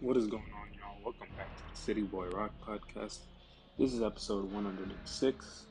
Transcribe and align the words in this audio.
What 0.00 0.16
is 0.16 0.28
going 0.28 0.44
on, 0.54 0.68
y'all? 0.78 0.96
Welcome 1.02 1.26
back 1.36 1.56
to 1.56 1.62
the 1.72 1.76
City 1.76 2.02
Boy 2.02 2.28
Rock 2.28 2.52
Podcast. 2.64 3.18
This 3.76 3.92
is 3.92 4.00
episode 4.00 4.44
106. 4.52 5.66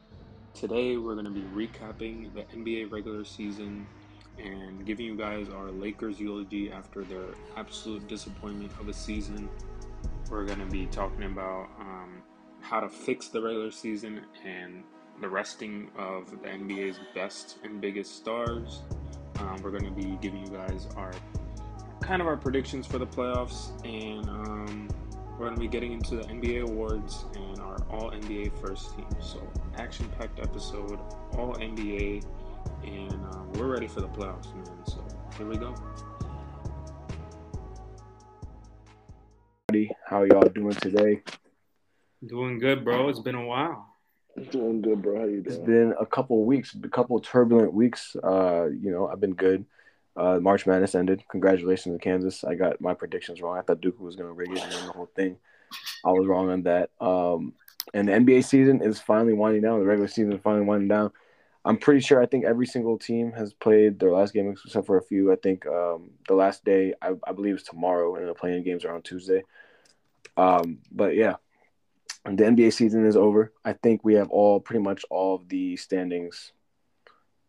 Today, 0.53 0.97
we're 0.97 1.13
going 1.13 1.23
to 1.23 1.31
be 1.31 1.46
recapping 1.55 2.34
the 2.34 2.42
NBA 2.42 2.92
regular 2.92 3.24
season 3.24 3.88
and 4.38 4.86
giving 4.86 5.05
you 5.05 5.16
guys 5.16 5.48
our 5.48 5.71
Lakers 5.71 6.20
eulogy 6.20 6.70
after 6.70 7.05
their 7.05 7.24
absolute 7.55 8.05
disappointment 8.10 8.70
of 8.82 8.90
a 8.90 8.94
season. 8.94 9.48
We're 10.30 10.46
going 10.46 10.59
to 10.59 10.66
be 10.66 10.88
talking 10.88 11.23
about 11.23 11.70
um, 11.80 12.21
how 12.59 12.82
to 12.82 12.89
fix 12.89 13.30
the 13.30 13.41
regular 13.41 13.71
season 13.71 14.23
and 14.46 14.84
the 15.21 15.30
resting 15.30 15.89
of 15.98 16.30
the 16.32 16.50
NBA's 16.50 17.00
best 17.16 17.59
and 17.64 17.80
biggest 17.80 18.18
stars. 18.18 18.82
Um, 19.39 19.62
we're 19.64 19.71
going 19.71 19.86
to 19.86 19.91
be 19.91 20.18
giving 20.21 20.46
you 20.46 20.52
guys 20.52 20.86
our 20.98 21.14
kind 22.08 22.21
of 22.21 22.28
our 22.28 22.38
predictions 22.38 22.88
for 22.88 23.00
the 23.00 23.05
playoffs, 23.05 23.71
and 23.86 24.30
um, 24.30 24.88
we're 25.32 25.48
going 25.48 25.56
to 25.56 25.60
be 25.60 25.68
getting 25.68 25.92
into 25.92 26.15
the 26.15 26.24
NBA 26.24 26.61
awards 26.61 27.25
and 27.36 27.60
our 27.60 27.75
All 27.89 28.11
NBA 28.11 28.57
first 28.61 28.96
team. 28.96 29.06
So, 29.21 29.46
action 29.75 30.10
packed 30.18 30.39
episode, 30.39 31.00
All 31.34 31.54
NBA, 31.56 32.25
and 32.86 33.12
um, 33.12 33.52
we're 33.53 33.67
ready 33.67 33.88
for 33.88 34.00
the 34.00 34.08
playoffs, 34.08 34.56
man. 34.56 34.86
So, 34.86 35.06
here 35.38 35.45
we 35.45 35.58
go. 35.58 35.75
How 40.06 40.23
y'all 40.23 40.48
doing 40.48 40.76
today? 40.76 41.23
Doing 42.26 42.58
good, 42.58 42.86
bro. 42.86 43.09
It's 43.09 43.20
been 43.20 43.36
a 43.36 43.45
while. 43.45 43.95
Doing 44.52 44.81
good, 44.81 45.02
bro. 45.02 45.20
How 45.20 45.26
you 45.26 45.42
doing? 45.42 45.45
It's 45.45 45.58
been 45.58 45.94
a 46.00 46.06
couple 46.06 46.45
weeks, 46.45 46.73
a 46.81 46.88
couple 46.88 47.20
turbulent 47.20 47.73
weeks. 47.73 48.16
Uh, 48.23 48.67
you 48.67 48.92
know, 48.92 49.09
I've 49.09 49.20
been 49.20 49.34
good. 49.34 49.66
Uh, 50.17 50.39
March 50.42 50.66
Madness 50.66 50.95
ended. 50.95 51.23
Congratulations 51.30 51.95
to 51.95 52.03
Kansas. 52.03 52.44
I 52.44 52.56
got 52.56 52.81
my 52.81 52.94
predictions 52.95 53.42
wrong. 53.42 53.58
I 53.58 53.62
thought 53.62 53.81
Duke 53.81 54.00
was 54.00 54.16
going 54.16 54.28
to 54.28 54.34
rig 54.34 54.52
it 54.52 54.64
and 54.64 54.72
the 54.72 54.92
whole 54.92 55.12
thing. 55.16 55.38
I 56.03 56.12
was 56.12 56.26
wrong 56.26 56.50
on 56.50 56.64
that. 56.64 56.90
Um, 57.00 57.54
and 57.94 58.08
the 58.08 58.14
NBA 58.14 58.44
season 58.44 58.82
is 58.82 59.00
finally 59.00 59.34
winding 59.34 59.62
down. 59.62 59.80
The 59.80 59.86
regular 59.86 60.08
season 60.08 60.34
is 60.34 60.42
finally 60.42 60.66
winding 60.66 60.88
down. 60.88 61.12
I'm 61.64 61.78
pretty 61.78 62.00
sure. 62.00 62.22
I 62.22 62.26
think 62.26 62.46
every 62.46 62.66
single 62.66 62.98
team 62.98 63.32
has 63.34 63.54
played 63.54 64.00
their 64.00 64.12
last 64.12 64.34
game 64.34 64.50
except 64.66 64.88
for 64.88 64.98
a 64.98 65.04
few. 65.04 65.32
I 65.32 65.36
think 65.36 65.68
um, 65.68 66.12
the 66.28 66.34
last 66.34 66.66
day, 66.66 66.94
I, 67.02 67.14
I, 67.26 67.34
believe, 67.34 67.56
is 67.56 67.64
tomorrow, 67.64 68.16
and 68.16 68.28
the 68.28 68.34
play-in 68.34 68.64
games 68.64 68.86
are 68.86 68.96
on 68.96 69.02
Tuesday. 69.02 69.44
Um, 70.38 70.80
but 70.92 71.16
yeah, 71.16 71.36
the 72.24 72.44
NBA 72.44 72.74
season 72.74 73.06
is 73.06 73.18
over. 73.18 73.54
I 73.66 73.74
think 73.74 74.04
we 74.04 74.16
have 74.16 74.30
all 74.30 74.59
pretty 74.59 74.81
much 74.81 75.04
all 75.09 75.36
of 75.36 75.50
the 75.50 75.76
standings 75.76 76.54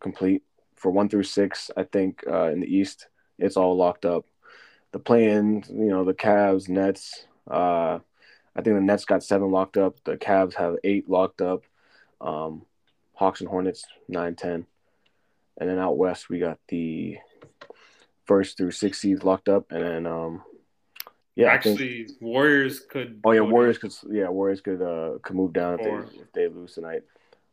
complete 0.01 0.43
for 0.79 0.91
one 0.91 1.09
through 1.09 1.25
six, 1.25 1.71
I 1.77 1.85
think 1.85 2.25
uh, 2.27 2.51
in 2.51 2.61
the 2.61 2.75
East, 2.75 3.09
it's 3.39 3.57
all 3.57 3.77
locked 3.77 4.05
up. 4.05 4.25
The 4.93 4.99
play-in, 4.99 5.65
you 5.69 5.89
know, 5.89 6.05
the 6.05 6.15
Cavs, 6.15 6.69
Nets. 6.69 7.27
Uh, 7.51 7.99
I 8.57 8.63
think 8.63 8.77
the 8.77 8.81
Nets 8.81 9.05
got 9.05 9.23
seven 9.23 9.51
locked 9.51 9.77
up. 9.77 10.03
The 10.05 10.17
Cavs 10.17 10.55
have 10.55 10.77
eight 10.85 11.09
locked 11.09 11.41
up. 11.43 11.65
Um, 12.21 12.63
Hawks 13.15 13.41
and 13.41 13.49
Hornets 13.49 13.85
nine, 14.09 14.35
ten, 14.35 14.67
and 15.59 15.69
then 15.69 15.79
out 15.79 15.99
west 15.99 16.29
we 16.29 16.39
got 16.39 16.59
the 16.69 17.19
first 18.27 18.57
through 18.57 18.71
six 18.71 19.01
seeds 19.01 19.25
locked 19.25 19.49
up, 19.49 19.73
and 19.73 19.83
then 19.83 20.07
um, 20.07 20.43
yeah, 21.35 21.49
actually 21.49 22.05
think, 22.05 22.21
Warriors 22.21 22.81
could. 22.81 23.21
Oh 23.25 23.33
yeah, 23.33 23.41
Warriors 23.41 23.79
could. 23.79 23.93
Yeah, 24.09 24.29
Warriors 24.29 24.61
could 24.61 24.83
uh 24.83 25.19
could 25.23 25.37
move 25.37 25.53
down 25.53 25.79
if 25.79 25.81
they 25.81 26.21
if 26.21 26.33
they 26.33 26.49
lose 26.49 26.75
tonight, 26.75 27.03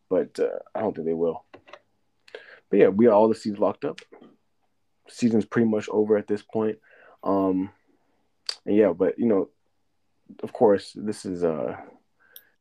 but 0.09 0.39
uh, 0.39 0.59
I 0.73 0.81
don't 0.81 0.95
think 0.95 1.07
they 1.07 1.13
will. 1.13 1.43
But 2.69 2.79
yeah, 2.79 2.87
we 2.87 3.07
all 3.07 3.27
the 3.27 3.35
seeds 3.35 3.59
locked 3.59 3.85
up. 3.85 3.99
Season's 5.07 5.45
pretty 5.45 5.67
much 5.67 5.87
over 5.89 6.17
at 6.17 6.27
this 6.27 6.41
point. 6.41 6.79
Um, 7.23 7.69
and 8.65 8.75
yeah, 8.75 8.93
but 8.93 9.19
you 9.19 9.25
know, 9.25 9.49
of 10.41 10.53
course, 10.53 10.93
this 10.95 11.25
is 11.25 11.43
a 11.43 11.83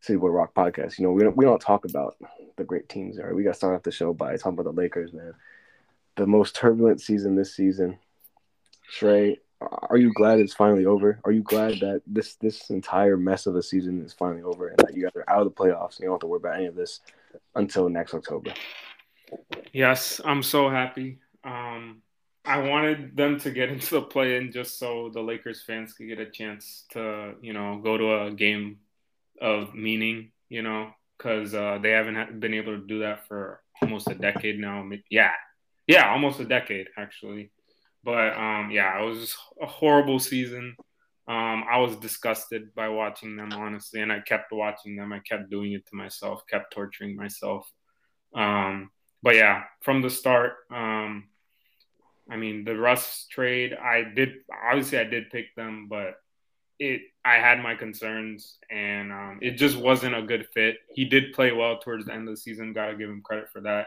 City 0.01 0.19
Boy 0.19 0.29
Rock 0.29 0.55
podcast. 0.55 0.99
You 0.99 1.07
know, 1.07 1.13
we 1.13 1.23
don't 1.23 1.37
we 1.37 1.45
don't 1.45 1.61
talk 1.61 1.85
about 1.85 2.17
the 2.57 2.65
great 2.65 2.89
teams. 2.89 3.19
All 3.19 3.27
right, 3.27 3.35
we 3.35 3.43
got 3.43 3.51
to 3.51 3.57
start 3.57 3.75
off 3.75 3.83
the 3.83 3.91
show 3.91 4.13
by 4.13 4.37
talking 4.37 4.53
about 4.53 4.65
the 4.65 4.73
Lakers, 4.73 5.13
man. 5.13 5.35
The 6.17 6.27
most 6.27 6.55
turbulent 6.55 7.01
season 7.01 7.35
this 7.35 7.55
season. 7.55 7.99
Trey, 8.93 9.39
are 9.61 9.97
you 9.97 10.13
glad 10.13 10.41
it's 10.41 10.55
finally 10.55 10.85
over? 10.85 11.21
Are 11.25 11.33
you 11.33 11.43
glad 11.43 11.81
that 11.81 12.03
this 12.07 12.35
this 12.37 12.71
entire 12.71 13.17
mess 13.17 13.47
of 13.47 13.57
a 13.57 13.63
season 13.63 14.05
is 14.05 14.13
finally 14.13 14.43
over 14.43 14.69
and 14.69 14.79
that 14.79 14.95
you 14.95 15.03
guys 15.03 15.17
are 15.17 15.29
out 15.29 15.47
of 15.47 15.47
the 15.47 15.51
playoffs 15.63 15.97
and 15.97 16.01
you 16.01 16.07
don't 16.07 16.15
have 16.15 16.21
to 16.21 16.27
worry 16.27 16.39
about 16.39 16.57
any 16.57 16.67
of 16.67 16.75
this 16.75 17.01
until 17.55 17.89
next 17.89 18.15
October? 18.15 18.53
Yes, 19.73 20.21
I'm 20.25 20.43
so 20.43 20.69
happy. 20.69 21.19
Um, 21.45 22.03
I 22.45 22.59
wanted 22.59 23.17
them 23.17 23.39
to 23.41 23.51
get 23.51 23.69
into 23.73 23.95
the 23.95 24.03
play-in 24.03 24.53
just 24.53 24.79
so 24.79 25.11
the 25.13 25.21
Lakers 25.21 25.63
fans 25.63 25.93
could 25.93 26.09
get 26.09 26.21
a 26.21 26.31
chance 26.31 26.85
to, 26.93 27.35
you 27.41 27.53
know, 27.53 27.81
go 27.83 27.97
to 27.97 28.25
a 28.25 28.31
game 28.31 28.79
of 29.41 29.75
meaning, 29.75 30.31
you 30.49 30.63
know, 30.63 30.91
because 31.19 31.55
uh, 31.55 31.79
they 31.83 31.91
haven't 31.91 32.41
been 32.41 32.55
able 32.55 32.79
to 32.79 32.87
do 32.87 33.01
that 33.01 33.27
for 33.27 33.61
almost 33.83 34.11
a 34.11 34.15
decade 34.15 34.59
now. 34.59 34.89
Yeah, 35.11 35.33
yeah, 35.87 36.11
almost 36.11 36.41
a 36.41 36.45
decade 36.45 36.89
actually. 36.97 37.51
But 38.03 38.37
um, 38.37 38.71
yeah, 38.71 39.01
it 39.01 39.05
was 39.05 39.35
a 39.61 39.67
horrible 39.67 40.19
season. 40.19 40.77
Um, 41.27 41.65
I 41.71 41.79
was 41.79 41.97
disgusted 41.97 42.75
by 42.75 42.89
watching 42.89 43.37
them, 43.37 43.51
honestly, 43.53 44.03
and 44.03 44.13
I 44.13 44.21
kept 44.21 44.53
watching 44.53 44.97
them. 44.97 45.13
I 45.13 45.21
kept 45.21 45.51
doing 45.51 45.73
it 45.73 45.87
to 45.87 45.97
myself, 45.97 46.43
kept 46.51 46.75
torturing 46.75 47.17
myself. 47.17 47.67
Um, 48.35 48.91
but 49.25 49.37
yeah, 49.37 49.65
from 49.81 50.03
the 50.03 50.11
start, 50.11 50.53
um, 50.71 51.25
I 52.31 52.37
mean 52.37 52.65
the 52.65 52.77
Russ 52.77 53.27
trade, 53.31 53.73
I 53.73 54.05
did 54.05 54.35
obviously 54.53 54.99
I 54.99 55.05
did 55.05 55.31
pick 55.31 55.57
them, 55.57 55.89
but 55.89 56.17
it 56.79 57.01
I 57.25 57.37
had 57.37 57.63
my 57.63 57.75
concerns 57.75 58.59
and 58.71 59.11
um, 59.11 59.39
it 59.41 59.53
just 59.53 59.79
wasn't 59.79 60.15
a 60.15 60.23
good 60.23 60.47
fit. 60.53 60.77
He 60.93 61.07
did 61.07 61.33
play 61.33 61.53
well 61.53 61.79
towards 61.79 62.05
the 62.05 62.13
end 62.13 62.29
of 62.29 62.35
the 62.35 62.41
season. 62.41 62.75
Got 62.75 62.89
to 62.89 62.97
give 62.97 63.09
him 63.09 63.23
credit 63.23 63.49
for 63.51 63.63
that. 63.63 63.87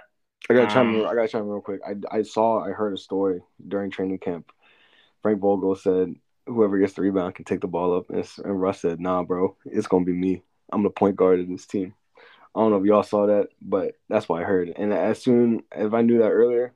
I 0.50 0.54
gotta 0.56 0.74
chime. 0.74 0.96
Um, 0.96 1.08
I 1.08 1.14
gotta 1.14 1.28
chime 1.28 1.48
real 1.48 1.62
quick. 1.62 1.82
I, 1.88 2.18
I 2.18 2.22
saw 2.24 2.64
I 2.64 2.72
heard 2.72 2.94
a 2.94 2.98
story 2.98 3.42
during 3.68 3.92
training 3.92 4.20
camp. 4.20 4.52
Frank 5.22 5.40
Vogel 5.40 5.76
said 5.76 6.16
whoever 6.48 6.80
gets 6.80 6.94
the 6.94 7.02
rebound 7.04 7.36
can 7.36 7.46
take 7.46 7.62
the 7.62 7.68
ball 7.68 7.96
up, 7.96 8.10
and, 8.10 8.28
and 8.44 8.60
Russ 8.60 8.82
said, 8.82 9.00
"Nah, 9.00 9.24
bro, 9.24 9.56
it's 9.66 9.88
gonna 9.88 10.06
be 10.06 10.14
me. 10.14 10.42
I'm 10.72 10.84
the 10.84 10.90
point 10.90 11.16
guard 11.16 11.40
of 11.40 11.48
this 11.48 11.68
team." 11.68 11.94
I 12.56 12.60
don't 12.60 12.72
know 12.72 12.78
if 12.78 12.86
y'all 12.86 13.04
saw 13.04 13.28
that, 13.28 13.50
but 13.62 13.96
that's 14.10 14.28
what 14.28 14.42
I 14.42 14.46
heard. 14.46 14.74
And 14.76 14.94
as 14.94 15.22
soon 15.22 15.64
if 15.76 15.94
I 15.94 16.02
knew 16.02 16.20
that 16.20 16.30
earlier, 16.30 16.74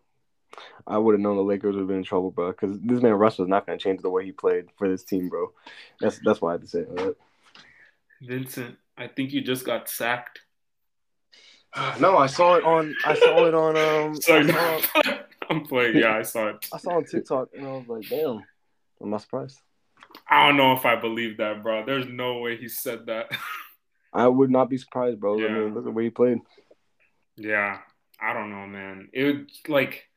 I 0.86 0.98
would 0.98 1.14
have 1.14 1.22
known 1.22 1.38
the 1.38 1.44
Lakers 1.44 1.76
would 1.76 1.82
have 1.82 1.88
been 1.88 1.98
in 1.98 2.04
trouble, 2.04 2.32
bro. 2.32 2.52
Because 2.52 2.78
this 2.82 3.02
man 3.02 3.14
Russ 3.14 3.38
was 3.38 3.48
not 3.48 3.66
going 3.66 3.78
to 3.78 3.84
change 3.84 4.02
the 4.02 4.10
way 4.10 4.26
he 4.26 4.32
played 4.32 4.68
for 4.78 4.90
this 4.90 5.04
team, 5.04 5.30
bro. 5.30 5.52
That's 6.00 6.20
that's 6.24 6.42
why 6.42 6.50
I 6.50 6.52
had 6.54 6.62
to 6.62 6.68
say 6.68 6.80
it. 6.80 7.18
Vincent, 8.22 8.78
I 8.98 9.08
think 9.08 9.32
you 9.32 9.42
just 9.42 9.66
got 9.66 9.90
sacked. 9.90 10.42
no, 12.00 12.18
I 12.18 12.28
saw 12.28 12.56
it 12.56 12.64
on. 12.64 12.94
I 13.06 13.16
saw 13.16 13.46
it 13.46 13.54
on. 13.54 13.78
Um, 13.78 14.16
Sorry, 14.22 14.44
no, 14.44 14.82
I'm 15.50 15.66
playing. 15.66 15.98
Yeah, 15.98 16.18
I 16.18 16.22
saw 16.22 16.50
it. 16.50 16.68
I 16.74 16.78
saw 16.78 16.92
it 16.92 16.96
on 16.98 17.06
TikTok, 17.06 17.50
and 17.56 17.66
I 17.66 17.72
was 17.72 17.88
like, 17.88 18.10
"Damn, 18.10 18.44
I'm 19.02 19.10
not 19.10 19.22
surprised." 19.22 19.60
I 20.30 20.48
don't 20.48 20.58
know 20.58 20.74
if 20.74 20.86
I 20.86 20.96
believe 20.96 21.38
that, 21.38 21.64
bro. 21.64 21.86
There's 21.86 22.08
no 22.08 22.40
way 22.40 22.58
he 22.58 22.68
said 22.68 23.06
that. 23.08 23.32
I 24.14 24.28
would 24.28 24.52
not 24.52 24.70
be 24.70 24.78
surprised, 24.78 25.20
bro. 25.20 25.38
Yeah. 25.38 25.48
I 25.48 25.54
mean, 25.54 25.74
look 25.74 25.88
at 25.88 25.94
where 25.94 26.04
he 26.04 26.10
played. 26.10 26.40
Yeah, 27.38 27.80
I 28.20 28.34
don't 28.34 28.52
know, 28.52 28.68
man. 28.68 29.10
It 29.14 29.24
was 29.24 29.36
like 29.68 30.08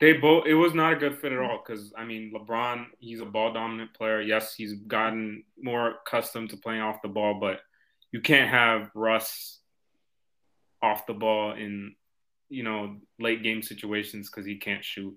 they 0.00 0.14
both. 0.14 0.46
It 0.46 0.54
was 0.54 0.74
not 0.74 0.94
a 0.94 0.96
good 0.96 1.18
fit 1.18 1.32
at 1.32 1.38
all 1.38 1.62
because 1.64 1.92
I 1.96 2.04
mean, 2.04 2.32
LeBron, 2.34 2.86
he's 2.98 3.20
a 3.20 3.26
ball 3.26 3.52
dominant 3.52 3.94
player. 3.94 4.20
Yes, 4.20 4.54
he's 4.54 4.74
gotten 4.74 5.44
more 5.60 5.94
accustomed 6.06 6.50
to 6.50 6.56
playing 6.56 6.80
off 6.80 7.02
the 7.02 7.08
ball, 7.08 7.38
but 7.40 7.60
you 8.12 8.20
can't 8.20 8.50
have 8.50 8.90
Russ 8.94 9.60
off 10.82 11.06
the 11.06 11.14
ball 11.14 11.52
in 11.52 11.94
you 12.48 12.62
know 12.62 12.96
late 13.18 13.42
game 13.42 13.62
situations 13.62 14.30
because 14.30 14.46
he 14.46 14.56
can't 14.56 14.84
shoot. 14.84 15.16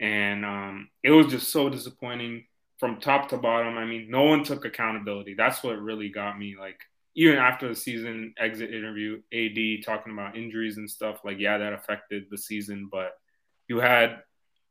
And 0.00 0.44
um, 0.44 0.88
it 1.02 1.10
was 1.10 1.26
just 1.26 1.52
so 1.52 1.68
disappointing 1.68 2.46
from 2.78 3.00
top 3.00 3.28
to 3.28 3.36
bottom. 3.36 3.76
I 3.76 3.84
mean, 3.84 4.10
no 4.10 4.24
one 4.24 4.44
took 4.44 4.64
accountability. 4.64 5.34
That's 5.34 5.62
what 5.62 5.78
really 5.78 6.08
got 6.08 6.38
me. 6.38 6.56
Like 6.58 6.80
even 7.14 7.36
after 7.38 7.68
the 7.68 7.74
season 7.74 8.34
exit 8.38 8.72
interview, 8.72 9.20
AD 9.32 9.84
talking 9.84 10.12
about 10.12 10.36
injuries 10.36 10.76
and 10.76 10.88
stuff, 10.88 11.20
like, 11.24 11.38
yeah, 11.38 11.58
that 11.58 11.72
affected 11.72 12.24
the 12.30 12.38
season. 12.38 12.88
But 12.90 13.12
you 13.68 13.78
had 13.78 14.22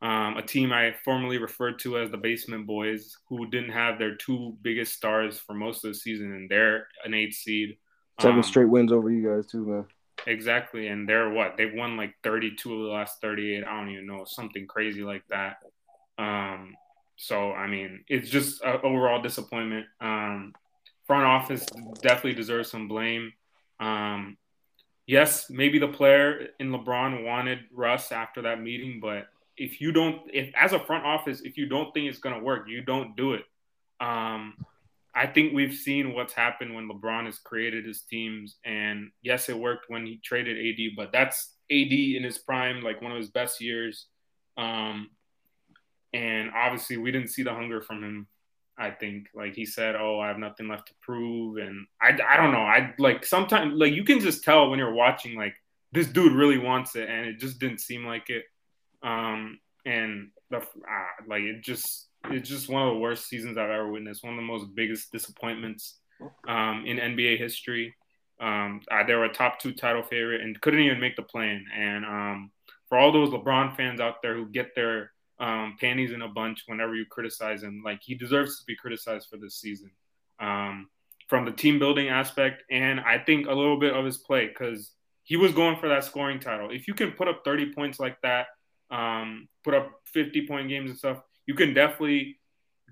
um, 0.02 0.38
a 0.38 0.42
team 0.42 0.72
I 0.72 0.96
formerly 1.04 1.38
referred 1.38 1.80
to 1.80 2.00
as 2.00 2.10
the 2.10 2.18
Basement 2.18 2.66
Boys, 2.66 3.18
who 3.28 3.50
didn't 3.50 3.72
have 3.72 4.00
their 4.00 4.16
two 4.16 4.56
biggest 4.62 4.94
stars 4.94 5.38
for 5.38 5.54
most 5.54 5.84
of 5.84 5.92
the 5.92 5.96
season, 5.96 6.34
and 6.34 6.50
they're 6.50 6.88
an 7.04 7.14
eight 7.14 7.34
seed. 7.34 7.78
Seven 8.22 8.38
um, 8.38 8.44
straight 8.44 8.70
wins 8.70 8.92
over 8.92 9.12
you 9.12 9.28
guys, 9.28 9.48
too, 9.48 9.66
man. 9.66 9.86
Exactly. 10.28 10.88
And 10.88 11.08
they're 11.08 11.30
what? 11.30 11.56
They've 11.58 11.74
won 11.74 11.98
like 11.98 12.14
32 12.24 12.74
of 12.74 12.80
the 12.80 12.92
last 12.92 13.22
38. 13.22 13.64
I 13.64 13.80
don't 13.80 13.90
even 13.90 14.08
know. 14.08 14.26
Something 14.26 14.68
crazy 14.68 15.02
like 15.02 15.24
that. 15.30 15.58
Um, 16.18 16.76
so, 17.16 17.52
I 17.52 17.68
mean, 17.68 18.04
it's 18.08 18.30
just 18.30 18.62
an 18.64 18.80
overall 18.84 19.22
disappointment. 19.22 19.86
Um, 20.02 20.54
front 21.10 21.26
office 21.26 21.66
definitely 22.04 22.36
deserves 22.36 22.70
some 22.70 22.88
blame. 22.88 23.34
Um, 23.80 24.38
yes, 25.08 25.50
maybe 25.50 25.80
the 25.80 25.88
player 25.88 26.50
in 26.60 26.70
LeBron 26.70 27.26
wanted 27.26 27.62
Russ 27.74 28.12
after 28.12 28.44
that 28.44 28.62
meeting, 28.62 29.00
but 29.02 29.28
if 29.58 29.82
you 29.82 29.92
don't, 29.92 30.22
if 30.32 30.54
as 30.56 30.72
a 30.72 30.80
front 30.80 31.06
office, 31.06 31.42
if 31.42 31.58
you 31.58 31.66
don't 31.66 31.92
think 31.96 32.08
it's 32.08 32.20
gonna 32.20 32.44
work, 32.44 32.68
you 32.68 32.82
don't 32.84 33.16
do 33.16 33.34
it. 33.34 33.44
Um, 34.00 34.54
I 35.16 35.26
think 35.26 35.54
we've 35.54 35.74
seen 35.74 36.14
what's 36.14 36.34
happened 36.34 36.76
when 36.76 36.88
LeBron 36.88 37.26
has 37.26 37.40
created 37.40 37.88
his 37.88 38.04
teams. 38.04 38.58
And 38.64 39.10
yes, 39.24 39.50
it 39.50 39.58
worked 39.58 39.90
when 39.90 40.06
he 40.06 40.20
traded 40.24 40.58
AD, 40.58 40.96
but 40.96 41.12
that's 41.12 41.56
AD 41.72 41.92
in 41.92 42.24
his 42.24 42.38
prime, 42.38 42.84
like 42.84 43.02
one 43.02 43.12
of 43.12 43.18
his 43.18 43.32
best 43.32 43.62
years. 43.62 44.06
Um, 44.58 45.10
and 46.14 46.52
obviously, 46.56 46.98
we 46.98 47.12
didn't 47.12 47.32
see 47.32 47.42
the 47.42 47.54
hunger 47.54 47.82
from 47.82 48.04
him. 48.04 48.28
I 48.80 48.92
think, 48.92 49.28
like 49.36 49.56
he 49.56 49.66
said, 49.66 49.96
"Oh, 49.96 50.20
I 50.20 50.28
have 50.30 50.38
nothing 50.38 50.70
left 50.70 50.88
to 50.88 50.94
prove," 51.02 51.58
and 51.58 51.86
I, 52.02 52.18
I 52.28 52.38
don't 52.38 52.54
know. 52.54 52.60
I 52.60 52.94
like 52.98 53.26
sometimes, 53.26 53.74
like 53.76 53.94
you 53.94 54.04
can 54.04 54.20
just 54.20 54.44
tell 54.44 54.70
when 54.70 54.80
you're 54.80 54.94
watching, 54.94 55.36
like 55.36 55.54
this 55.92 56.08
dude 56.08 56.34
really 56.34 56.58
wants 56.58 56.96
it, 56.96 57.10
and 57.10 57.28
it 57.28 57.40
just 57.40 57.60
didn't 57.60 57.82
seem 57.82 58.06
like 58.06 58.30
it. 58.30 58.46
Um, 59.04 59.60
and 59.86 60.30
the 60.50 60.58
uh, 60.58 60.62
like 61.28 61.42
it 61.44 61.62
just 61.62 62.08
it's 62.26 62.50
just 62.50 62.70
one 62.70 62.88
of 62.88 62.94
the 62.94 63.00
worst 63.00 63.28
seasons 63.28 63.58
I've 63.58 63.70
ever 63.70 63.92
witnessed. 63.92 64.24
One 64.24 64.34
of 64.34 64.38
the 64.38 64.44
most 64.44 64.74
biggest 64.74 65.12
disappointments 65.12 66.00
um, 66.48 66.86
in 66.86 66.98
NBA 66.98 67.38
history. 67.38 67.96
Um, 68.42 68.82
uh, 68.90 69.04
they 69.06 69.16
were 69.16 69.26
a 69.26 69.34
top 69.34 69.60
two 69.60 69.74
title 69.74 70.04
favorite 70.04 70.42
and 70.42 70.60
couldn't 70.62 70.80
even 70.80 71.00
make 71.00 71.16
the 71.16 71.24
play-in. 71.24 71.66
And 71.76 72.06
um, 72.06 72.52
for 72.88 72.98
all 72.98 73.12
those 73.12 73.30
LeBron 73.30 73.76
fans 73.76 74.00
out 74.00 74.22
there 74.22 74.36
who 74.36 74.48
get 74.48 74.76
their 74.76 75.12
um, 75.40 75.78
panties 75.80 76.12
in 76.12 76.22
a 76.22 76.28
bunch 76.28 76.64
whenever 76.68 76.96
you 76.96 77.06
criticize 77.06 77.64
him, 77.64 77.82
like 77.84 78.00
he 78.02 78.16
deserves 78.16 78.60
to 78.60 78.66
be 78.66 78.76
criticized 78.76 79.28
for 79.30 79.38
this 79.38 79.56
season 79.56 79.92
um, 80.40 80.90
from 81.28 81.46
the 81.46 81.52
team 81.52 81.80
building 81.80 82.10
aspect 82.10 82.64
and 82.70 83.00
I 83.00 83.20
think 83.20 83.48
a 83.48 83.54
little 83.54 83.80
bit 83.80 83.94
of 83.94 84.06
his 84.06 84.18
play 84.18 84.48
because 84.48 84.92
he 85.24 85.38
was 85.38 85.52
going 85.52 85.78
for 85.78 85.88
that 85.90 86.04
scoring 86.04 86.40
title. 86.40 86.72
If 86.72 86.88
you 86.88 86.94
can 86.94 87.12
put 87.12 87.28
up 87.28 87.44
30 87.46 87.74
points 87.74 88.00
like 88.00 88.20
that, 88.22 88.48
um, 88.90 89.48
put 89.64 89.74
up 89.74 89.92
50 90.06 90.48
point 90.48 90.70
games 90.70 90.90
and 90.90 90.98
stuff, 90.98 91.22
you 91.46 91.54
can 91.54 91.74
definitely 91.74 92.40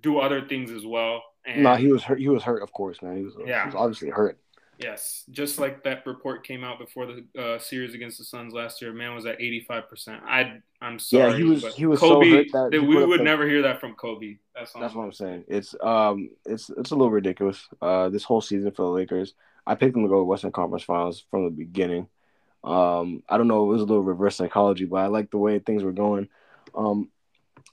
do 0.02 0.20
other 0.20 0.48
things 0.48 0.72
as 0.72 0.86
well. 0.86 1.24
And 1.46 1.64
no, 1.64 1.76
he 1.76 1.88
was 1.88 2.04
hurt. 2.04 2.20
He 2.20 2.30
was 2.30 2.44
hurt, 2.44 2.62
of 2.62 2.72
course, 2.72 3.02
man. 3.02 3.18
He 3.18 3.24
was, 3.24 3.34
yeah. 3.46 3.64
he 3.64 3.68
was 3.68 3.76
obviously 3.76 4.10
hurt. 4.10 4.38
Yes, 4.80 5.24
just 5.32 5.58
like 5.58 5.84
that 5.86 6.06
report 6.06 6.46
came 6.46 6.64
out 6.64 6.78
before 6.78 7.08
the 7.08 7.42
uh, 7.42 7.58
series 7.58 7.96
against 7.96 8.20
the 8.20 8.24
Suns 8.24 8.54
last 8.54 8.80
year. 8.82 8.94
Man 8.94 9.16
was 9.16 9.26
at 9.26 9.42
eighty 9.42 9.66
five 9.68 9.90
percent. 9.90 10.22
I 10.24 10.62
I'm 10.82 11.00
sorry. 11.00 11.32
Yeah, 11.32 11.38
he 11.38 11.44
was. 11.44 11.76
He 11.76 11.86
was 11.88 12.00
Kobe. 12.00 12.48
So 12.48 12.70
that 12.70 12.84
we 12.84 13.04
would 13.04 13.22
never 13.22 13.48
hear 13.48 13.64
that 13.64 13.80
from 13.80 13.96
Kobe. 13.96 14.38
That's, 14.56 14.74
that's 14.74 14.94
what 14.94 15.04
I'm 15.04 15.12
saying. 15.12 15.46
It's 15.48 15.74
um, 15.82 16.30
it's 16.46 16.70
it's 16.70 16.92
a 16.92 16.96
little 16.96 17.10
ridiculous. 17.10 17.68
Uh, 17.82 18.10
this 18.10 18.24
whole 18.24 18.42
season 18.42 18.72
for 18.72 18.84
the 18.84 18.92
Lakers, 18.92 19.34
I 19.66 19.74
picked 19.74 19.94
them 19.94 20.04
to 20.04 20.10
go 20.10 20.20
to 20.20 20.24
Western 20.24 20.52
Conference 20.52 20.84
Finals 20.84 21.26
from 21.32 21.46
the 21.46 21.52
beginning. 21.52 22.08
Um, 22.64 23.24
I 23.30 23.38
don't 23.38 23.48
know, 23.48 23.64
it 23.64 23.74
was 23.74 23.82
a 23.82 23.86
little 23.86 24.04
reverse 24.04 24.36
psychology, 24.36 24.86
but 24.86 24.98
I 24.98 25.08
like 25.08 25.32
the 25.32 25.38
way 25.38 25.58
things 25.60 25.84
were 25.84 25.92
going. 25.94 26.28
Um, 26.76 27.10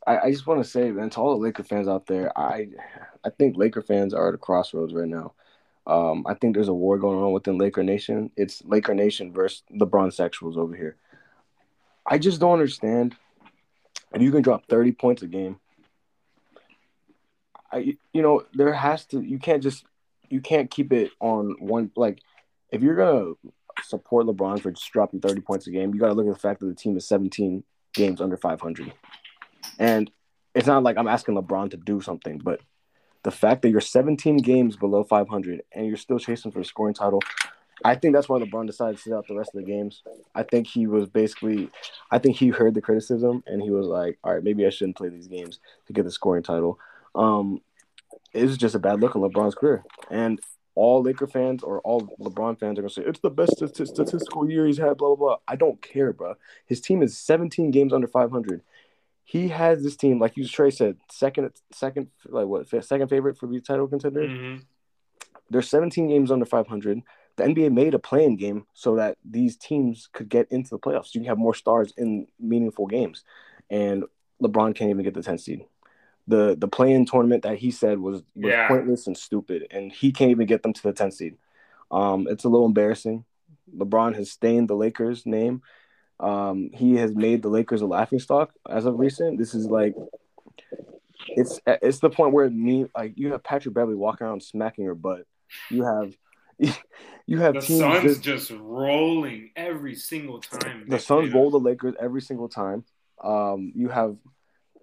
I, 0.07 0.19
I 0.19 0.31
just 0.31 0.47
want 0.47 0.63
to 0.63 0.71
say, 0.71 0.91
man, 0.91 1.11
to 1.11 1.21
all 1.21 1.33
the 1.33 1.43
Laker 1.43 1.65
fans 1.65 1.89
out 1.89 2.07
there, 2.07 2.37
I 2.39 2.69
I 3.25 3.31
think 3.31 3.57
Laker 3.57 3.83
fans 3.83 4.15
are 4.15 4.29
at 4.29 4.35
a 4.35 4.39
crossroads 4.39 4.95
right 4.95 5.09
now. 5.09 5.33
Um, 5.87 6.25
I 6.27 6.35
think 6.35 6.55
there's 6.55 6.69
a 6.69 6.75
war 6.75 6.99
going 6.99 7.23
on 7.23 7.33
within 7.33 7.59
Laker 7.59 7.83
Nation. 7.83 8.31
It's 8.37 8.65
Laker 8.65 8.95
Nation 8.95 9.33
versus 9.33 9.63
LeBron 9.73 10.09
sexuals 10.09 10.57
over 10.57 10.75
here. 10.75 10.97
I 12.07 12.19
just 12.19 12.41
don't 12.41 12.55
understand. 12.55 13.17
If 14.15 14.23
you 14.23 14.31
can 14.31 14.43
drop 14.43 14.67
30 14.67 14.93
points 14.93 15.23
a 15.23 15.27
game, 15.27 15.59
I 17.73 17.97
you 18.13 18.23
know 18.23 18.45
there 18.55 18.73
has 18.73 19.05
to 19.07 19.21
you 19.21 19.39
can't 19.39 19.63
just 19.63 19.85
you 20.31 20.41
can't 20.41 20.71
keep 20.71 20.93
it 20.93 21.11
on 21.21 21.57
one 21.59 21.91
like 21.97 22.21
if 22.71 22.83
you're 22.83 22.95
gonna 22.95 23.33
support 23.83 24.27
LeBron 24.27 24.61
for 24.61 24.71
just 24.71 24.91
dropping 24.93 25.21
30 25.21 25.41
points 25.41 25.67
a 25.67 25.71
game, 25.71 25.93
you 25.93 26.01
got 26.01 26.09
to 26.09 26.15
look 26.15 26.27
at 26.27 26.33
the 26.33 26.39
fact 26.39 26.61
that 26.61 26.67
the 26.67 26.75
team 26.75 26.97
is 26.97 27.07
17 27.07 27.65
games 27.93 28.21
under 28.21 28.37
500. 28.37 28.93
And 29.79 30.11
it's 30.55 30.67
not 30.67 30.83
like 30.83 30.97
I'm 30.97 31.09
asking 31.09 31.37
LeBron 31.37 31.71
to 31.71 31.77
do 31.77 32.01
something, 32.01 32.39
but 32.39 32.61
the 33.25 33.31
fact 33.31 33.63
that 33.63 33.71
you're 33.71 33.81
17 33.81 34.37
games 34.39 34.77
below 34.77 35.03
500 35.03 35.63
and 35.73 35.87
you're 35.87 35.97
still 35.97 36.19
chasing 36.19 36.53
for 36.53 36.61
a 36.61 36.65
scoring 36.65 36.95
title, 36.95 37.21
I 37.85 37.95
think 37.97 38.15
that's 38.15 38.29
why 38.29 38.39
LeBron 38.39 38.67
decided 38.67 38.97
to 38.97 39.03
sit 39.03 39.13
out 39.13 39.27
the 39.27 39.35
rest 39.35 39.55
of 39.55 39.65
the 39.65 39.67
games. 39.67 40.03
I 40.35 40.43
think 40.43 40.67
he 40.67 40.87
was 40.87 41.09
basically, 41.09 41.71
I 42.11 42.19
think 42.19 42.37
he 42.37 42.49
heard 42.49 42.75
the 42.75 42.83
criticism 42.83 43.43
and 43.47 43.61
he 43.61 43.71
was 43.71 43.87
like, 43.87 44.19
all 44.23 44.35
right, 44.35 44.45
maybe 44.45 44.65
I 44.67 44.71
shouldn't 44.71 44.97
play 44.97 45.09
these 45.09 45.27
games 45.27 45.59
to 45.87 45.93
get 45.93 46.05
the 46.05 46.11
scoring 46.11 46.43
title. 46.43 46.79
Um, 47.15 47.61
it 48.33 48.45
was 48.45 48.59
just 48.59 48.75
a 48.75 48.79
bad 48.79 49.01
look 49.01 49.15
in 49.15 49.23
LeBron's 49.23 49.55
career. 49.55 49.85
And 50.11 50.39
all 50.75 51.03
Laker 51.03 51.27
fans 51.27 51.63
or 51.63 51.81
all 51.81 52.03
LeBron 52.21 52.59
fans 52.59 52.79
are 52.79 52.83
gonna 52.83 52.91
say 52.91 53.03
it's 53.07 53.21
the 53.21 53.31
best 53.31 53.57
statistical 53.57 54.51
year 54.51 54.67
he's 54.67 54.79
had. 54.79 54.97
Blah 54.97 55.15
blah 55.15 55.17
blah. 55.17 55.37
I 55.47 55.57
don't 55.57 55.81
care, 55.81 56.13
bro. 56.13 56.35
His 56.67 56.81
team 56.81 57.03
is 57.03 57.17
17 57.17 57.71
games 57.71 57.93
under 57.93 58.09
500. 58.09 58.61
He 59.25 59.49
has 59.49 59.83
this 59.83 59.97
team, 59.97 60.19
like 60.19 60.37
you 60.37 60.47
Trey 60.47 60.71
said, 60.71 60.97
second, 61.11 61.51
second, 61.73 62.09
like 62.29 62.47
what, 62.47 62.69
second 62.69 63.09
favorite 63.09 63.39
for 63.39 63.47
the 63.47 63.61
title 63.61 63.89
contender. 63.89 64.21
Mm-hmm. 64.23 64.63
They're 65.51 65.63
17 65.63 66.09
games 66.09 66.31
under 66.31 66.45
500. 66.45 67.03
The 67.37 67.45
NBA 67.45 67.73
made 67.73 67.95
a 67.95 67.99
play-in 67.99 68.37
game 68.37 68.67
so 68.75 68.97
that 68.97 69.17
these 69.25 69.57
teams 69.57 70.09
could 70.13 70.29
get 70.29 70.51
into 70.53 70.71
the 70.71 70.79
playoffs. 70.79 71.15
You 71.15 71.21
can 71.21 71.29
have 71.29 71.39
more 71.39 71.55
stars 71.55 71.93
in 71.97 72.27
meaningful 72.39 72.87
games, 72.87 73.25
and 73.71 74.05
LeBron 74.43 74.75
can't 74.75 74.91
even 74.91 75.05
get 75.05 75.15
the 75.15 75.21
10th 75.21 75.41
seed 75.41 75.65
the 76.27 76.57
the 76.59 76.69
play-in 76.69 77.05
tournament 77.05 77.43
that 77.43 77.59
he 77.59 77.71
said 77.71 77.99
was, 77.99 78.23
was 78.35 78.51
yeah. 78.51 78.69
pointless 78.69 79.07
and 79.07 79.17
stupid, 79.17 79.67
and 79.71 79.93
he 79.93 80.13
can't 80.13 80.31
even 80.31 80.47
get 80.47 80.63
them 80.63 80.73
to 80.73 80.83
the 80.83 80.93
10th 80.93 81.15
seed. 81.15 81.37
Um, 81.91 82.27
it's 82.29 82.45
a 82.45 82.49
little 82.49 82.67
embarrassing. 82.67 83.25
LeBron 83.77 84.15
has 84.15 84.31
stained 84.31 84.69
the 84.69 84.75
Lakers' 84.75 85.27
name. 85.27 85.63
Um, 86.21 86.71
he 86.73 86.97
has 86.97 87.15
made 87.15 87.43
the 87.43 87.49
Lakers 87.49 87.83
a 87.83 87.87
laughing 87.87 88.21
stock 88.21 88.53
as 88.69 88.87
of 88.87 88.99
recent. 88.99 89.39
This 89.39 89.55
is 89.55 89.67
like 89.67 89.95
it's 91.29 91.61
it's 91.67 91.99
the 91.99 92.11
point 92.11 92.33
where 92.33 92.49
me 92.49 92.87
like 92.97 93.15
you 93.17 93.33
have 93.33 93.43
Patrick 93.43 93.75
Beverley 93.75 93.97
walking 93.97 94.27
around 94.27 94.43
smacking 94.43 94.85
her 94.85 94.95
butt. 94.95 95.27
You 95.71 95.85
have 95.85 96.15
you 97.27 97.39
have 97.39 97.55
the 97.55 97.63
Suns 97.63 98.03
just, 98.03 98.23
just, 98.23 98.51
rolling 98.51 99.51
every 99.57 99.95
single 99.95 100.41
time. 100.41 100.87
The 100.89 100.99
Suns 100.99 101.33
roll 101.33 101.51
the 101.51 101.59
Lakers 101.59 101.95
every 102.01 102.23
single 102.23 102.49
time. 102.49 102.85
Um, 103.23 103.73
you 103.75 103.89
have 103.89 104.17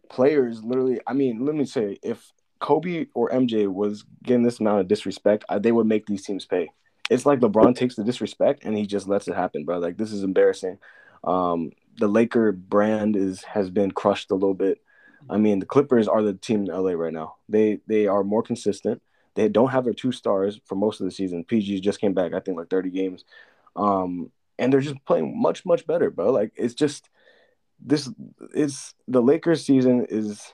players 0.10 0.63
literally. 0.63 1.00
I 1.07 1.13
mean, 1.13 1.45
let 1.45 1.56
me 1.56 1.66
say, 1.66 1.98
if 2.04 2.31
Kobe 2.60 3.07
or 3.13 3.30
MJ 3.30 3.68
was 3.68 4.04
getting 4.24 4.44
this 4.44 4.60
amount 4.60 4.81
of 4.81 4.88
disrespect, 4.88 5.45
they 5.60 5.72
would 5.72 5.88
make 5.88 6.06
these 6.06 6.24
teams 6.24 6.45
pay. 6.45 6.69
It's 7.10 7.25
like 7.25 7.39
LeBron 7.39 7.75
takes 7.75 7.95
the 7.95 8.04
disrespect 8.04 8.63
and 8.63 8.77
he 8.77 8.86
just 8.86 9.07
lets 9.07 9.27
it 9.27 9.36
happen, 9.36 9.66
bro. 9.66 9.80
Like 9.80 9.98
this 9.98 10.12
is 10.12 10.24
embarrassing. 10.24 10.77
Um, 11.24 11.72
the 11.98 12.08
Laker 12.08 12.52
brand 12.52 13.16
is 13.16 13.44
has 13.44 13.70
been 13.70 13.92
crushed 13.92 14.32
a 14.32 14.36
little 14.36 14.54
bit. 14.54 14.80
I 15.30 15.38
mean, 15.38 15.60
the 15.60 15.66
Clippers 15.66 16.08
are 16.08 16.24
the 16.24 16.34
team 16.34 16.62
in 16.62 16.68
LA 16.68 16.92
right 16.92 17.14
now. 17.14 17.36
They 17.48 17.80
they 17.88 18.08
are 18.08 18.24
more 18.24 18.44
consistent. 18.44 19.02
They 19.36 19.48
don't 19.48 19.70
have 19.70 19.86
their 19.86 19.94
two 19.94 20.12
stars 20.12 20.60
for 20.66 20.75
most 20.75 21.00
of 21.00 21.06
the 21.06 21.12
season. 21.12 21.44
PG 21.44 21.82
just 21.82 22.01
came 22.01 22.13
back, 22.13 22.34
I 22.34 22.40
think, 22.42 22.58
like 22.58 22.70
30 22.70 22.90
games. 22.90 23.24
Um, 23.78 24.30
and 24.60 24.72
they're 24.72 24.82
just 24.82 25.04
playing 25.06 25.40
much, 25.42 25.66
much 25.66 25.88
better, 25.88 26.12
bro. 26.12 26.32
Like 26.32 26.51
it's 26.56 26.74
just 26.74 27.10
this 27.80 28.10
is 28.54 28.94
the 29.08 29.22
Lakers 29.22 29.66
season 29.66 30.06
is 30.10 30.54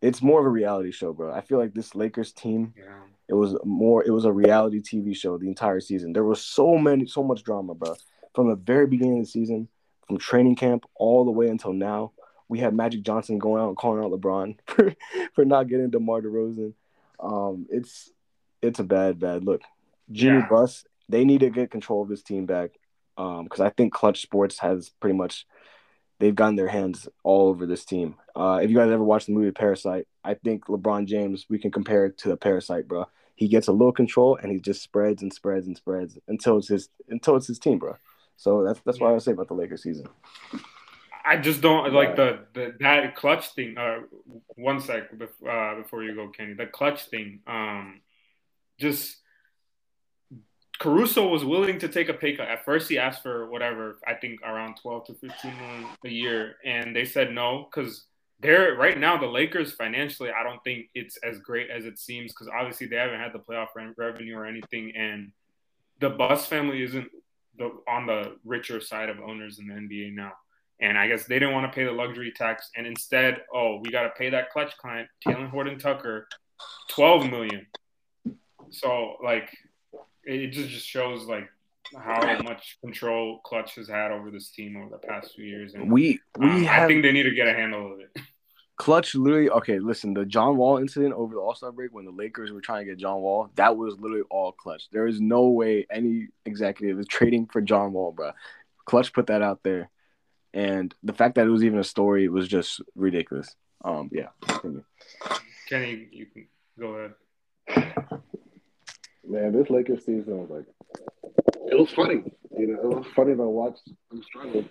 it's 0.00 0.22
more 0.22 0.40
of 0.40 0.46
a 0.46 0.50
reality 0.50 0.92
show, 0.92 1.12
bro. 1.12 1.32
I 1.32 1.40
feel 1.40 1.58
like 1.58 1.74
this 1.74 1.94
Lakers 1.94 2.32
team, 2.32 2.72
yeah. 2.76 3.00
it 3.28 3.34
was 3.34 3.56
more 3.64 4.04
it 4.04 4.10
was 4.10 4.24
a 4.24 4.32
reality 4.32 4.80
TV 4.80 5.14
show 5.16 5.36
the 5.38 5.48
entire 5.48 5.80
season. 5.80 6.12
There 6.12 6.24
was 6.24 6.44
so 6.44 6.78
many 6.78 7.06
so 7.06 7.22
much 7.22 7.42
drama, 7.42 7.74
bro. 7.74 7.94
From 8.34 8.48
the 8.48 8.56
very 8.56 8.86
beginning 8.86 9.18
of 9.18 9.24
the 9.24 9.30
season, 9.30 9.68
from 10.06 10.18
training 10.18 10.56
camp 10.56 10.84
all 10.94 11.24
the 11.24 11.30
way 11.30 11.48
until 11.48 11.72
now. 11.72 12.12
We 12.48 12.58
have 12.58 12.74
Magic 12.74 13.02
Johnson 13.02 13.38
going 13.38 13.62
out 13.62 13.68
and 13.68 13.76
calling 13.76 14.04
out 14.04 14.10
LeBron 14.10 14.58
for, 14.66 14.94
for 15.34 15.44
not 15.44 15.68
getting 15.68 15.90
DeMar 15.90 16.20
DeRozan. 16.20 16.74
Um, 17.18 17.66
it's 17.70 18.10
it's 18.60 18.78
a 18.78 18.84
bad, 18.84 19.18
bad 19.18 19.44
look. 19.44 19.62
Jimmy 20.10 20.38
yeah. 20.38 20.48
Buss, 20.48 20.84
they 21.08 21.24
need 21.24 21.40
to 21.40 21.50
get 21.50 21.70
control 21.70 22.02
of 22.02 22.08
this 22.08 22.22
team 22.22 22.46
back. 22.46 22.70
Um, 23.16 23.44
because 23.44 23.60
I 23.60 23.70
think 23.70 23.92
Clutch 23.92 24.22
Sports 24.22 24.58
has 24.60 24.90
pretty 25.00 25.16
much 25.16 25.46
they've 26.18 26.34
gotten 26.34 26.56
their 26.56 26.68
hands 26.68 27.08
all 27.24 27.48
over 27.48 27.66
this 27.66 27.84
team. 27.84 28.14
Uh, 28.34 28.60
if 28.62 28.70
you 28.70 28.76
guys 28.76 28.90
ever 28.90 29.02
watched 29.02 29.26
the 29.26 29.32
movie 29.32 29.50
Parasite, 29.50 30.06
I 30.24 30.34
think 30.34 30.66
LeBron 30.66 31.06
James 31.06 31.46
we 31.48 31.58
can 31.58 31.70
compare 31.70 32.06
it 32.06 32.18
to 32.18 32.28
the 32.28 32.36
Parasite, 32.36 32.88
bro. 32.88 33.06
He 33.34 33.48
gets 33.48 33.68
a 33.68 33.72
little 33.72 33.92
control 33.92 34.36
and 34.36 34.52
he 34.52 34.58
just 34.58 34.82
spreads 34.82 35.22
and 35.22 35.32
spreads 35.32 35.66
and 35.66 35.76
spreads 35.76 36.18
until 36.28 36.58
it's 36.58 36.68
his 36.68 36.88
until 37.08 37.36
it's 37.36 37.46
his 37.46 37.58
team, 37.58 37.78
bro. 37.78 37.96
So 38.36 38.64
that's 38.64 38.80
that's 38.84 39.00
what 39.00 39.10
I 39.10 39.12
would 39.12 39.22
say 39.22 39.32
about 39.32 39.48
the 39.48 39.54
Lakers 39.54 39.82
season. 39.82 40.08
I 41.24 41.36
just 41.36 41.60
don't 41.60 41.92
like 41.92 42.16
the, 42.16 42.40
the 42.52 42.74
that 42.80 43.14
clutch 43.14 43.50
thing. 43.50 43.78
Uh, 43.78 44.00
one 44.56 44.80
sec 44.80 45.04
uh, 45.12 45.74
before 45.76 46.02
you 46.02 46.14
go, 46.14 46.28
Kenny. 46.28 46.54
The 46.54 46.66
clutch 46.66 47.06
thing. 47.06 47.40
Um, 47.46 48.00
just 48.78 49.18
Caruso 50.82 51.28
was 51.28 51.44
willing 51.44 51.78
to 51.78 51.88
take 51.88 52.08
a 52.08 52.14
pay 52.14 52.34
cut. 52.34 52.48
At 52.48 52.64
first, 52.64 52.88
he 52.88 52.98
asked 52.98 53.22
for 53.22 53.48
whatever, 53.48 53.98
I 54.06 54.14
think 54.14 54.42
around 54.42 54.78
12 54.82 55.06
to 55.06 55.14
15 55.14 55.56
million 55.56 55.86
a 56.04 56.08
year, 56.08 56.56
and 56.64 56.94
they 56.96 57.04
said 57.04 57.32
no 57.32 57.68
because 57.70 58.06
they're 58.40 58.74
right 58.74 58.98
now 58.98 59.16
the 59.16 59.26
Lakers 59.26 59.72
financially. 59.72 60.30
I 60.30 60.42
don't 60.42 60.62
think 60.64 60.86
it's 60.94 61.18
as 61.18 61.38
great 61.38 61.70
as 61.70 61.84
it 61.84 62.00
seems 62.00 62.32
because 62.32 62.48
obviously 62.48 62.88
they 62.88 62.96
haven't 62.96 63.20
had 63.20 63.32
the 63.32 63.38
playoff 63.38 63.68
revenue 63.96 64.36
or 64.36 64.44
anything, 64.44 64.92
and 64.96 65.30
the 66.00 66.10
Buss 66.10 66.46
family 66.46 66.82
isn't 66.82 67.08
the, 67.58 67.70
on 67.88 68.06
the 68.06 68.36
richer 68.44 68.80
side 68.80 69.08
of 69.08 69.20
owners 69.20 69.58
in 69.58 69.66
the 69.66 69.74
NBA 69.74 70.14
now. 70.14 70.32
And 70.80 70.98
I 70.98 71.06
guess 71.06 71.26
they 71.26 71.38
didn't 71.38 71.54
want 71.54 71.70
to 71.70 71.74
pay 71.74 71.84
the 71.84 71.92
luxury 71.92 72.32
tax, 72.34 72.70
and 72.76 72.86
instead, 72.88 73.42
oh, 73.54 73.78
we 73.80 73.90
got 73.90 74.02
to 74.02 74.10
pay 74.10 74.30
that 74.30 74.50
clutch 74.50 74.76
client, 74.78 75.08
Talen 75.24 75.48
Horton 75.48 75.78
Tucker, 75.78 76.26
12 76.88 77.30
million 77.30 77.66
So 78.70 79.16
like, 79.22 79.56
it 80.24 80.48
just 80.48 80.70
just 80.70 80.86
shows 80.86 81.26
like 81.26 81.48
how 81.98 82.42
much 82.42 82.78
control 82.80 83.40
Clutch 83.44 83.74
has 83.74 83.88
had 83.88 84.12
over 84.12 84.30
this 84.30 84.50
team 84.50 84.76
over 84.76 84.88
the 84.90 85.06
past 85.06 85.34
few 85.34 85.44
years. 85.44 85.74
And 85.74 85.90
We 85.90 86.20
we 86.38 86.46
um, 86.46 86.64
have 86.64 86.84
I 86.84 86.86
think 86.86 87.02
they 87.02 87.12
need 87.12 87.24
to 87.24 87.34
get 87.34 87.48
a 87.48 87.52
handle 87.52 87.92
of 87.92 88.00
it. 88.00 88.16
Clutch 88.76 89.14
literally 89.14 89.50
okay, 89.50 89.78
listen, 89.78 90.14
the 90.14 90.24
John 90.24 90.56
Wall 90.56 90.78
incident 90.78 91.14
over 91.14 91.34
the 91.34 91.40
All-Star 91.40 91.72
break 91.72 91.92
when 91.92 92.04
the 92.04 92.10
Lakers 92.10 92.52
were 92.52 92.60
trying 92.60 92.84
to 92.84 92.90
get 92.90 92.98
John 92.98 93.20
Wall, 93.20 93.50
that 93.54 93.76
was 93.76 93.98
literally 93.98 94.24
all 94.30 94.52
Clutch. 94.52 94.88
There 94.90 95.06
is 95.06 95.20
no 95.20 95.48
way 95.48 95.86
any 95.90 96.28
executive 96.46 96.98
is 96.98 97.06
trading 97.06 97.46
for 97.46 97.60
John 97.60 97.92
Wall, 97.92 98.12
bro. 98.12 98.32
Clutch 98.84 99.12
put 99.12 99.26
that 99.26 99.42
out 99.42 99.62
there. 99.62 99.90
And 100.54 100.94
the 101.02 101.12
fact 101.12 101.36
that 101.36 101.46
it 101.46 101.50
was 101.50 101.64
even 101.64 101.78
a 101.78 101.84
story 101.84 102.28
was 102.28 102.48
just 102.48 102.80
ridiculous. 102.94 103.54
Um 103.84 104.10
yeah. 104.12 104.28
Kenny, 105.68 106.08
you 106.10 106.26
can 106.26 106.46
go 106.78 107.12
ahead. 107.68 108.10
Man, 109.26 109.52
this 109.52 109.70
Lakers 109.70 110.04
season 110.04 110.38
was 110.38 110.50
like, 110.50 110.66
it 111.70 111.78
was 111.78 111.90
funny. 111.90 112.22
You 112.58 112.66
know, 112.66 112.90
it 112.90 112.96
was 112.96 113.06
funny 113.14 113.34
to 113.34 113.42
watch 113.42 113.78
them 114.10 114.22
struggle. 114.22 114.64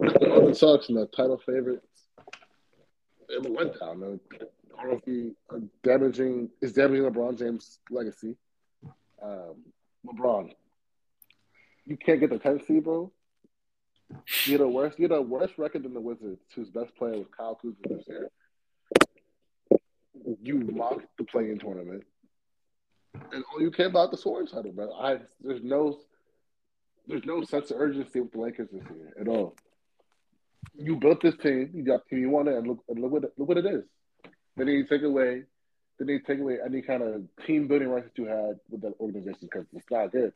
All 0.00 0.48
the 0.48 0.54
Sox 0.54 0.88
and 0.88 0.96
the 0.96 1.06
title 1.06 1.40
favorites, 1.44 1.86
it 3.28 3.50
went 3.50 3.78
down. 3.78 4.00
man. 4.00 4.20
Honestly, 4.78 5.34
uh, 5.50 5.58
damaging 5.82 6.50
is 6.60 6.72
damaging 6.72 7.04
LeBron 7.04 7.38
James' 7.38 7.80
legacy. 7.90 8.36
Um, 9.20 9.56
LeBron, 10.06 10.52
you 11.84 11.96
can't 11.96 12.20
get 12.20 12.30
the 12.30 12.38
10th 12.38 12.66
seed, 12.66 12.84
bro. 12.84 13.10
You're 14.44 14.58
the 14.58 14.68
worst. 14.68 14.98
You're 14.98 15.08
the 15.08 15.20
worst 15.20 15.58
record 15.58 15.82
than 15.82 15.94
the 15.94 16.00
Wizards, 16.00 16.40
whose 16.54 16.70
best 16.70 16.94
player 16.96 17.18
was 17.18 17.26
Kyle 17.36 17.56
Kuzma 17.56 17.76
this 17.88 18.06
year. 18.08 18.30
You 20.42 20.60
locked 20.60 21.06
the 21.18 21.24
play-in 21.24 21.58
tournament, 21.58 22.04
and 23.32 23.44
all 23.52 23.60
you 23.60 23.70
care 23.70 23.86
about 23.86 24.10
the 24.10 24.16
scoring 24.16 24.46
title, 24.46 24.72
bro. 24.72 24.92
I 24.92 25.18
there's 25.42 25.62
no 25.62 25.98
there's 27.06 27.24
no 27.24 27.42
sense 27.44 27.70
of 27.70 27.80
urgency 27.80 28.20
with 28.20 28.32
the 28.32 28.40
Lakers 28.40 28.68
this 28.72 28.84
year 28.84 29.12
at 29.20 29.28
all. 29.28 29.54
You 30.78 30.96
built 30.96 31.20
this 31.20 31.36
team, 31.42 31.70
you 31.74 31.82
got 31.82 32.04
the 32.04 32.10
team 32.10 32.20
you 32.20 32.30
wanted, 32.30 32.54
and 32.54 32.66
look 32.66 32.84
and 32.88 33.00
look 33.00 33.10
what 33.10 33.22
look 33.36 33.48
what 33.48 33.58
it 33.58 33.66
is. 33.66 33.84
Then 34.56 34.68
you 34.68 34.86
take 34.86 35.02
away, 35.02 35.42
then 35.98 36.08
you 36.08 36.20
take 36.20 36.38
away 36.38 36.58
any 36.64 36.82
kind 36.82 37.02
of 37.02 37.22
team 37.46 37.68
building 37.68 37.88
rights 37.88 38.06
that 38.06 38.20
you 38.20 38.28
had 38.28 38.58
with 38.70 38.82
that 38.82 38.94
organization 39.00 39.40
because 39.42 39.66
it's 39.72 39.90
not 39.90 40.12
good. 40.12 40.32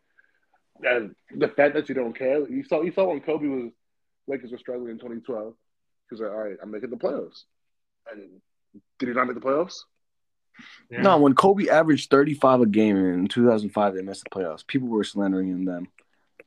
And 0.82 1.14
the 1.34 1.48
fact 1.48 1.74
that 1.74 1.88
you 1.88 1.94
don't 1.94 2.16
care, 2.16 2.48
you 2.48 2.64
saw 2.64 2.82
you 2.82 2.92
saw 2.92 3.08
when 3.08 3.20
Kobe 3.20 3.46
was 3.46 3.70
Lakers 4.26 4.52
were 4.52 4.58
struggling 4.58 4.90
in 4.90 4.98
2012. 4.98 5.54
He 6.08 6.14
was 6.14 6.20
like, 6.20 6.30
"All 6.30 6.38
right, 6.38 6.56
I'm 6.62 6.70
making 6.70 6.90
the 6.90 6.96
playoffs," 6.96 7.44
and 8.10 8.40
did 8.98 9.08
he 9.08 9.14
not 9.14 9.26
make 9.26 9.34
the 9.34 9.40
playoffs? 9.40 9.84
Yeah. 10.90 11.02
No, 11.02 11.18
when 11.18 11.34
Kobe 11.34 11.68
averaged 11.68 12.10
35 12.10 12.60
a 12.62 12.66
game 12.66 12.96
in 12.96 13.26
2005, 13.26 13.94
they 13.94 14.02
missed 14.02 14.24
the 14.24 14.30
playoffs. 14.30 14.66
People 14.66 14.88
were 14.88 15.04
slandering 15.04 15.48
him 15.48 15.64
then. 15.64 15.88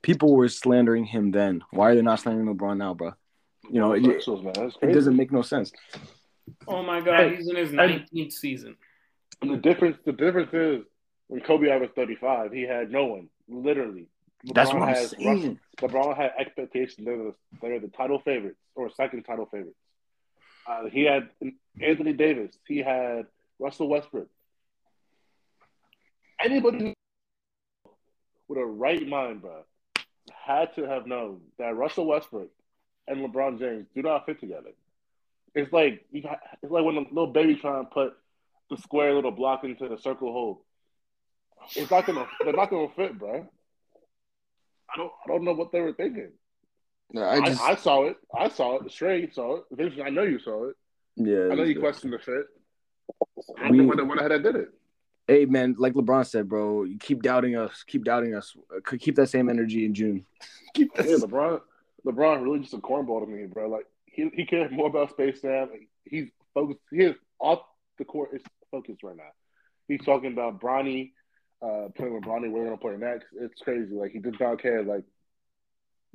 People 0.01 0.35
were 0.35 0.47
slandering 0.47 1.05
him 1.05 1.31
then. 1.31 1.63
Why 1.71 1.91
are 1.91 1.95
they 1.95 2.01
not 2.01 2.19
slandering 2.19 2.55
LeBron 2.55 2.77
now, 2.77 2.93
bro? 2.93 3.13
You 3.71 3.79
know, 3.79 3.93
it, 3.93 4.03
Pixels, 4.03 4.75
it 4.81 4.93
doesn't 4.93 5.15
make 5.15 5.31
no 5.31 5.41
sense. 5.41 5.71
Oh 6.67 6.83
my 6.83 7.01
God, 7.01 7.21
And- 7.21 7.35
he's 7.37 7.49
in 7.49 7.55
his 7.55 7.71
19th 7.71 8.31
season. 8.33 8.77
And 9.41 9.51
the 9.51 9.57
difference, 9.57 9.97
the 10.05 10.13
difference 10.13 10.53
is 10.53 10.85
when 11.27 11.41
Kobe 11.41 11.69
averaged 11.69 11.95
35, 11.95 12.51
he 12.53 12.63
had 12.63 12.91
no 12.91 13.05
one, 13.05 13.29
literally. 13.47 14.07
That's 14.53 14.71
what 14.71 14.83
I'm 14.83 14.89
has 14.89 15.11
saying. 15.11 15.57
Russell- 15.79 16.01
LeBron 16.01 16.15
had 16.15 16.31
expectations. 16.37 17.05
They're 17.05 17.17
the, 17.17 17.35
they're 17.61 17.79
the 17.79 17.87
title 17.89 18.19
favorites 18.19 18.59
or 18.75 18.89
second 18.91 19.23
title 19.23 19.47
favorites. 19.47 19.77
Uh, 20.67 20.85
he 20.89 21.03
had 21.03 21.29
Anthony 21.81 22.13
Davis. 22.13 22.55
He 22.67 22.77
had 22.79 23.25
Russell 23.59 23.87
Westbrook. 23.89 24.29
Anybody 26.39 26.93
with 28.47 28.59
a 28.59 28.65
right 28.65 29.05
mind, 29.07 29.41
bro, 29.41 29.63
had 30.33 30.73
to 30.75 30.83
have 30.83 31.07
known 31.07 31.41
that 31.57 31.75
Russell 31.75 32.05
Westbrook 32.05 32.49
and 33.07 33.17
LeBron 33.19 33.59
James 33.59 33.85
do 33.95 34.01
not 34.01 34.25
fit 34.25 34.39
together. 34.39 34.71
It's 35.53 35.71
like 35.71 36.05
you 36.11 36.21
got, 36.21 36.39
it's 36.61 36.71
like 36.71 36.83
when 36.83 36.97
a 36.97 37.01
little 37.01 37.27
baby 37.27 37.55
trying 37.55 37.85
to 37.85 37.89
put 37.89 38.13
the 38.69 38.77
square 38.77 39.13
little 39.13 39.31
block 39.31 39.63
into 39.63 39.87
the 39.87 39.97
circle 39.97 40.31
hole. 40.31 40.65
It's 41.75 41.89
not 41.89 42.05
gonna. 42.05 42.27
They're 42.43 42.53
not 42.53 42.69
gonna 42.69 42.89
fit, 42.95 43.17
bro. 43.17 43.47
I 44.93 44.97
don't. 44.97 45.11
I 45.23 45.27
don't 45.27 45.43
know 45.43 45.53
what 45.53 45.71
they 45.71 45.79
were 45.81 45.93
thinking. 45.93 46.31
I 47.15 47.19
I, 47.21 47.45
just, 47.45 47.61
I, 47.61 47.75
saw 47.75 48.05
it. 48.07 48.17
I 48.37 48.49
saw 48.49 48.77
it. 48.77 48.91
Stray 48.91 49.29
saw 49.31 49.57
it. 49.57 49.63
Vince, 49.71 49.93
I 50.03 50.09
know 50.09 50.23
you 50.23 50.39
saw 50.39 50.69
it. 50.69 50.75
yeah. 51.15 51.49
I 51.51 51.55
know 51.55 51.63
you 51.63 51.79
questioned 51.79 52.13
the 52.13 52.19
fit. 52.19 52.45
I 53.59 53.69
We- 53.69 53.77
don't 53.77 53.77
know 53.77 53.83
why 53.85 53.95
they 53.95 54.01
went 54.03 54.19
ahead 54.19 54.31
and 54.31 54.43
did 54.43 54.55
it. 54.55 54.69
Hey 55.27 55.45
man, 55.45 55.75
like 55.79 55.93
LeBron 55.93 56.25
said, 56.27 56.47
bro, 56.49 56.83
you 56.83 56.97
keep 56.99 57.23
doubting 57.23 57.55
us. 57.55 57.83
Keep 57.87 58.03
doubting 58.03 58.35
us. 58.35 58.55
Keep 58.99 59.15
that 59.15 59.27
same 59.27 59.49
energy 59.49 59.85
in 59.85 59.93
June. 59.93 60.25
Keep 60.73 60.93
that. 60.95 61.05
Yeah, 61.09 61.15
LeBron. 61.15 61.61
LeBron 62.05 62.43
really 62.43 62.59
just 62.59 62.73
a 62.73 62.77
cornball 62.77 63.21
to 63.25 63.27
me, 63.29 63.45
bro. 63.45 63.67
Like 63.69 63.85
he 64.05 64.29
he 64.33 64.45
cares 64.45 64.71
more 64.71 64.87
about 64.87 65.09
Space 65.11 65.41
Jam. 65.41 65.69
He's 66.03 66.29
focused. 66.53 66.79
He 66.91 66.97
is 67.03 67.15
off 67.39 67.59
the 67.97 68.05
court 68.05 68.29
is 68.33 68.41
focused 68.71 69.03
right 69.03 69.15
now. 69.17 69.23
He's 69.87 70.03
talking 70.03 70.33
about 70.33 70.59
Bronny, 70.61 71.11
uh, 71.61 71.89
playing 71.95 72.13
with 72.13 72.23
Bronny. 72.23 72.51
Where 72.51 72.63
we're 72.63 72.65
gonna 72.65 72.77
play 72.77 72.97
next. 72.97 73.27
It's 73.39 73.61
crazy. 73.61 73.93
Like 73.93 74.11
he 74.11 74.19
does 74.19 74.33
not 74.39 74.61
care. 74.61 74.83
Like 74.83 75.03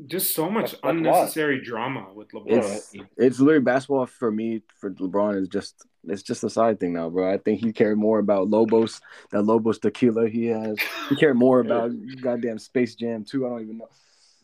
Just 0.06 0.34
so 0.34 0.48
much 0.48 0.72
That's- 0.72 0.80
that's 0.82 0.90
unnecessary 0.96 1.60
drama 1.62 2.08
with 2.14 2.28
LeBron. 2.32 2.46
It's 2.76 2.94
it's 3.16 3.40
literally 3.40 3.64
basketball 3.64 4.06
for 4.06 4.30
me. 4.30 4.62
For 4.78 4.90
LeBron 4.92 5.40
is 5.42 5.48
just 5.48 5.84
it's 6.04 6.22
just 6.22 6.42
a 6.44 6.48
side 6.50 6.80
thing 6.80 6.94
now, 6.94 7.10
bro. 7.10 7.30
I 7.30 7.36
think 7.36 7.60
he 7.60 7.72
cared 7.72 7.98
more 7.98 8.18
about 8.18 8.48
Lobos, 8.48 9.00
that 9.32 9.42
Lobos 9.42 9.78
tequila 9.78 10.28
he 10.28 10.46
has. 10.46 10.78
He 11.10 11.16
cared 11.16 11.36
more 11.36 11.60
about 11.60 11.90
goddamn 12.22 12.58
Space 12.58 12.94
Jam 12.94 13.24
too. 13.24 13.44
I 13.46 13.50
don't 13.50 13.62
even 13.62 13.78
know. 13.78 13.88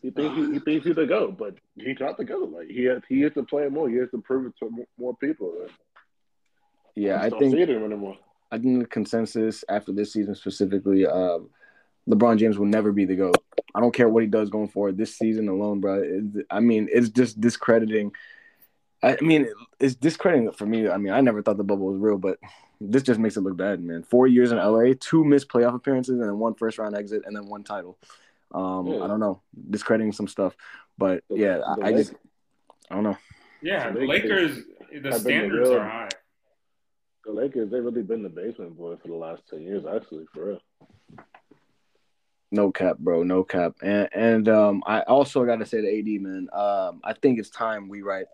He 0.06 0.12
thinks 0.12 0.36
he, 0.36 0.52
he 0.52 0.58
thinks 0.60 0.86
he's 0.86 0.94
the 0.94 1.04
go, 1.04 1.32
but 1.32 1.56
he's 1.74 1.98
not 1.98 2.16
the 2.16 2.24
go. 2.24 2.38
Like 2.38 2.68
he 2.68 2.84
has 2.84 3.02
he 3.08 3.22
has 3.22 3.32
to 3.32 3.42
play 3.42 3.66
more. 3.68 3.88
He 3.88 3.96
has 3.96 4.08
to 4.10 4.18
prove 4.18 4.46
it 4.46 4.52
to 4.60 4.70
more, 4.70 4.86
more 4.96 5.16
people. 5.16 5.52
Yeah, 6.94 7.20
I 7.20 7.28
don't 7.28 7.40
think 7.40 7.54
see 7.54 7.62
it 7.62 7.70
anymore. 7.70 8.16
I 8.52 8.58
think 8.58 8.78
the 8.78 8.86
consensus 8.86 9.64
after 9.68 9.90
this 9.90 10.12
season 10.12 10.36
specifically, 10.36 11.06
um, 11.06 11.50
LeBron 12.08 12.38
James 12.38 12.56
will 12.56 12.66
never 12.66 12.92
be 12.92 13.04
the 13.04 13.16
GOAT. 13.16 13.36
I 13.74 13.80
don't 13.80 13.92
care 13.92 14.08
what 14.08 14.22
he 14.22 14.28
does 14.28 14.48
going 14.48 14.68
forward. 14.68 14.96
This 14.96 15.18
season 15.18 15.48
alone, 15.48 15.80
bro. 15.80 16.00
It, 16.00 16.46
I 16.50 16.60
mean, 16.60 16.88
it's 16.92 17.08
just 17.08 17.40
discrediting. 17.40 18.12
I 19.02 19.18
mean, 19.20 19.48
it's 19.80 19.96
discrediting 19.96 20.52
for 20.52 20.66
me. 20.66 20.88
I 20.88 20.98
mean, 20.98 21.12
I 21.12 21.20
never 21.20 21.42
thought 21.42 21.56
the 21.56 21.64
bubble 21.64 21.86
was 21.86 21.98
real, 21.98 22.16
but 22.16 22.38
this 22.80 23.02
just 23.02 23.18
makes 23.18 23.36
it 23.36 23.40
look 23.40 23.56
bad, 23.56 23.82
man. 23.82 24.04
Four 24.04 24.28
years 24.28 24.52
in 24.52 24.58
LA, 24.58 24.92
two 25.00 25.24
missed 25.24 25.48
playoff 25.48 25.74
appearances, 25.74 26.14
and 26.14 26.22
then 26.22 26.38
one 26.38 26.54
first 26.54 26.78
round 26.78 26.96
exit, 26.96 27.24
and 27.26 27.34
then 27.34 27.46
one 27.46 27.64
title. 27.64 27.98
Um, 28.52 28.86
Yeah. 28.86 29.02
I 29.02 29.06
don't 29.06 29.20
know, 29.20 29.42
discrediting 29.70 30.12
some 30.12 30.28
stuff, 30.28 30.56
but 30.96 31.24
yeah, 31.28 31.58
The 31.58 31.78
I, 31.82 31.86
I 31.88 31.92
just 31.92 32.14
I 32.90 32.94
don't 32.94 33.04
know. 33.04 33.18
yeah, 33.62 33.90
The 33.90 34.00
the 34.00 34.06
Lakers 34.06 34.56
Lakers, 34.56 34.64
the 34.66 34.94
have 34.94 35.02
been 35.02 35.10
the 35.12 35.18
standards 35.20 35.68
real- 35.70 35.78
are 35.78 35.88
high. 35.88 36.08
The 37.24 37.32
Lakers, 37.32 37.70
they've 37.72 37.82
really 37.84 38.02
been 38.02 38.22
the 38.22 38.28
basement 38.28 38.76
boy 38.78 38.96
for 39.02 39.08
the 39.08 39.14
last 39.16 39.42
ten 39.50 39.62
years, 39.62 39.84
actually, 39.84 40.26
for 40.32 40.46
real. 40.46 40.60
No 42.52 42.70
cap, 42.70 42.98
bro. 42.98 43.24
No 43.24 43.42
cap. 43.42 43.74
And 43.82 44.08
and 44.12 44.48
um, 44.48 44.82
I 44.86 45.00
also 45.00 45.44
got 45.44 45.56
to 45.56 45.66
say 45.66 45.80
to 45.80 45.98
AD, 45.98 46.20
man. 46.22 46.48
Um, 46.52 47.00
I 47.02 47.12
think 47.14 47.40
it's 47.40 47.50
time 47.50 47.88
we 47.88 48.02
write, 48.02 48.26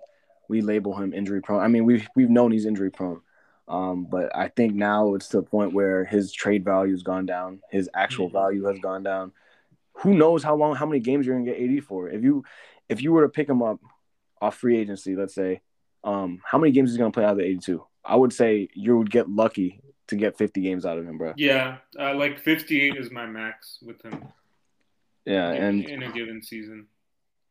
we 0.48 0.60
label 0.60 0.94
him 0.94 1.14
injury 1.14 1.40
prone. 1.40 1.62
I 1.62 1.68
mean, 1.68 1.86
we've 1.86 2.06
we've 2.14 2.28
known 2.28 2.52
he's 2.52 2.66
injury 2.66 2.90
prone, 2.90 3.22
um, 3.66 4.04
but 4.10 4.34
I 4.36 4.48
think 4.48 4.74
now 4.74 5.14
it's 5.14 5.28
to 5.28 5.38
the 5.38 5.42
point 5.42 5.72
where 5.72 6.04
his 6.04 6.30
trade 6.30 6.62
value 6.62 6.92
has 6.92 7.02
gone 7.02 7.24
down. 7.24 7.60
His 7.70 7.88
actual 7.94 8.28
value 8.28 8.64
has 8.64 8.78
gone 8.80 9.02
down. 9.02 9.32
Who 9.98 10.14
knows 10.14 10.42
how 10.42 10.56
long, 10.56 10.74
how 10.74 10.86
many 10.86 11.00
games 11.00 11.26
you're 11.26 11.38
gonna 11.38 11.50
get 11.50 11.60
AD 11.60 11.84
for? 11.84 12.08
If 12.08 12.22
you 12.22 12.44
if 12.88 13.02
you 13.02 13.12
were 13.12 13.22
to 13.22 13.28
pick 13.28 13.48
him 13.48 13.62
up 13.62 13.80
off 14.40 14.56
free 14.56 14.76
agency, 14.78 15.14
let's 15.16 15.34
say, 15.34 15.60
um, 16.04 16.40
how 16.44 16.58
many 16.58 16.72
games 16.72 16.90
is 16.90 16.96
he 16.96 16.98
gonna 16.98 17.12
play 17.12 17.24
out 17.24 17.32
of 17.32 17.38
the 17.38 17.44
82? 17.44 17.84
I 18.04 18.16
would 18.16 18.32
say 18.32 18.68
you 18.74 18.96
would 18.98 19.10
get 19.10 19.28
lucky 19.28 19.80
to 20.08 20.16
get 20.16 20.36
50 20.36 20.60
games 20.60 20.84
out 20.84 20.98
of 20.98 21.06
him, 21.06 21.16
bro. 21.18 21.32
Yeah, 21.36 21.76
uh, 21.98 22.14
like 22.16 22.38
58 22.40 22.96
is 22.96 23.10
my 23.12 23.24
max 23.26 23.78
with 23.82 24.02
him 24.02 24.24
Yeah, 25.24 25.52
in, 25.52 25.62
and 25.62 25.84
in 25.88 26.02
a 26.02 26.10
given 26.12 26.42
season. 26.42 26.88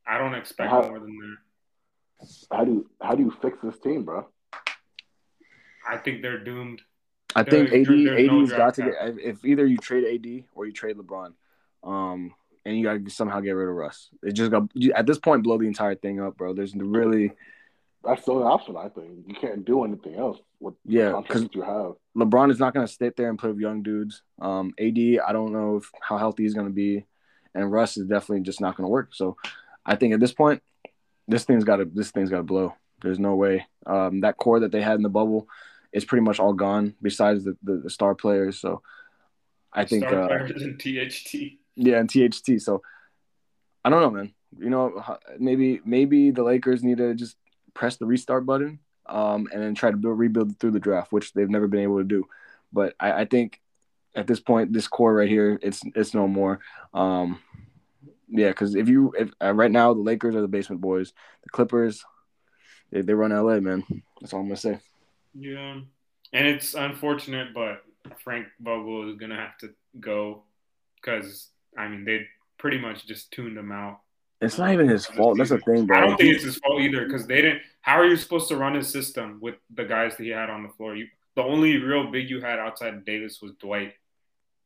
I 0.05 0.17
don't 0.17 0.33
expect 0.35 0.69
How- 0.69 0.81
more 0.81 0.99
than 0.99 1.17
that. 1.17 1.37
How 2.51 2.63
do 2.65 2.71
you 2.73 2.89
how 3.01 3.15
do 3.15 3.23
you 3.23 3.31
fix 3.41 3.57
this 3.63 3.79
team, 3.79 4.03
bro? 4.03 4.27
I 5.87 5.97
think 5.97 6.21
they're 6.21 6.43
doomed. 6.43 6.81
I 7.35 7.43
think 7.43 7.69
There's- 7.69 7.87
AD 7.87 8.05
there's 8.05 8.27
no 8.27 8.41
AD's 8.41 8.51
got 8.51 8.73
to 8.75 8.81
get 8.83 8.93
if 9.19 9.45
either 9.45 9.65
you 9.65 9.77
trade 9.77 10.03
AD 10.03 10.45
or 10.53 10.65
you 10.65 10.73
trade 10.73 10.97
LeBron, 10.97 11.33
um, 11.83 12.33
and 12.65 12.77
you 12.77 12.83
got 12.83 13.03
to 13.03 13.09
somehow 13.09 13.39
get 13.39 13.51
rid 13.51 13.67
of 13.67 13.75
Russ. 13.75 14.09
It 14.23 14.33
just 14.33 14.51
got 14.51 14.63
you- 14.73 14.93
at 14.93 15.05
this 15.05 15.17
point 15.19 15.43
blow 15.43 15.57
the 15.57 15.67
entire 15.67 15.95
thing 15.95 16.19
up, 16.21 16.37
bro. 16.37 16.53
There's 16.53 16.75
really 16.75 17.31
That's 18.03 18.25
the 18.25 18.31
only 18.33 18.45
option, 18.45 18.75
I 18.77 18.89
think. 18.89 19.27
You 19.27 19.35
can't 19.35 19.63
do 19.63 19.83
anything 19.83 20.15
else 20.15 20.39
with 20.59 20.73
Yeah, 20.85 21.21
because 21.21 21.47
you 21.53 21.61
have. 21.61 21.93
LeBron 22.17 22.51
is 22.51 22.59
not 22.59 22.73
going 22.73 22.85
to 22.85 22.91
sit 22.91 23.15
there 23.15 23.29
and 23.29 23.37
play 23.37 23.49
with 23.49 23.59
young 23.59 23.83
dudes. 23.83 24.23
Um, 24.39 24.73
AD, 24.79 25.19
I 25.19 25.31
don't 25.31 25.53
know 25.53 25.77
if, 25.77 25.89
how 26.01 26.17
healthy 26.17 26.43
he's 26.43 26.55
going 26.55 26.67
to 26.67 26.73
be, 26.73 27.05
and 27.53 27.71
Russ 27.71 27.97
is 27.97 28.07
definitely 28.07 28.41
just 28.41 28.59
not 28.59 28.75
going 28.75 28.85
to 28.85 28.91
work. 28.91 29.13
So, 29.13 29.37
I 29.85 29.95
think 29.95 30.13
at 30.13 30.19
this 30.19 30.33
point, 30.33 30.63
this 31.27 31.45
thing's 31.45 31.63
got 31.63 31.77
to 31.77 31.85
this 31.85 32.11
thing's 32.11 32.29
got 32.29 32.37
to 32.37 32.43
blow. 32.43 32.73
There's 33.01 33.19
no 33.19 33.35
way. 33.35 33.67
Um, 33.85 34.21
that 34.21 34.37
core 34.37 34.59
that 34.59 34.71
they 34.71 34.81
had 34.81 34.95
in 34.95 35.03
the 35.03 35.09
bubble 35.09 35.47
is 35.93 36.05
pretty 36.05 36.23
much 36.23 36.39
all 36.39 36.53
gone. 36.53 36.95
Besides 37.01 37.45
the, 37.45 37.57
the, 37.63 37.81
the 37.83 37.89
star 37.89 38.15
players, 38.15 38.59
so 38.59 38.81
I 39.73 39.85
think 39.85 40.03
Star 40.03 40.23
uh, 40.23 40.27
players 40.27 40.61
in 40.61 40.77
THT. 40.77 41.59
Yeah, 41.81 41.99
and 41.99 42.09
THT. 42.09 42.61
So 42.61 42.81
I 43.83 43.89
don't 43.89 44.01
know, 44.01 44.11
man. 44.11 44.33
You 44.57 44.69
know, 44.69 45.17
maybe 45.39 45.81
maybe 45.85 46.31
the 46.31 46.43
Lakers 46.43 46.83
need 46.83 46.97
to 46.97 47.13
just 47.15 47.37
press 47.73 47.97
the 47.97 48.05
restart 48.05 48.45
button, 48.45 48.79
um, 49.05 49.47
and 49.51 49.61
then 49.61 49.75
try 49.75 49.91
to 49.91 49.97
build, 49.97 50.19
rebuild 50.19 50.59
through 50.59 50.71
the 50.71 50.79
draft, 50.79 51.11
which 51.11 51.33
they've 51.33 51.49
never 51.49 51.67
been 51.67 51.81
able 51.81 51.97
to 51.97 52.03
do. 52.03 52.25
But 52.71 52.95
I, 52.99 53.21
I 53.21 53.25
think 53.25 53.59
at 54.15 54.27
this 54.27 54.39
point, 54.39 54.73
this 54.73 54.87
core 54.87 55.13
right 55.13 55.29
here, 55.29 55.59
it's 55.61 55.81
it's 55.95 56.13
no 56.13 56.27
more. 56.27 56.59
Um, 56.93 57.39
yeah, 58.29 58.49
because 58.49 58.75
if 58.75 58.87
you 58.89 59.13
if 59.17 59.31
uh, 59.41 59.53
right 59.53 59.71
now 59.71 59.93
the 59.93 60.01
Lakers 60.01 60.35
are 60.35 60.41
the 60.41 60.47
basement 60.47 60.81
boys, 60.81 61.13
the 61.43 61.49
Clippers, 61.49 62.03
they, 62.91 63.01
they 63.01 63.13
run 63.13 63.31
LA, 63.31 63.59
man. 63.59 63.83
That's 64.19 64.33
all 64.33 64.41
I'm 64.41 64.47
gonna 64.47 64.57
say. 64.57 64.79
Yeah, 65.33 65.79
and 66.33 66.47
it's 66.47 66.73
unfortunate, 66.73 67.53
but 67.53 67.83
Frank 68.23 68.47
Vogel 68.59 69.09
is 69.09 69.17
gonna 69.17 69.35
have 69.35 69.57
to 69.59 69.69
go 69.99 70.43
because 70.95 71.50
I 71.77 71.87
mean 71.87 72.05
they 72.05 72.27
pretty 72.57 72.77
much 72.77 73.05
just 73.07 73.31
tuned 73.31 73.57
him 73.57 73.71
out. 73.71 73.99
It's 74.41 74.57
not 74.57 74.73
even 74.73 74.87
his 74.87 75.05
fault. 75.05 75.37
That's 75.37 75.51
the 75.51 75.59
thing, 75.59 75.85
bro. 75.85 75.97
I 75.97 76.01
don't 76.01 76.17
think 76.17 76.33
it's 76.33 76.43
his 76.43 76.57
fault 76.57 76.81
either 76.81 77.05
because 77.05 77.27
they 77.27 77.41
didn't. 77.41 77.61
How 77.81 77.99
are 77.99 78.05
you 78.05 78.15
supposed 78.15 78.47
to 78.49 78.55
run 78.57 78.73
his 78.73 78.89
system 78.89 79.39
with 79.41 79.55
the 79.73 79.85
guys 79.85 80.17
that 80.17 80.23
he 80.23 80.29
had 80.29 80.49
on 80.49 80.63
the 80.63 80.69
floor? 80.69 80.95
You 80.95 81.07
the 81.35 81.43
only 81.43 81.77
real 81.77 82.11
big 82.11 82.29
you 82.29 82.41
had 82.41 82.59
outside 82.59 82.95
of 82.95 83.05
Davis 83.05 83.39
was 83.41 83.51
Dwight, 83.59 83.93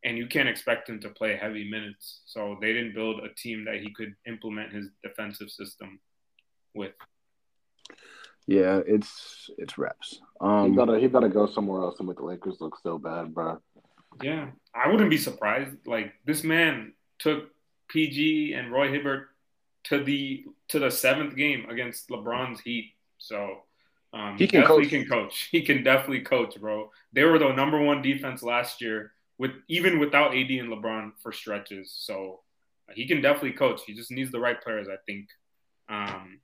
and 0.03 0.17
you 0.17 0.27
can't 0.27 0.47
expect 0.47 0.89
him 0.89 0.99
to 1.01 1.09
play 1.09 1.35
heavy 1.35 1.69
minutes. 1.69 2.21
So 2.25 2.57
they 2.61 2.71
didn't 2.71 2.95
build 2.95 3.19
a 3.19 3.33
team 3.33 3.65
that 3.65 3.81
he 3.81 3.91
could 3.93 4.15
implement 4.25 4.71
his 4.71 4.87
defensive 5.03 5.49
system 5.49 5.99
with. 6.73 6.93
yeah, 8.47 8.81
it's 8.87 9.49
it's 9.57 9.77
reps. 9.77 10.21
he 10.41 10.47
Um, 10.47 10.75
better 10.75 10.97
he 10.97 11.07
better 11.07 11.27
go 11.27 11.47
somewhere 11.47 11.81
else 11.81 11.99
and 11.99 12.07
make 12.07 12.17
the 12.17 12.23
Lakers 12.23 12.61
look 12.61 12.77
so 12.81 12.97
bad, 12.97 13.33
bro. 13.33 13.61
Yeah, 14.21 14.47
I 14.73 14.89
wouldn't 14.89 15.09
be 15.09 15.17
surprised. 15.17 15.75
Like 15.85 16.13
this 16.25 16.43
man 16.43 16.93
took 17.19 17.49
PG 17.89 18.53
and 18.53 18.71
Roy 18.71 18.91
Hibbert 18.91 19.27
to 19.85 20.03
the 20.03 20.45
to 20.69 20.79
the 20.79 20.91
seventh 20.91 21.35
game 21.35 21.67
against 21.69 22.09
LeBron's 22.09 22.59
Heat. 22.61 22.93
So 23.17 23.59
um, 24.13 24.37
He 24.37 24.47
can 24.47 24.61
definitely 24.61 24.85
coach. 24.85 24.91
can 24.91 25.05
coach. 25.07 25.49
He 25.51 25.61
can 25.61 25.83
definitely 25.83 26.21
coach, 26.21 26.59
bro. 26.59 26.91
They 27.13 27.23
were 27.23 27.39
the 27.39 27.53
number 27.53 27.81
one 27.81 28.01
defense 28.01 28.41
last 28.43 28.81
year 28.81 29.11
with 29.37 29.51
even 29.67 29.99
without 29.99 30.35
AD 30.35 30.49
and 30.49 30.69
LeBron 30.71 31.11
for 31.21 31.31
stretches. 31.31 31.93
So 31.97 32.41
he 32.93 33.07
can 33.07 33.21
definitely 33.21 33.53
coach. 33.53 33.81
He 33.85 33.93
just 33.93 34.11
needs 34.11 34.31
the 34.31 34.39
right 34.39 34.61
players, 34.61 34.87
I 34.87 34.97
think. 35.05 35.27
Um, 35.89 36.39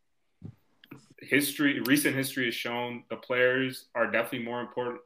history, 1.20 1.80
recent 1.82 2.16
history 2.16 2.46
has 2.46 2.56
shown 2.56 3.04
the 3.10 3.16
players 3.16 3.86
are 3.96 4.10
definitely 4.10 4.46
more 4.46 4.62
important 4.62 5.00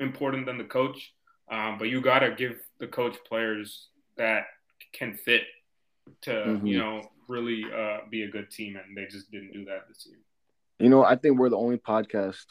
important 0.00 0.46
than 0.46 0.58
the 0.58 0.64
coach. 0.64 1.12
Um, 1.50 1.78
but 1.78 1.88
you 1.88 2.00
got 2.00 2.20
to 2.20 2.32
give 2.32 2.60
the 2.78 2.86
coach 2.86 3.16
players 3.26 3.88
that 4.16 4.46
can 4.92 5.14
fit 5.14 5.42
to 6.22 6.30
Mhm. 6.30 6.66
you 6.68 6.78
know 6.78 7.10
really 7.28 7.64
uh, 7.72 7.98
be 8.10 8.22
a 8.22 8.28
good 8.28 8.50
team, 8.50 8.76
and 8.76 8.96
they 8.96 9.06
just 9.06 9.30
didn't 9.30 9.52
do 9.52 9.64
that 9.66 9.86
this 9.88 10.06
year. 10.06 10.18
You 10.78 10.88
know, 10.88 11.04
I 11.04 11.16
think 11.16 11.38
we're 11.38 11.50
the 11.50 11.58
only 11.58 11.76
podcast 11.76 12.46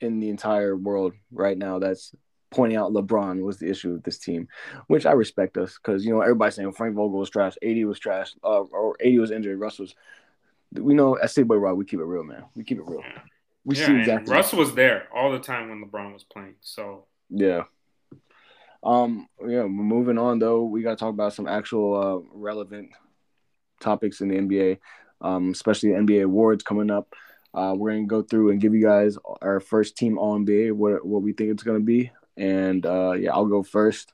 in 0.00 0.20
the 0.20 0.28
entire 0.28 0.76
world 0.76 1.14
right 1.32 1.56
now 1.56 1.78
that's 1.78 2.14
pointing 2.50 2.76
out 2.76 2.92
LeBron 2.92 3.42
was 3.42 3.58
the 3.58 3.68
issue 3.68 3.92
with 3.92 4.02
this 4.04 4.18
team, 4.18 4.48
which 4.86 5.06
I 5.06 5.12
respect 5.12 5.56
us 5.56 5.78
because 5.78 6.04
you 6.04 6.12
know 6.12 6.20
everybody's 6.20 6.54
saying 6.54 6.72
Frank 6.72 6.94
Vogel 6.94 7.18
was 7.18 7.30
trash, 7.30 7.56
AD 7.62 7.84
was 7.84 7.98
trash, 7.98 8.34
uh, 8.44 8.60
or 8.60 8.96
AD 9.00 9.18
was 9.18 9.30
injured, 9.30 9.58
Russ 9.58 9.78
was. 9.78 9.94
We 10.72 10.94
know 10.94 11.16
at 11.18 11.34
Big 11.34 11.48
Boy 11.48 11.56
Rock, 11.56 11.76
we 11.76 11.84
keep 11.84 12.00
it 12.00 12.04
real, 12.04 12.24
man. 12.24 12.44
We 12.54 12.64
keep 12.64 12.78
it 12.78 12.86
real. 12.86 13.00
Yeah. 13.00 13.22
We 13.64 13.76
yeah, 13.76 13.86
see 13.86 13.96
exactly. 14.00 14.32
Russ 14.34 14.52
was 14.52 14.74
there 14.74 15.08
all 15.14 15.32
the 15.32 15.38
time 15.38 15.68
when 15.68 15.82
LeBron 15.84 16.12
was 16.12 16.24
playing. 16.24 16.56
So 16.60 17.06
Yeah. 17.30 17.64
Um. 18.82 19.28
Yeah. 19.46 19.64
Moving 19.64 20.18
on 20.18 20.38
though, 20.38 20.64
we 20.64 20.82
got 20.82 20.90
to 20.90 20.96
talk 20.96 21.10
about 21.10 21.34
some 21.34 21.48
actual 21.48 21.96
uh, 21.96 22.28
relevant 22.32 22.90
topics 23.80 24.20
in 24.20 24.28
the 24.28 24.36
NBA, 24.36 24.78
um, 25.20 25.50
especially 25.50 25.90
the 25.90 25.96
NBA 25.96 26.24
awards 26.24 26.62
coming 26.62 26.90
up. 26.90 27.14
Uh, 27.54 27.74
we're 27.76 27.90
gonna 27.92 28.06
go 28.06 28.22
through 28.22 28.50
and 28.50 28.60
give 28.60 28.74
you 28.74 28.82
guys 28.82 29.16
our 29.40 29.60
first 29.60 29.96
team 29.96 30.18
All 30.18 30.38
NBA, 30.38 30.72
what 30.72 31.04
what 31.06 31.22
we 31.22 31.32
think 31.32 31.50
it's 31.50 31.62
gonna 31.62 31.80
be, 31.80 32.10
and 32.36 32.84
uh, 32.84 33.12
yeah, 33.12 33.32
I'll 33.32 33.46
go 33.46 33.62
first 33.62 34.12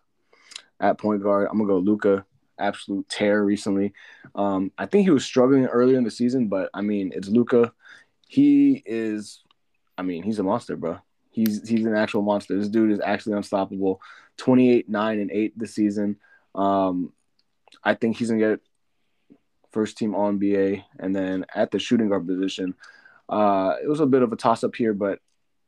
at 0.80 0.98
point 0.98 1.22
guard. 1.22 1.48
I'm 1.50 1.58
gonna 1.58 1.68
go 1.68 1.78
Luka, 1.78 2.24
absolute 2.58 3.08
tear 3.08 3.44
recently. 3.44 3.92
Um, 4.34 4.70
I 4.78 4.86
think 4.86 5.04
he 5.04 5.10
was 5.10 5.24
struggling 5.24 5.66
earlier 5.66 5.98
in 5.98 6.04
the 6.04 6.10
season, 6.10 6.48
but 6.48 6.70
I 6.72 6.82
mean, 6.82 7.12
it's 7.14 7.28
Luka. 7.28 7.72
He 8.28 8.82
is, 8.86 9.42
I 9.98 10.02
mean, 10.02 10.22
he's 10.22 10.38
a 10.38 10.42
monster, 10.42 10.76
bro. 10.76 10.98
He's 11.32 11.68
he's 11.68 11.84
an 11.86 11.96
actual 11.96 12.22
monster. 12.22 12.56
This 12.56 12.68
dude 12.68 12.92
is 12.92 13.00
actually 13.00 13.36
unstoppable. 13.36 14.00
28, 14.36 14.88
9, 14.88 15.20
and 15.20 15.30
8 15.30 15.58
this 15.58 15.74
season. 15.74 16.16
Um, 16.54 17.12
I 17.82 17.94
think 17.94 18.16
he's 18.16 18.28
gonna 18.28 18.40
get 18.40 18.60
first 19.72 19.96
team 19.96 20.14
All 20.14 20.30
NBA. 20.30 20.84
And 20.98 21.16
then 21.16 21.46
at 21.54 21.70
the 21.70 21.78
shooting 21.78 22.08
guard 22.08 22.26
position, 22.26 22.74
uh, 23.28 23.76
it 23.82 23.88
was 23.88 24.00
a 24.00 24.06
bit 24.06 24.22
of 24.22 24.32
a 24.32 24.36
toss 24.36 24.62
up 24.62 24.76
here, 24.76 24.92
but 24.92 25.20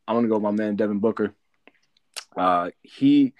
I'm 0.07 0.17
gonna 0.17 0.29
go 0.29 0.35
with 0.35 0.43
my 0.43 0.51
man 0.51 0.77
Devin 0.77 0.99
Booker. 0.99 1.35
Uh, 2.37 2.71
he 2.83 3.33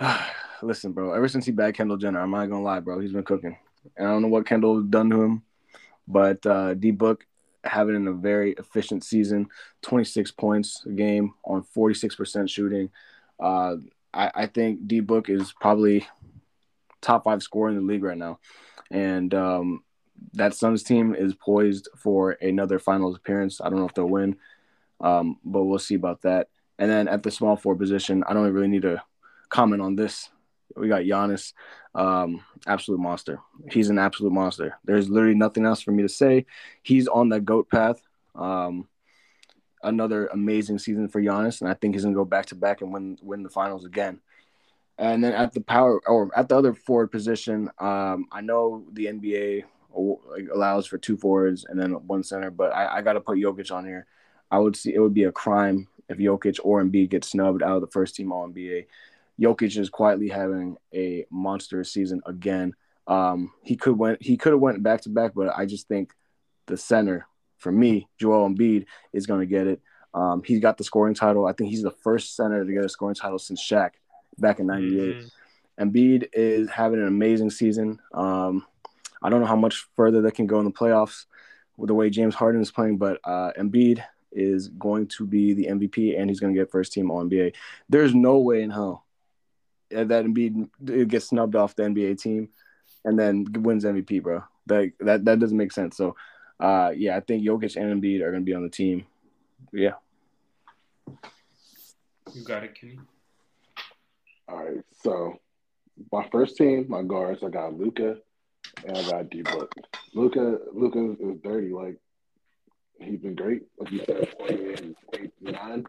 listen, 0.62 0.92
bro. 0.92 1.12
Ever 1.12 1.28
since 1.28 1.44
he 1.44 1.52
bagged 1.52 1.76
Kendall 1.76 1.98
Jenner, 1.98 2.20
I'm 2.20 2.30
not 2.30 2.46
gonna 2.46 2.62
lie, 2.62 2.80
bro. 2.80 2.98
He's 2.98 3.12
been 3.12 3.24
cooking. 3.24 3.58
And 3.96 4.08
I 4.08 4.10
don't 4.10 4.22
know 4.22 4.28
what 4.28 4.46
Kendall 4.46 4.76
has 4.76 4.86
done 4.86 5.10
to 5.10 5.22
him, 5.22 5.42
but 6.08 6.44
uh, 6.46 6.72
D 6.72 6.90
Book 6.90 7.26
having 7.64 7.96
in 7.96 8.08
a 8.08 8.12
very 8.12 8.52
efficient 8.52 9.04
season, 9.04 9.48
26 9.82 10.30
points 10.32 10.82
a 10.86 10.90
game 10.90 11.34
on 11.44 11.64
46% 11.76 12.48
shooting. 12.48 12.90
Uh, 13.40 13.76
I, 14.12 14.30
I 14.34 14.46
think 14.46 14.86
D 14.86 15.00
Book 15.00 15.28
is 15.28 15.52
probably 15.52 16.06
top 17.00 17.24
five 17.24 17.42
scorer 17.42 17.70
in 17.70 17.76
the 17.76 17.82
league 17.82 18.04
right 18.04 18.16
now, 18.16 18.38
and 18.90 19.34
um, 19.34 19.82
that 20.34 20.54
Suns 20.54 20.82
team 20.82 21.14
is 21.14 21.34
poised 21.34 21.88
for 21.96 22.32
another 22.32 22.78
Finals 22.78 23.16
appearance. 23.16 23.60
I 23.60 23.68
don't 23.68 23.78
know 23.78 23.86
if 23.86 23.94
they'll 23.94 24.06
win, 24.08 24.36
um, 25.00 25.38
but 25.44 25.64
we'll 25.64 25.78
see 25.78 25.94
about 25.94 26.22
that. 26.22 26.48
And 26.78 26.90
then 26.90 27.08
at 27.08 27.22
the 27.22 27.30
small 27.30 27.56
forward 27.56 27.78
position, 27.78 28.24
I 28.26 28.32
don't 28.32 28.52
really 28.52 28.68
need 28.68 28.82
to 28.82 29.02
comment 29.48 29.82
on 29.82 29.96
this. 29.96 30.30
We 30.76 30.88
got 30.88 31.02
Giannis, 31.02 31.52
um, 31.94 32.42
absolute 32.66 33.00
monster. 33.00 33.40
He's 33.70 33.90
an 33.90 33.98
absolute 33.98 34.32
monster. 34.32 34.78
There's 34.84 35.08
literally 35.08 35.36
nothing 35.36 35.64
else 35.64 35.80
for 35.80 35.92
me 35.92 36.02
to 36.02 36.08
say. 36.08 36.46
He's 36.82 37.06
on 37.06 37.28
the 37.28 37.40
goat 37.40 37.70
path. 37.70 38.02
Um, 38.34 38.88
another 39.82 40.26
amazing 40.28 40.78
season 40.78 41.08
for 41.08 41.20
Giannis, 41.20 41.60
and 41.60 41.70
I 41.70 41.74
think 41.74 41.94
he's 41.94 42.04
gonna 42.04 42.14
go 42.14 42.24
back 42.24 42.46
to 42.46 42.54
back 42.54 42.80
and 42.80 42.92
win 42.92 43.18
win 43.22 43.42
the 43.42 43.50
finals 43.50 43.84
again. 43.84 44.20
And 44.98 45.22
then 45.22 45.32
at 45.32 45.52
the 45.52 45.60
power 45.60 46.00
or 46.06 46.30
at 46.36 46.48
the 46.48 46.56
other 46.56 46.72
forward 46.74 47.08
position, 47.08 47.70
um, 47.78 48.26
I 48.30 48.40
know 48.40 48.84
the 48.92 49.06
NBA 49.06 49.64
allows 50.52 50.86
for 50.86 50.98
two 50.98 51.16
forwards 51.16 51.64
and 51.68 51.78
then 51.78 51.92
one 52.06 52.22
center, 52.22 52.50
but 52.50 52.74
I, 52.74 52.98
I 52.98 53.02
got 53.02 53.14
to 53.14 53.20
put 53.20 53.38
Jokic 53.38 53.72
on 53.72 53.84
here. 53.84 54.06
I 54.50 54.58
would 54.58 54.76
see 54.76 54.94
it 54.94 55.00
would 55.00 55.14
be 55.14 55.24
a 55.24 55.32
crime 55.32 55.88
if 56.08 56.18
Jokic 56.18 56.60
or 56.62 56.82
Embiid 56.82 57.10
get 57.10 57.24
snubbed 57.24 57.62
out 57.62 57.76
of 57.76 57.80
the 57.80 57.88
first 57.88 58.14
team 58.14 58.32
All 58.32 58.48
NBA. 58.48 58.86
Jokic 59.40 59.76
is 59.76 59.90
quietly 59.90 60.28
having 60.28 60.76
a 60.94 61.26
monstrous 61.30 61.92
season 61.92 62.20
again. 62.26 62.74
Um, 63.06 63.52
he 63.62 63.76
could 63.76 63.98
went 63.98 64.22
he 64.22 64.36
could 64.36 64.52
have 64.52 64.60
went 64.60 64.82
back 64.82 65.02
to 65.02 65.08
back, 65.10 65.32
but 65.34 65.52
I 65.56 65.66
just 65.66 65.88
think 65.88 66.12
the 66.66 66.76
center 66.76 67.26
for 67.58 67.72
me, 67.72 68.08
Joel 68.18 68.48
Embiid, 68.48 68.86
is 69.12 69.26
going 69.26 69.40
to 69.40 69.46
get 69.46 69.66
it. 69.66 69.80
Um, 70.12 70.42
he 70.44 70.60
got 70.60 70.78
the 70.78 70.84
scoring 70.84 71.14
title. 71.14 71.46
I 71.46 71.52
think 71.52 71.70
he's 71.70 71.82
the 71.82 71.90
first 71.90 72.36
center 72.36 72.64
to 72.64 72.72
get 72.72 72.84
a 72.84 72.88
scoring 72.88 73.16
title 73.16 73.38
since 73.38 73.62
Shaq 73.62 73.90
back 74.38 74.60
in 74.60 74.66
'98. 74.66 75.16
Mhm. 75.16 75.30
Embiid 75.80 76.28
is 76.32 76.70
having 76.70 77.00
an 77.00 77.08
amazing 77.08 77.50
season. 77.50 77.98
Um, 78.12 78.64
I 79.22 79.28
don't 79.28 79.40
know 79.40 79.46
how 79.46 79.56
much 79.56 79.88
further 79.96 80.22
they 80.22 80.30
can 80.30 80.46
go 80.46 80.60
in 80.60 80.64
the 80.64 80.70
playoffs 80.70 81.24
with 81.76 81.88
the 81.88 81.94
way 81.94 82.10
James 82.10 82.34
Harden 82.34 82.60
is 82.60 82.70
playing, 82.70 82.98
but 82.98 83.18
uh, 83.24 83.52
Embiid 83.58 84.02
is 84.30 84.68
going 84.68 85.06
to 85.06 85.26
be 85.26 85.52
the 85.52 85.66
MVP 85.66 86.18
and 86.18 86.28
he's 86.28 86.40
going 86.40 86.54
to 86.54 86.58
get 86.60 86.70
first 86.70 86.92
team 86.92 87.10
All 87.10 87.24
NBA. 87.24 87.54
There's 87.88 88.14
no 88.14 88.38
way 88.38 88.62
in 88.62 88.70
hell 88.70 89.03
that 89.94 90.24
Embiid 90.24 91.08
gets 91.08 91.28
snubbed 91.28 91.56
off 91.56 91.76
the 91.76 91.84
NBA 91.84 92.20
team 92.20 92.48
and 93.04 93.18
then 93.18 93.46
wins 93.56 93.84
MVP, 93.84 94.22
bro. 94.22 94.42
That 94.66 94.92
that 95.00 95.24
that 95.24 95.38
doesn't 95.38 95.56
make 95.56 95.72
sense. 95.72 95.96
So, 95.96 96.16
uh, 96.60 96.92
yeah, 96.96 97.16
I 97.16 97.20
think 97.20 97.46
Jokic 97.46 97.76
and 97.76 98.02
Embiid 98.02 98.22
are 98.22 98.30
going 98.30 98.42
to 98.42 98.46
be 98.46 98.54
on 98.54 98.62
the 98.62 98.70
team. 98.70 99.06
Yeah. 99.72 99.94
You 102.32 102.44
got 102.44 102.64
it, 102.64 102.74
Kenny. 102.78 102.98
All 104.48 104.64
right, 104.64 104.82
so 105.02 105.38
my 106.12 106.26
first 106.30 106.56
team, 106.56 106.86
my 106.88 107.02
guards, 107.02 107.42
I 107.42 107.48
got 107.48 107.78
Luka 107.78 108.16
and 108.86 108.96
I 108.96 109.10
got 109.10 109.30
D 109.30 109.42
Book. 109.42 109.72
Luka, 110.14 110.58
Luka 110.72 111.16
is 111.20 111.40
dirty. 111.42 111.72
Like 111.72 111.98
he's 113.00 113.20
been 113.20 113.34
great. 113.34 113.62
Like 113.78 113.90
you 113.90 114.02
said, 114.04 114.28
28 114.38 114.80
and 114.80 114.96
8 115.14 115.32
and 115.46 115.52
9. 115.52 115.86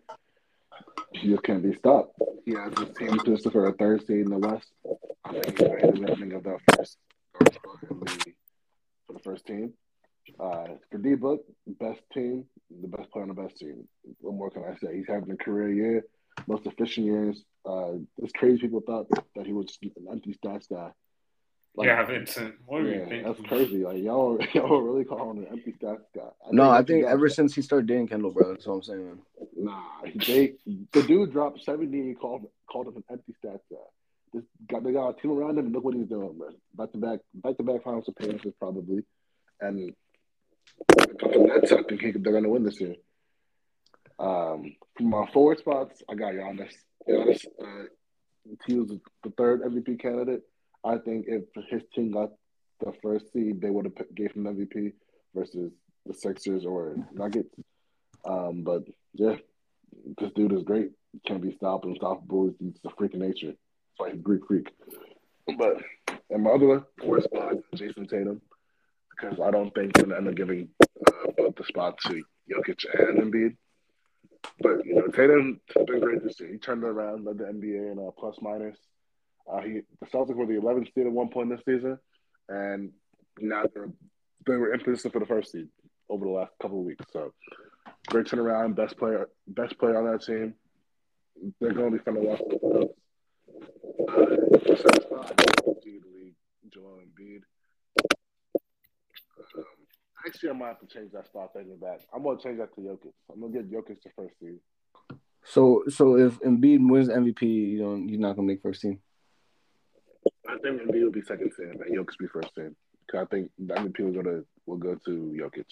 He 1.14 1.30
just 1.30 1.44
can't 1.44 1.64
be 1.64 1.74
stopped. 1.74 2.15
He 2.46 2.54
has 2.54 2.72
his 2.78 2.96
team 2.96 3.18
position 3.18 3.52
for 3.52 3.68
a 3.68 3.74
third 3.74 4.06
seed 4.06 4.20
in 4.20 4.30
the 4.30 4.38
West. 4.38 4.72
I 5.24 5.34
think 5.34 5.60
he's 5.60 5.68
ready 5.68 5.92
to 5.92 6.16
make 6.18 6.34
of 6.34 6.44
that 6.44 6.60
first 6.76 6.98
third 7.40 7.54
spot 7.54 7.78
in 7.90 8.00
the, 8.00 8.34
for 9.08 9.14
the 9.14 9.20
first 9.20 9.48
team. 9.48 9.74
Uh, 10.40 10.68
for 10.92 10.98
D 11.00 11.16
Book, 11.16 11.44
best 11.68 12.02
team, 12.14 12.46
the 12.70 12.88
best 12.88 13.12
player 13.12 13.24
on 13.24 13.30
the 13.30 13.42
best 13.42 13.58
team. 13.58 13.88
What 14.20 14.36
more 14.36 14.52
can 14.52 14.64
I 14.64 14.76
say? 14.76 14.96
He's 14.96 15.08
having 15.08 15.32
a 15.32 15.38
career 15.38 15.72
year, 15.72 16.06
most 16.48 16.66
efficient 16.66 17.06
years 17.06 17.44
Uh, 17.66 17.94
it's 18.20 18.34
crazy 18.34 18.60
people 18.60 18.82
thought 18.86 19.08
that 19.36 19.46
he 19.46 19.54
was 19.54 19.78
an 19.82 20.08
empty 20.12 20.38
stats 20.44 20.70
guy. 20.70 20.92
Like, 21.76 21.88
yeah, 21.88 22.06
Vincent. 22.06 22.56
What 22.66 22.82
are 22.82 22.90
yeah, 22.90 22.96
you 22.96 23.06
thinking? 23.06 23.24
That's 23.24 23.42
crazy. 23.42 23.84
Like 23.84 24.02
y'all, 24.02 24.40
y'all 24.54 24.82
really 24.82 25.04
calling 25.04 25.38
him 25.38 25.44
an 25.44 25.50
empty 25.52 25.74
stats 25.74 26.06
guy. 26.16 26.22
I 26.22 26.50
no, 26.52 26.70
I 26.70 26.84
think 26.84 27.06
ever 27.06 27.28
since 27.28 27.54
he 27.54 27.62
started 27.62 27.88
dating 27.88 28.08
Kendall, 28.08 28.32
bro. 28.32 28.52
That's 28.52 28.66
what 28.66 28.76
I'm 28.76 28.84
saying. 28.84 29.20
Nah, 29.66 29.82
they 30.28 30.54
the 30.94 31.02
dude 31.02 31.32
dropped 31.32 31.64
70 31.64 32.00
and 32.00 32.20
called 32.20 32.46
called 32.72 32.88
him 32.88 32.98
an 32.98 33.04
empty 33.10 33.34
stats 33.44 33.62
guy. 33.72 33.78
This 34.32 34.44
got 34.70 34.84
they 34.84 34.92
got 34.92 35.10
a 35.10 35.14
team 35.20 35.32
around 35.32 35.58
him. 35.58 35.66
And 35.66 35.74
look 35.74 35.84
what 35.84 35.96
he's 35.96 36.08
doing, 36.08 36.38
man. 36.38 36.56
Back 36.76 36.92
to 36.92 37.00
back, 37.00 37.20
back 37.34 37.58
to 37.58 37.64
back 37.64 37.84
finals 37.84 38.08
appearances 38.08 38.54
probably, 38.60 39.04
and 39.60 39.92
from 41.20 41.48
that 41.48 41.86
I 41.90 41.96
think 41.96 42.24
they're 42.24 42.34
gonna 42.34 42.50
win 42.50 42.64
this 42.64 42.80
year. 42.80 42.94
Um, 44.20 44.76
from 44.96 45.10
my 45.10 45.26
forward 45.34 45.58
spots, 45.58 46.04
I 46.08 46.14
got 46.14 46.34
Giannis. 46.34 46.74
Giannis, 47.10 47.44
uh, 47.60 47.86
he 48.68 48.76
was 48.76 48.92
the 49.24 49.32
third 49.32 49.64
MVP 49.64 50.00
candidate. 50.00 50.44
I 50.84 51.00
think 51.00 51.26
if 51.28 51.46
his 51.72 51.82
team 51.96 52.12
got 52.12 52.30
the 52.82 52.94
first 53.02 53.34
seed, 53.34 53.62
they 53.62 53.72
would 53.72 53.86
have 53.86 54.16
gave 54.16 54.32
him 54.34 54.44
MVP 54.44 54.94
versus 55.34 55.72
the 56.06 56.14
Sixers 56.14 56.66
or 56.68 56.98
Nuggets. 57.12 57.56
Um, 58.24 58.62
but 58.64 58.84
yeah, 59.14 59.38
this 60.18 60.32
dude 60.36 60.54
is 60.54 60.64
great. 60.64 60.92
Can't 61.26 61.42
be 61.42 61.56
stopped, 61.56 61.86
unstoppable. 61.86 62.54
He's 62.60 62.74
a 62.86 62.90
freak 62.98 63.14
of 63.14 63.20
nature. 63.20 63.54
Why 63.98 64.12
he's 64.12 64.22
Greek 64.22 64.46
freak. 64.48 64.70
But 65.58 65.82
and 66.30 66.44
my 66.44 66.52
other 66.52 66.84
four 67.00 67.22
spot, 67.22 67.54
Jayson 67.76 68.08
Tatum, 68.08 68.42
because 69.10 69.40
I 69.40 69.52
don't 69.52 69.74
think 69.74 69.94
they're 69.94 70.06
gonna 70.06 70.18
end 70.18 70.28
up 70.28 70.36
giving 70.36 70.70
uh, 71.08 71.32
both 71.38 71.56
the 71.56 71.64
spot 71.64 71.98
to 72.06 72.24
Jokic 72.52 72.86
and 72.94 73.20
Embiid. 73.20 73.56
But 74.60 74.86
you 74.86 74.96
know, 74.96 75.08
Tatum 75.08 75.62
has 75.76 75.86
been 75.86 76.00
great 76.00 76.24
this 76.24 76.40
year. 76.40 76.52
He 76.52 76.58
turned 76.58 76.84
it 76.84 76.88
around, 76.88 77.26
led 77.26 77.38
the 77.38 77.46
NBA 77.46 77.92
in 77.92 78.00
a 78.00 78.12
plus 78.12 78.38
minus. 78.42 78.78
Uh, 79.52 79.62
he 79.62 79.82
the 80.02 80.08
Celtics 80.08 80.36
were 80.36 80.46
the 80.46 80.54
11th 80.54 80.94
seed 80.94 81.06
at 81.06 81.12
one 81.12 81.30
point 81.30 81.50
this 81.50 81.62
season, 81.66 82.00
and 82.50 82.92
now 83.40 83.64
they're 83.74 83.90
they 84.48 84.56
were 84.56 84.74
in 84.74 84.80
position 84.80 85.12
for 85.12 85.20
the 85.20 85.26
first 85.26 85.52
seed 85.52 85.68
over 86.10 86.26
the 86.26 86.32
last 86.32 86.52
couple 86.62 86.80
of 86.80 86.86
weeks. 86.86 87.06
So 87.12 87.34
great 88.06 88.28
turnaround, 88.28 88.76
best 88.76 88.98
player, 88.98 89.30
best 89.48 89.78
player 89.78 89.98
on 89.98 90.12
that 90.12 90.26
team. 90.26 90.54
They're 91.60 91.74
going 91.74 91.92
to 91.92 91.98
be 91.98 92.04
fun 92.04 92.16
to 92.16 92.22
watch. 92.22 92.42
Uh, 92.50 92.86
Joel 96.74 97.00
Embiid. 97.00 97.42
Um, 99.58 99.64
Next 100.26 100.42
year, 100.42 100.54
I 100.54 100.56
might 100.56 100.68
have 100.68 100.80
to 100.80 100.88
change 100.88 101.12
that 101.14 101.26
spot 101.28 101.52
thinking 101.54 101.78
back. 101.78 102.02
I'm 102.14 102.24
gonna 102.24 102.40
change 102.40 102.58
that 102.58 102.74
to 102.76 102.82
Jokic. 102.82 103.14
I'm 103.32 103.42
gonna 103.42 103.54
get 103.54 103.72
Jokic 103.72 104.02
to 104.02 104.10
first 104.16 104.34
team. 104.40 104.60
So, 105.44 105.84
so 105.88 106.18
if 106.18 106.40
Embiid 106.40 106.80
wins 106.90 107.10
MVP, 107.10 107.44
you 107.44 107.80
don't, 107.80 108.10
you're 108.10 108.20
not 108.20 108.36
gonna 108.36 108.48
make 108.48 108.62
first 108.62 108.82
team. 108.82 109.00
I 110.50 110.58
think 110.58 110.82
Embiid 110.82 111.04
will 111.04 111.12
be 111.12 111.22
second 111.22 111.52
team 111.56 111.72
and 111.72 111.96
Jokic 111.96 112.18
be 112.18 112.28
first 112.28 112.56
team. 112.56 112.76
Cause 113.12 113.22
I 113.22 113.26
think 113.26 113.52
the 113.60 113.76
MVP 113.76 114.00
will 114.00 114.14
go 114.14 114.24
to 114.24 114.46
will 114.66 114.78
go 114.78 114.96
to 114.96 115.38
Jokic. 115.40 115.66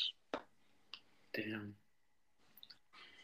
Damn. 1.34 1.74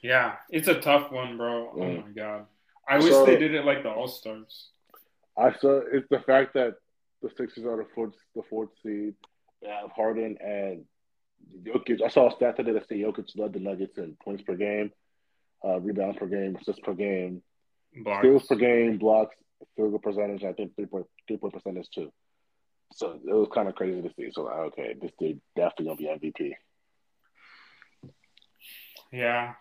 Yeah, 0.02 0.36
it's 0.50 0.68
a 0.68 0.80
tough 0.80 1.12
one, 1.12 1.38
bro. 1.38 1.72
Oh 1.76 2.02
my 2.02 2.12
god, 2.16 2.46
I 2.88 2.98
wish 3.00 3.14
they 3.26 3.38
did 3.38 3.54
it 3.54 3.66
like 3.66 3.84
the 3.84 3.90
All 3.90 4.08
Stars. 4.08 4.70
I 5.38 5.54
saw 5.54 5.82
it's 5.92 6.08
the 6.10 6.20
fact 6.20 6.54
that 6.56 6.76
the 7.22 7.30
Sixers 7.30 7.66
are 7.66 7.78
the 7.78 7.88
fourth 7.96 8.16
the 8.36 8.44
fourth 8.50 8.70
seed. 8.84 9.16
They 9.62 9.68
have 9.68 9.92
Harden 9.92 10.38
and 10.40 10.86
Jokic, 11.64 12.02
I 12.02 12.08
saw 12.10 12.30
a 12.30 12.36
stat 12.36 12.58
today 12.58 12.72
that 12.74 12.88
said 12.88 12.98
Jokic 12.98 13.38
led 13.38 13.54
the 13.54 13.60
Nuggets 13.60 13.98
in 13.98 14.16
points 14.24 14.44
per 14.44 14.56
game, 14.56 14.92
uh, 15.66 15.80
rebounds 15.80 16.18
per 16.18 16.28
game, 16.28 16.56
assists 16.56 16.82
per 16.82 16.94
game, 16.94 17.42
blocks. 18.04 18.20
steals 18.20 18.46
per 18.46 18.56
game, 18.56 18.98
blocks, 18.98 19.36
field 19.76 19.92
goal 19.92 20.00
percentage. 20.00 20.44
I 20.44 20.54
think 20.54 20.76
three 20.76 20.86
point 20.86 21.08
three 21.28 21.38
point 21.38 21.54
percentage 21.54 21.90
too. 21.94 22.12
So 22.94 23.20
it 23.24 23.34
was 23.34 23.50
kind 23.54 23.68
of 23.68 23.76
crazy 23.76 24.02
to 24.02 24.10
see. 24.16 24.30
So 24.32 24.44
like, 24.44 24.56
okay, 24.58 24.96
this 25.00 25.12
dude 25.20 25.42
definitely 25.56 25.86
gonna 25.86 26.20
be 26.20 26.30
MVP. 26.30 26.54
Yeah. 29.12 29.54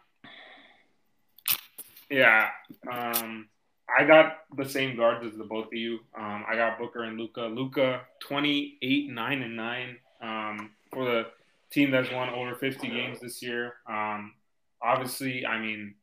Yeah. 2.10 2.48
Um, 2.90 3.48
I 3.88 4.04
got 4.04 4.38
the 4.56 4.68
same 4.68 4.96
guards 4.96 5.26
as 5.26 5.36
the 5.36 5.44
both 5.44 5.66
of 5.66 5.72
you. 5.72 6.00
Um, 6.18 6.44
I 6.48 6.56
got 6.56 6.78
Booker 6.78 7.04
and 7.04 7.18
Luka. 7.18 7.42
Luka, 7.42 8.02
28, 8.20 9.10
9, 9.10 9.42
and 9.42 9.56
9 9.56 9.96
um, 10.22 10.70
for 10.92 11.04
the 11.04 11.26
team 11.70 11.90
that's 11.90 12.10
won 12.10 12.30
over 12.30 12.54
50 12.54 12.88
games 12.88 13.20
this 13.20 13.42
year. 13.42 13.74
Um, 13.88 14.34
obviously, 14.82 15.46
I 15.46 15.58
mean, 15.58 15.94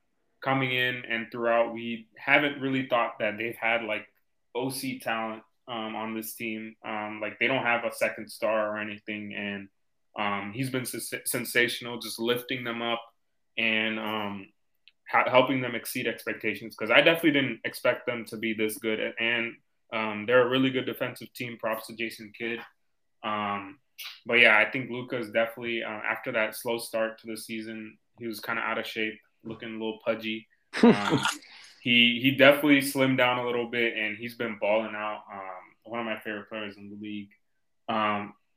coming 0.41 0.71
in 0.71 1.03
and 1.09 1.27
throughout, 1.31 1.73
we 1.73 2.07
haven't 2.17 2.61
really 2.61 2.87
thought 2.87 3.19
that 3.19 3.37
they've 3.37 3.55
had 3.55 3.83
like 3.83 4.07
OC 4.55 5.01
talent 5.01 5.43
um, 5.67 5.95
on 5.95 6.15
this 6.15 6.33
team. 6.33 6.75
Um, 6.85 7.19
like 7.21 7.39
they 7.39 7.47
don't 7.47 7.63
have 7.63 7.83
a 7.83 7.93
second 7.93 8.29
star 8.29 8.73
or 8.73 8.79
anything, 8.79 9.33
and 9.35 10.53
he's 10.53 10.69
been 10.69 10.85
sensational, 10.85 11.99
just 11.99 12.19
lifting 12.19 12.63
them 12.63 12.81
up 12.81 13.01
and 13.57 13.99
um, 13.99 14.47
ha- 15.09 15.29
helping 15.29 15.61
them 15.61 15.75
exceed 15.75 16.07
expectations. 16.07 16.75
Because 16.75 16.91
I 16.91 17.01
definitely 17.01 17.31
didn't 17.31 17.59
expect 17.65 18.05
them 18.05 18.25
to 18.25 18.37
be 18.37 18.53
this 18.53 18.77
good, 18.77 19.13
and 19.19 19.53
um, 19.93 20.25
they're 20.25 20.45
a 20.45 20.49
really 20.49 20.69
good 20.69 20.85
defensive 20.85 21.31
team. 21.33 21.57
Props 21.57 21.87
to 21.87 21.95
Jason 21.95 22.31
Kidd. 22.37 22.59
Um, 23.23 23.79
but 24.25 24.35
yeah, 24.35 24.57
I 24.57 24.69
think 24.69 24.89
Luka 24.89 25.17
is 25.17 25.31
definitely 25.31 25.83
uh, 25.83 25.89
after 25.89 26.31
that 26.33 26.55
slow 26.55 26.77
start 26.77 27.19
to 27.19 27.27
the 27.27 27.37
season, 27.37 27.97
he 28.19 28.27
was 28.27 28.39
kind 28.39 28.59
of 28.59 28.65
out 28.65 28.77
of 28.77 28.85
shape, 28.85 29.19
looking 29.43 29.69
a 29.69 29.73
little 29.73 29.99
pudgy. 30.03 30.47
Um, 30.83 31.21
he 31.81 32.19
he 32.21 32.31
definitely 32.31 32.81
slimmed 32.81 33.17
down 33.17 33.39
a 33.39 33.45
little 33.45 33.69
bit, 33.69 33.95
and 33.97 34.17
he's 34.17 34.35
been 34.35 34.57
balling 34.59 34.95
out. 34.95 35.21
Um, 35.31 35.75
one 35.83 35.99
of 35.99 36.05
my 36.05 36.17
favorite 36.17 36.49
players 36.49 36.77
in 36.77 36.89
the 36.89 36.97
league. 37.01 37.29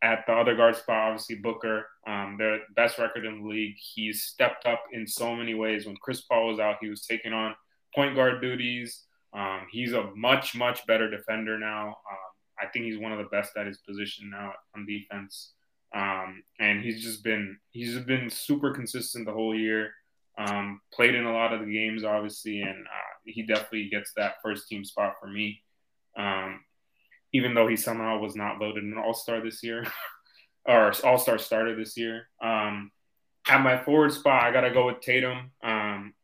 At 0.01 0.25
the 0.27 0.33
other 0.33 0.55
guard 0.55 0.77
spot, 0.77 1.09
obviously 1.09 1.37
Booker, 1.37 1.87
um, 2.07 2.37
their 2.39 2.61
best 2.77 2.99
record 2.99 3.27
in 3.27 3.43
the 3.43 3.49
league. 3.49 3.75
He's 3.77 4.23
stepped 4.23 4.65
up 4.65 4.85
in 4.93 5.07
so 5.07 5.35
many 5.35 5.55
ways. 5.55 5.87
When 5.87 5.97
Chris 5.97 6.21
Paul 6.21 6.47
was 6.47 6.61
out, 6.61 6.77
he 6.81 6.89
was 6.89 7.03
taking 7.03 7.33
on 7.33 7.57
point 7.95 8.15
guard 8.15 8.41
duties. 8.41 9.05
Um, 9.33 9.67
he's 9.71 9.93
a 9.93 10.11
much 10.15 10.55
much 10.55 10.87
better 10.87 11.11
defender 11.11 11.59
now. 11.59 11.89
Um, 11.89 12.29
I 12.61 12.67
think 12.67 12.85
he's 12.85 12.99
one 12.99 13.13
of 13.13 13.19
the 13.19 13.25
best 13.25 13.57
at 13.57 13.67
his 13.67 13.79
position 13.79 14.31
now 14.31 14.53
on 14.77 14.87
defense. 14.87 15.53
Um, 15.95 16.43
and 16.61 16.83
he's 16.83 17.03
just 17.03 17.25
been 17.25 17.59
he's 17.71 17.99
been 17.99 18.31
super 18.31 18.73
consistent 18.73 19.27
the 19.27 19.33
whole 19.33 19.55
year. 19.55 19.93
Um, 20.37 20.81
played 20.93 21.15
in 21.15 21.25
a 21.25 21.33
lot 21.33 21.53
of 21.53 21.61
the 21.61 21.73
games, 21.73 22.05
obviously, 22.05 22.61
and 22.61 22.87
uh, 22.87 23.17
he 23.25 23.43
definitely 23.43 23.89
gets 23.89 24.13
that 24.17 24.35
first 24.43 24.69
team 24.69 24.85
spot 24.85 25.15
for 25.21 25.27
me. 25.27 25.61
Um, 26.17 26.61
even 27.33 27.55
though 27.55 27.69
he 27.69 27.77
somehow 27.77 28.19
was 28.19 28.37
not 28.37 28.59
voted 28.59 28.85
an 28.85 28.99
All 28.99 29.15
Star 29.15 29.41
this 29.41 29.63
year 29.63 29.87
or 30.67 30.93
All 31.05 31.19
Star 31.19 31.39
starter 31.39 31.77
this 31.77 31.97
year. 31.97 32.29
Um, 32.43 32.91
at 33.47 33.63
my 33.63 33.83
forward 33.83 34.13
spot, 34.13 34.43
I 34.43 34.53
got 34.53 34.63
to 34.63 34.71
go 34.71 34.87
with 34.87 35.01
Tatum. 35.01 35.53
Um, 35.63 36.15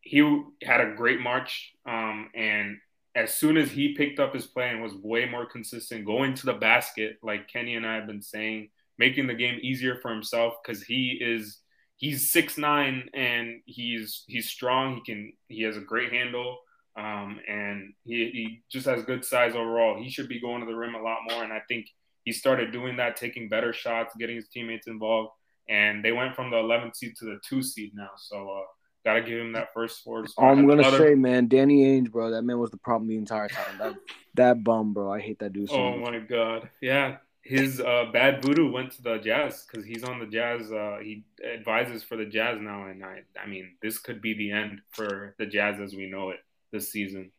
he 0.00 0.18
had 0.62 0.80
a 0.80 0.94
great 0.94 1.20
March, 1.20 1.72
um, 1.86 2.28
and 2.34 2.78
as 3.14 3.34
soon 3.34 3.56
as 3.56 3.70
he 3.70 3.94
picked 3.94 4.18
up 4.18 4.34
his 4.34 4.46
play 4.46 4.70
and 4.70 4.82
was 4.82 4.94
way 4.94 5.26
more 5.26 5.46
consistent, 5.46 6.06
going 6.06 6.34
to 6.34 6.46
the 6.46 6.54
basket, 6.54 7.18
like 7.22 7.48
Kenny 7.48 7.74
and 7.76 7.86
I 7.86 7.96
have 7.96 8.06
been 8.06 8.22
saying, 8.22 8.70
making 8.98 9.26
the 9.26 9.34
game 9.34 9.58
easier 9.62 9.96
for 9.96 10.10
himself 10.10 10.54
because 10.62 10.82
he 10.82 11.18
is 11.20 11.58
he's 11.96 12.30
six 12.30 12.58
nine 12.58 13.08
and 13.14 13.60
he's 13.66 14.24
he's 14.26 14.48
strong. 14.48 14.96
He 14.96 15.00
can 15.02 15.32
he 15.48 15.62
has 15.62 15.76
a 15.76 15.80
great 15.80 16.12
handle. 16.12 16.58
Um, 16.96 17.40
and 17.48 17.94
he, 18.04 18.30
he 18.32 18.62
just 18.70 18.86
has 18.86 19.04
good 19.04 19.24
size 19.24 19.54
overall. 19.54 20.02
He 20.02 20.10
should 20.10 20.28
be 20.28 20.40
going 20.40 20.60
to 20.60 20.66
the 20.66 20.76
rim 20.76 20.94
a 20.94 21.02
lot 21.02 21.18
more. 21.28 21.42
And 21.42 21.52
I 21.52 21.60
think 21.68 21.86
he 22.24 22.32
started 22.32 22.72
doing 22.72 22.96
that, 22.96 23.16
taking 23.16 23.48
better 23.48 23.72
shots, 23.72 24.14
getting 24.18 24.36
his 24.36 24.48
teammates 24.48 24.86
involved. 24.86 25.30
And 25.68 26.04
they 26.04 26.12
went 26.12 26.34
from 26.34 26.50
the 26.50 26.56
11th 26.56 26.96
seed 26.96 27.14
to 27.18 27.24
the 27.24 27.38
two 27.48 27.62
seed 27.62 27.92
now. 27.94 28.10
So 28.16 28.48
uh, 28.48 28.66
Got 29.04 29.14
to 29.14 29.22
give 29.22 29.40
him 29.40 29.52
that 29.52 29.74
first 29.74 30.04
forward 30.04 30.30
spot. 30.30 30.44
I'm 30.44 30.66
gonna 30.66 30.88
say, 30.96 31.14
man, 31.14 31.48
Danny 31.48 31.84
Ainge, 31.84 32.10
bro, 32.10 32.30
that 32.30 32.42
man 32.42 32.58
was 32.60 32.70
the 32.70 32.76
problem 32.76 33.08
the 33.08 33.16
entire 33.16 33.48
time. 33.48 33.78
That 33.78 33.94
that 34.34 34.64
bum, 34.64 34.94
bro. 34.94 35.12
I 35.12 35.20
hate 35.20 35.40
that 35.40 35.52
dude. 35.52 35.70
So 35.70 35.76
oh 35.76 35.98
much. 35.98 36.12
my 36.12 36.18
god, 36.20 36.70
yeah. 36.80 37.16
His 37.42 37.80
uh, 37.80 38.04
bad 38.12 38.40
voodoo 38.40 38.70
went 38.70 38.92
to 38.92 39.02
the 39.02 39.18
Jazz 39.18 39.66
because 39.66 39.84
he's 39.84 40.04
on 40.04 40.20
the 40.20 40.26
Jazz. 40.26 40.70
Uh, 40.70 40.98
he 41.02 41.24
advises 41.44 42.04
for 42.04 42.16
the 42.16 42.24
Jazz 42.24 42.60
now, 42.60 42.86
and 42.86 43.04
I, 43.04 43.22
I 43.42 43.48
mean, 43.48 43.72
this 43.82 43.98
could 43.98 44.22
be 44.22 44.34
the 44.34 44.52
end 44.52 44.80
for 44.92 45.34
the 45.40 45.46
Jazz 45.46 45.80
as 45.80 45.96
we 45.96 46.08
know 46.08 46.30
it 46.30 46.38
this 46.72 46.90
season. 46.90 47.30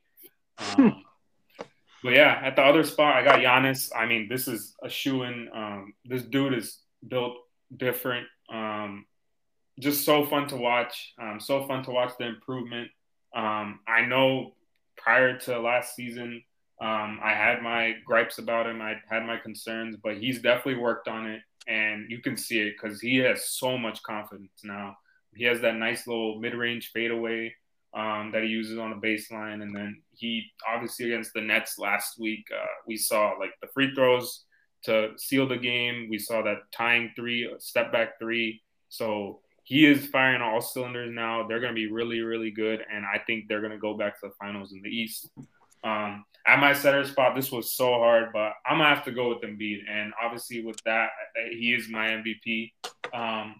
Um, 0.58 1.04
but 2.04 2.14
yeah, 2.14 2.40
at 2.44 2.56
the 2.56 2.62
other 2.62 2.84
spot, 2.84 3.16
I 3.16 3.24
got 3.24 3.40
Giannis. 3.40 3.90
I 3.96 4.06
mean, 4.06 4.28
this 4.30 4.48
is 4.48 4.76
a 4.84 4.90
shoe 4.90 5.24
in. 5.24 5.50
Um, 5.54 5.94
this 6.06 6.24
dude 6.24 6.54
is 6.54 6.80
built 7.08 7.36
different. 7.76 8.28
Um, 8.52 9.06
just 9.80 10.06
so 10.06 10.26
fun 10.26 10.48
to 10.50 10.58
watch. 10.58 11.14
Um, 11.20 11.40
so 11.40 11.66
fun 11.68 11.84
to 11.86 11.92
watch 11.92 12.12
the 12.20 12.28
improvement. 12.28 12.90
Um, 13.36 13.80
I 13.88 14.06
know 14.06 14.54
prior 14.98 15.38
to 15.40 15.60
last 15.60 15.96
season, 15.96 16.44
um, 16.82 17.20
I 17.24 17.34
had 17.34 17.62
my 17.62 17.96
gripes 18.06 18.38
about 18.38 18.68
him. 18.68 18.82
I 18.82 18.96
had 19.10 19.26
my 19.26 19.38
concerns, 19.38 19.96
but 20.04 20.18
he's 20.18 20.42
definitely 20.42 20.82
worked 20.82 21.08
on 21.08 21.26
it, 21.26 21.42
and 21.68 22.10
you 22.10 22.20
can 22.20 22.36
see 22.36 22.60
it 22.60 22.74
because 22.74 23.00
he 23.00 23.18
has 23.18 23.50
so 23.50 23.78
much 23.78 24.04
confidence 24.04 24.52
now. 24.64 24.98
He 25.36 25.46
has 25.46 25.62
that 25.62 25.76
nice 25.76 26.06
little 26.06 26.40
mid-range 26.40 26.92
fadeaway. 26.94 27.56
Um, 27.96 28.32
that 28.34 28.44
he 28.44 28.50
uses 28.50 28.78
on 28.78 28.90
the 28.90 29.08
baseline. 29.08 29.62
And 29.62 29.76
then 29.76 30.02
he 30.16 30.46
obviously 30.68 31.06
against 31.12 31.34
the 31.34 31.42
Nets 31.42 31.78
last 31.78 32.20
week, 32.20 32.46
uh, 32.54 32.66
we 32.88 32.98
saw 32.98 33.34
like 33.40 33.52
the 33.62 33.68
free 33.74 33.94
throws 33.94 34.46
to 34.86 35.12
seal 35.18 35.48
the 35.48 35.58
game. 35.58 36.08
We 36.10 36.20
saw 36.20 36.42
that 36.44 36.58
tying 36.72 37.12
three, 37.16 37.54
step 37.60 37.92
back 37.92 38.20
three. 38.20 38.62
So 38.90 39.40
he 39.64 39.86
is 39.86 40.08
firing 40.08 40.42
all 40.42 40.62
cylinders 40.62 41.12
now. 41.14 41.48
They're 41.48 41.62
going 41.62 41.74
to 41.74 41.80
be 41.80 41.92
really, 41.92 42.22
really 42.22 42.52
good. 42.52 42.82
And 42.94 43.06
I 43.06 43.20
think 43.20 43.48
they're 43.48 43.62
going 43.62 43.72
to 43.72 43.78
go 43.78 43.96
back 43.96 44.20
to 44.20 44.28
the 44.28 44.34
finals 44.40 44.74
in 44.74 44.82
the 44.82 44.90
East. 44.90 45.30
Um, 45.84 46.26
at 46.46 46.60
my 46.60 46.74
center 46.74 47.06
spot, 47.06 47.36
this 47.36 47.52
was 47.52 47.74
so 47.74 47.94
hard, 47.94 48.30
but 48.34 48.54
I'm 48.66 48.78
gonna 48.78 48.94
have 48.94 49.06
to 49.06 49.12
go 49.12 49.30
with 49.30 49.42
Embiid. 49.42 49.80
And 49.90 50.14
obviously, 50.22 50.64
with 50.64 50.82
that, 50.86 51.10
he 51.52 51.74
is 51.74 51.90
my 51.90 52.08
MVP. 52.08 52.74
Um, 53.14 53.56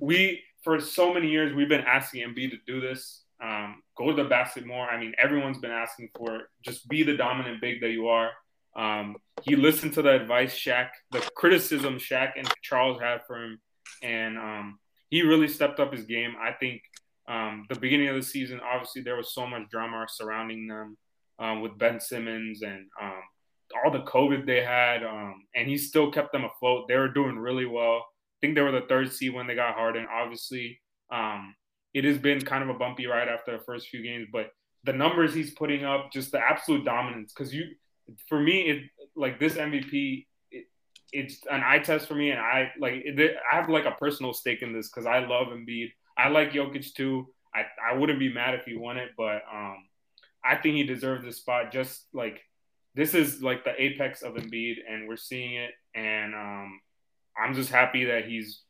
we 0.00 0.42
for 0.62 0.80
so 0.80 1.14
many 1.14 1.28
years 1.28 1.54
we've 1.54 1.68
been 1.68 1.84
asking 1.84 2.28
Embiid 2.28 2.50
to 2.50 2.58
do 2.66 2.80
this. 2.80 3.24
Um, 3.42 3.82
go 3.96 4.10
to 4.10 4.22
the 4.22 4.28
basket 4.28 4.66
more. 4.66 4.86
I 4.86 4.98
mean, 4.98 5.14
everyone's 5.18 5.58
been 5.58 5.70
asking 5.70 6.10
for 6.16 6.36
it. 6.36 6.42
Just 6.64 6.88
be 6.88 7.02
the 7.02 7.16
dominant 7.16 7.60
big 7.60 7.80
that 7.80 7.90
you 7.90 8.08
are. 8.08 8.30
Um, 8.76 9.16
he 9.42 9.56
listened 9.56 9.94
to 9.94 10.02
the 10.02 10.14
advice 10.14 10.54
Shaq, 10.54 10.88
the 11.10 11.20
criticism 11.34 11.96
Shaq 11.96 12.32
and 12.36 12.48
Charles 12.62 13.00
had 13.00 13.20
for 13.26 13.42
him, 13.42 13.58
and 14.02 14.38
um, 14.38 14.78
he 15.10 15.22
really 15.22 15.48
stepped 15.48 15.80
up 15.80 15.92
his 15.92 16.04
game. 16.04 16.34
I 16.40 16.52
think 16.52 16.82
um, 17.28 17.66
the 17.68 17.78
beginning 17.78 18.08
of 18.08 18.16
the 18.16 18.22
season, 18.22 18.60
obviously, 18.60 19.02
there 19.02 19.16
was 19.16 19.34
so 19.34 19.46
much 19.46 19.68
drama 19.70 20.06
surrounding 20.08 20.66
them 20.66 20.96
um, 21.38 21.60
with 21.60 21.78
Ben 21.78 22.00
Simmons 22.00 22.62
and 22.62 22.86
um, 23.00 23.20
all 23.84 23.90
the 23.90 24.00
COVID 24.00 24.46
they 24.46 24.62
had, 24.62 25.04
um, 25.04 25.44
and 25.54 25.68
he 25.68 25.76
still 25.76 26.10
kept 26.10 26.32
them 26.32 26.44
afloat. 26.44 26.86
They 26.88 26.96
were 26.96 27.08
doing 27.08 27.38
really 27.38 27.66
well. 27.66 27.96
I 27.96 28.38
think 28.40 28.54
they 28.54 28.62
were 28.62 28.72
the 28.72 28.86
third 28.88 29.12
seed 29.12 29.34
when 29.34 29.46
they 29.46 29.54
got 29.54 29.74
Harden. 29.74 30.06
Obviously, 30.10 30.80
um, 31.10 31.54
it 31.94 32.04
has 32.04 32.18
been 32.18 32.40
kind 32.44 32.62
of 32.62 32.74
a 32.74 32.78
bumpy 32.78 33.06
ride 33.06 33.28
after 33.28 33.56
the 33.56 33.64
first 33.64 33.88
few 33.88 34.02
games, 34.02 34.28
but 34.32 34.50
the 34.84 34.92
numbers 34.92 35.34
he's 35.34 35.52
putting 35.52 35.84
up, 35.84 36.12
just 36.12 36.32
the 36.32 36.38
absolute 36.38 36.84
dominance. 36.84 37.32
Because 37.32 37.52
you, 37.52 37.64
for 38.28 38.40
me, 38.40 38.62
it 38.62 38.82
like 39.16 39.40
this 39.40 39.54
MVP, 39.54 40.26
it, 40.50 40.66
it's 41.12 41.40
an 41.50 41.62
eye 41.64 41.80
test 41.80 42.06
for 42.06 42.14
me, 42.14 42.30
and 42.30 42.40
I 42.40 42.70
like 42.78 43.02
it, 43.04 43.36
I 43.50 43.56
have 43.56 43.68
like 43.68 43.86
a 43.86 43.92
personal 43.92 44.32
stake 44.32 44.62
in 44.62 44.72
this 44.72 44.88
because 44.88 45.06
I 45.06 45.20
love 45.20 45.48
Embiid. 45.48 45.90
I 46.16 46.28
like 46.28 46.52
Jokic 46.52 46.94
too. 46.94 47.26
I, 47.54 47.64
I 47.92 47.96
wouldn't 47.96 48.18
be 48.18 48.32
mad 48.32 48.54
if 48.54 48.64
he 48.64 48.76
won 48.76 48.98
it, 48.98 49.10
but 49.16 49.42
um, 49.52 49.78
I 50.44 50.56
think 50.56 50.76
he 50.76 50.84
deserves 50.84 51.24
this 51.24 51.38
spot. 51.38 51.72
Just 51.72 52.06
like 52.12 52.40
this 52.94 53.14
is 53.14 53.42
like 53.42 53.64
the 53.64 53.80
apex 53.80 54.22
of 54.22 54.34
Embiid, 54.34 54.76
and 54.88 55.08
we're 55.08 55.16
seeing 55.16 55.54
it. 55.54 55.70
And 55.94 56.34
um, 56.34 56.80
I'm 57.36 57.54
just 57.54 57.70
happy 57.70 58.06
that 58.06 58.26
he's 58.26 58.62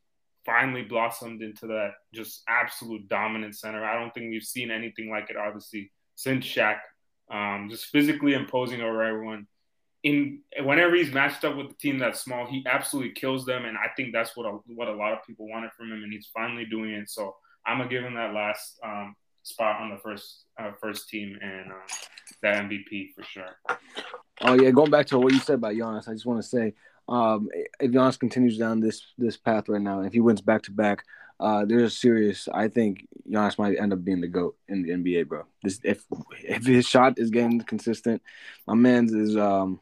finally 0.48 0.82
blossomed 0.82 1.42
into 1.42 1.66
that 1.66 1.90
just 2.14 2.42
absolute 2.48 3.06
dominant 3.06 3.54
center. 3.54 3.84
I 3.84 4.00
don't 4.00 4.14
think 4.14 4.30
we've 4.30 4.42
seen 4.42 4.70
anything 4.70 5.11
like 5.11 5.28
it, 5.28 5.37
obviously, 5.37 5.92
since 6.14 6.46
Shaq. 6.46 6.78
Um, 7.30 7.68
just 7.70 7.87
physically 7.87 8.32
imposing 8.32 8.80
over 8.80 9.02
everyone. 9.02 9.46
In 10.02 10.40
whenever 10.62 10.94
he's 10.94 11.12
matched 11.12 11.44
up 11.44 11.56
with 11.56 11.70
a 11.72 11.74
team 11.74 11.98
that's 11.98 12.20
small, 12.20 12.46
he 12.46 12.64
absolutely 12.66 13.12
kills 13.12 13.44
them, 13.44 13.66
and 13.66 13.76
I 13.76 13.88
think 13.94 14.14
that's 14.14 14.34
what 14.34 14.46
a, 14.46 14.52
what 14.74 14.88
a 14.88 14.94
lot 14.94 15.12
of 15.12 15.18
people 15.26 15.46
wanted 15.48 15.72
from 15.76 15.92
him, 15.92 16.02
and 16.02 16.12
he's 16.12 16.30
finally 16.34 16.64
doing 16.64 16.92
it. 16.92 17.11
So 17.11 17.37
I'm 17.66 17.78
gonna 17.78 17.90
give 17.90 18.02
him 18.02 18.14
that 18.14 18.32
last 18.32 18.78
um, 18.82 19.14
spot 19.42 19.82
on 19.82 19.90
the 19.90 19.98
first 19.98 20.44
uh, 20.58 20.70
first 20.80 21.11
team 21.11 21.38
and 21.42 21.72
uh, 21.72 21.94
the 22.42 22.48
MVP 22.48 23.08
for 23.14 23.24
sure. 23.24 23.58
Oh 24.40 24.54
yeah, 24.54 24.70
going 24.70 24.90
back 24.90 25.06
to 25.06 25.18
what 25.18 25.32
you 25.32 25.40
said 25.40 25.56
about 25.56 25.74
Giannis, 25.74 26.08
I 26.08 26.12
just 26.12 26.24
want 26.24 26.40
to 26.40 26.48
say, 26.48 26.72
um, 27.09 27.49
if 27.81 27.90
Giannis 27.90 28.18
continues 28.18 28.59
down 28.59 28.81
this 28.81 29.03
this 29.16 29.37
path 29.37 29.68
right 29.68 29.81
now, 29.81 30.03
if 30.03 30.12
he 30.12 30.21
wins 30.21 30.40
back 30.40 30.62
to 30.62 30.71
back, 30.71 31.05
uh, 31.40 31.64
there's 31.64 31.83
a 31.83 31.90
serious. 31.90 32.49
I 32.53 32.68
think 32.68 33.07
Giannis 33.29 33.59
might 33.59 33.79
end 33.79 33.92
up 33.92 34.05
being 34.05 34.21
the 34.21 34.29
goat 34.29 34.57
in 34.68 34.83
the 34.83 34.90
NBA, 34.90 35.29
bro. 35.29 35.44
This 35.62 35.81
if 35.85 36.05
if 36.42 36.66
his 36.66 36.87
shot 36.87 37.18
is 37.18 37.31
getting 37.31 37.61
consistent, 37.61 38.23
my 38.66 38.75
man's 38.75 39.12
is 39.12 39.37
um 39.37 39.81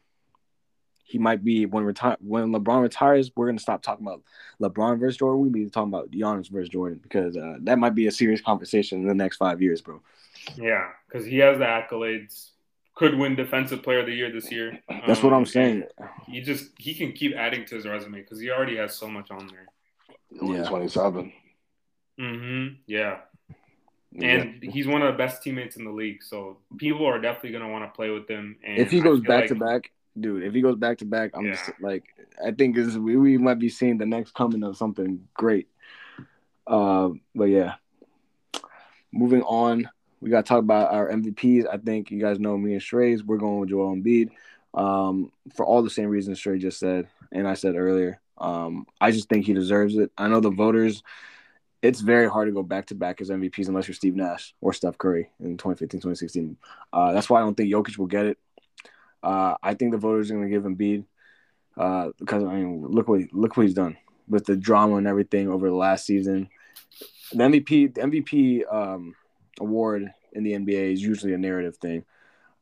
he 1.03 1.17
might 1.17 1.43
be 1.43 1.65
when 1.65 1.83
retire 1.83 2.17
when 2.19 2.51
LeBron 2.51 2.81
retires, 2.81 3.31
we're 3.35 3.47
gonna 3.47 3.59
stop 3.59 3.81
talking 3.81 4.05
about 4.05 4.23
LeBron 4.61 4.99
versus 4.99 5.17
Jordan. 5.17 5.41
We'll 5.41 5.51
be 5.51 5.69
talking 5.69 5.93
about 5.93 6.11
Giannis 6.11 6.49
versus 6.49 6.69
Jordan 6.69 6.99
because 7.01 7.35
uh, 7.35 7.57
that 7.61 7.79
might 7.79 7.95
be 7.95 8.07
a 8.07 8.11
serious 8.11 8.41
conversation 8.41 9.01
in 9.01 9.07
the 9.07 9.15
next 9.15 9.37
five 9.37 9.61
years, 9.61 9.81
bro. 9.81 10.01
Yeah, 10.55 10.89
because 11.07 11.25
he 11.25 11.37
has 11.39 11.57
the 11.57 11.65
accolades. 11.65 12.51
Could 12.97 13.15
win 13.15 13.35
Defensive 13.35 13.83
Player 13.83 13.99
of 13.99 14.07
the 14.07 14.13
Year 14.13 14.31
this 14.31 14.51
year. 14.51 14.79
That's 14.89 15.19
um, 15.19 15.29
what 15.29 15.33
I'm 15.37 15.45
saying. 15.45 15.83
He 16.25 16.41
just 16.41 16.71
he 16.79 16.95
can 16.95 17.11
keep 17.11 17.35
adding 17.35 17.63
to 17.65 17.75
his 17.75 17.85
resume 17.85 18.21
because 18.21 18.39
he 18.39 18.49
already 18.49 18.75
has 18.77 18.95
so 18.95 19.07
much 19.07 19.29
on 19.29 19.47
there. 19.47 19.67
Yeah, 20.31 20.67
twenty 20.67 20.87
seven. 20.87 21.31
Mm-hmm. 22.19 22.75
Yeah. 22.87 23.19
And 24.19 24.63
yeah. 24.63 24.71
he's 24.71 24.87
one 24.87 25.03
of 25.03 25.13
the 25.13 25.17
best 25.17 25.43
teammates 25.43 25.75
in 25.75 25.85
the 25.85 25.91
league, 25.91 26.23
so 26.23 26.57
people 26.77 27.05
are 27.05 27.21
definitely 27.21 27.51
gonna 27.51 27.69
want 27.69 27.83
to 27.85 27.95
play 27.95 28.09
with 28.09 28.27
him. 28.27 28.57
And 28.63 28.79
if 28.79 28.89
he 28.89 28.99
goes 28.99 29.19
back 29.19 29.41
like, 29.41 29.49
to 29.49 29.55
back, 29.55 29.91
dude, 30.19 30.43
if 30.43 30.55
he 30.55 30.61
goes 30.61 30.75
back 30.75 30.97
to 30.99 31.05
back, 31.05 31.31
I'm 31.35 31.45
yeah. 31.45 31.51
just 31.51 31.69
like, 31.79 32.03
I 32.43 32.51
think 32.51 32.77
is 32.77 32.97
we, 32.97 33.15
we 33.15 33.37
might 33.37 33.59
be 33.59 33.69
seeing 33.69 33.99
the 33.99 34.07
next 34.07 34.33
coming 34.33 34.63
of 34.63 34.75
something 34.75 35.27
great. 35.35 35.67
Uh, 36.65 37.09
but 37.35 37.45
yeah, 37.45 37.75
moving 39.11 39.43
on, 39.43 39.87
we 40.27 40.31
got 40.31 40.45
to 40.45 40.49
talk 40.49 40.59
about 40.59 40.93
our 40.93 41.09
MVPs. 41.09 41.65
I 41.71 41.77
think 41.77 42.11
you 42.11 42.19
guys 42.19 42.37
know 42.37 42.57
me 42.57 42.73
and 42.73 42.81
Strays. 42.81 43.23
We're 43.23 43.37
going 43.37 43.59
with 43.59 43.69
Joel 43.69 43.95
Embiid 43.95 44.29
um, 44.73 45.31
for 45.55 45.65
all 45.65 45.81
the 45.81 45.89
same 45.89 46.09
reasons 46.09 46.37
Stray 46.37 46.59
just 46.59 46.79
said, 46.79 47.07
and 47.31 47.47
I 47.47 47.53
said 47.53 47.75
earlier. 47.75 48.19
Um, 48.37 48.85
I 48.99 49.11
just 49.11 49.29
think 49.29 49.45
he 49.45 49.53
deserves 49.53 49.95
it. 49.95 50.11
I 50.17 50.27
know 50.27 50.41
the 50.41 50.51
voters. 50.51 51.01
It's 51.81 52.01
very 52.01 52.29
hard 52.29 52.49
to 52.49 52.53
go 52.53 52.61
back 52.61 52.87
to 52.87 52.95
back 52.95 53.21
as 53.21 53.29
MVPs 53.29 53.69
unless 53.69 53.87
you're 53.87 53.95
Steve 53.95 54.15
Nash 54.15 54.53
or 54.59 54.73
Steph 54.73 54.97
Curry 54.97 55.29
in 55.39 55.57
2015, 55.57 56.01
2016. 56.01 56.57
Uh, 56.91 57.13
that's 57.13 57.29
why 57.29 57.39
I 57.39 57.43
don't 57.43 57.55
think 57.55 57.71
Jokic 57.71 57.97
will 57.97 58.07
get 58.07 58.25
it. 58.25 58.37
Uh, 59.23 59.55
I 59.63 59.75
think 59.75 59.93
the 59.93 59.97
voters 59.97 60.29
are 60.29 60.33
going 60.33 60.49
to 60.49 60.53
give 60.53 60.63
Embiid 60.63 61.05
uh, 61.77 62.09
because 62.19 62.43
I 62.43 62.55
mean, 62.55 62.85
look 62.85 63.07
what 63.07 63.21
look 63.31 63.55
what 63.55 63.63
he's 63.65 63.73
done 63.73 63.95
with 64.27 64.45
the 64.45 64.57
drama 64.57 64.97
and 64.97 65.07
everything 65.07 65.47
over 65.47 65.69
the 65.69 65.75
last 65.75 66.05
season. 66.05 66.49
The 67.31 67.43
MVP 67.43 67.93
the 67.95 68.01
MVP 68.01 68.73
um, 68.73 69.15
award 69.59 70.11
in 70.37 70.43
the 70.43 70.53
NBA 70.53 70.93
is 70.93 71.01
usually 71.01 71.33
a 71.33 71.37
narrative 71.37 71.77
thing, 71.77 72.05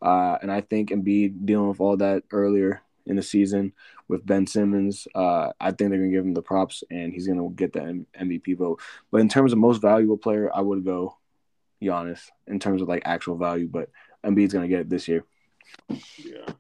uh, 0.01 0.38
and 0.41 0.51
I 0.51 0.61
think 0.61 0.89
Embiid 0.89 1.45
dealing 1.45 1.69
with 1.69 1.81
all 1.81 1.97
that 1.97 2.23
earlier 2.31 2.81
in 3.05 3.15
the 3.15 3.23
season 3.23 3.73
with 4.07 4.25
Ben 4.25 4.47
Simmons, 4.47 5.07
uh, 5.13 5.51
I 5.59 5.71
think 5.71 5.89
they're 5.89 5.99
gonna 5.99 6.11
give 6.11 6.25
him 6.25 6.33
the 6.33 6.41
props, 6.41 6.83
and 6.89 7.13
he's 7.13 7.27
gonna 7.27 7.47
get 7.49 7.73
the 7.73 7.81
M- 7.81 8.07
MVP 8.19 8.53
vote. 8.57 8.81
But 9.11 9.21
in 9.21 9.29
terms 9.29 9.53
of 9.53 9.59
most 9.59 9.81
valuable 9.81 10.17
player, 10.17 10.49
I 10.53 10.61
would 10.61 10.83
go 10.83 11.17
Giannis 11.81 12.29
in 12.47 12.59
terms 12.59 12.81
of 12.81 12.88
like 12.88 13.03
actual 13.05 13.38
value, 13.38 13.67
but 13.67 13.89
Embiid's 14.23 14.53
gonna 14.53 14.67
get 14.67 14.81
it 14.81 14.89
this 14.89 15.07
year. 15.07 15.23
Yeah. 15.89 16.53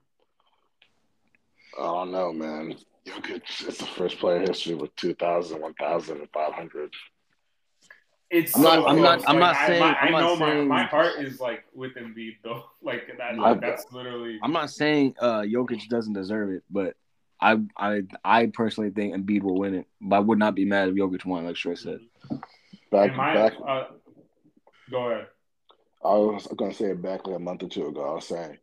I 1.77 1.81
don't 1.81 2.11
know, 2.11 2.31
man. 2.31 2.75
Jokic 3.05 3.67
is 3.67 3.77
the 3.77 3.85
first 3.85 4.17
player 4.17 4.37
in 4.37 4.47
history 4.47 4.75
with 4.75 4.95
2,000, 4.95 5.61
1,500. 5.61 6.93
It's 8.31 8.55
I'm 8.55 8.63
so 8.63 8.75
not. 8.75 8.89
I'm 8.89 9.01
not. 9.01 9.29
I'm 9.29 9.39
not 9.39 9.55
saying. 9.67 9.83
I, 9.83 10.07
am 10.07 10.15
I 10.15 10.19
know 10.19 10.37
saying, 10.37 10.67
my, 10.67 10.83
my 10.83 10.83
heart 10.83 11.19
is 11.19 11.39
like 11.39 11.63
with 11.73 11.95
Embiid 11.95 12.37
though. 12.43 12.63
Like 12.81 13.07
that. 13.17 13.35
Like, 13.37 13.61
that's 13.61 13.91
literally. 13.91 14.39
I'm 14.43 14.51
not 14.51 14.69
saying 14.69 15.15
uh 15.19 15.41
Jokic 15.41 15.87
doesn't 15.87 16.13
deserve 16.13 16.51
it, 16.51 16.63
but 16.69 16.95
I 17.41 17.59
I 17.75 18.03
I 18.23 18.45
personally 18.47 18.91
think 18.91 19.15
Embiid 19.15 19.41
will 19.41 19.57
win 19.57 19.73
it. 19.73 19.87
But 19.99 20.17
I 20.17 20.19
would 20.19 20.37
not 20.37 20.53
be 20.53 20.65
mad 20.65 20.89
if 20.89 20.95
Jokic 20.95 21.25
won, 21.25 21.45
like 21.45 21.55
Shrey 21.55 21.77
said. 21.77 21.99
Back 22.91 23.15
my, 23.15 23.33
back. 23.33 23.53
Uh, 23.67 23.85
go 24.91 25.09
ahead. 25.09 25.27
I 26.03 26.09
was 26.09 26.47
gonna 26.55 26.73
say 26.73 26.91
it 26.91 27.01
back 27.01 27.25
like 27.25 27.37
a 27.37 27.39
month 27.39 27.63
or 27.63 27.69
two 27.69 27.87
ago. 27.87 28.07
I 28.07 28.13
was 28.13 28.27
saying 28.27 28.59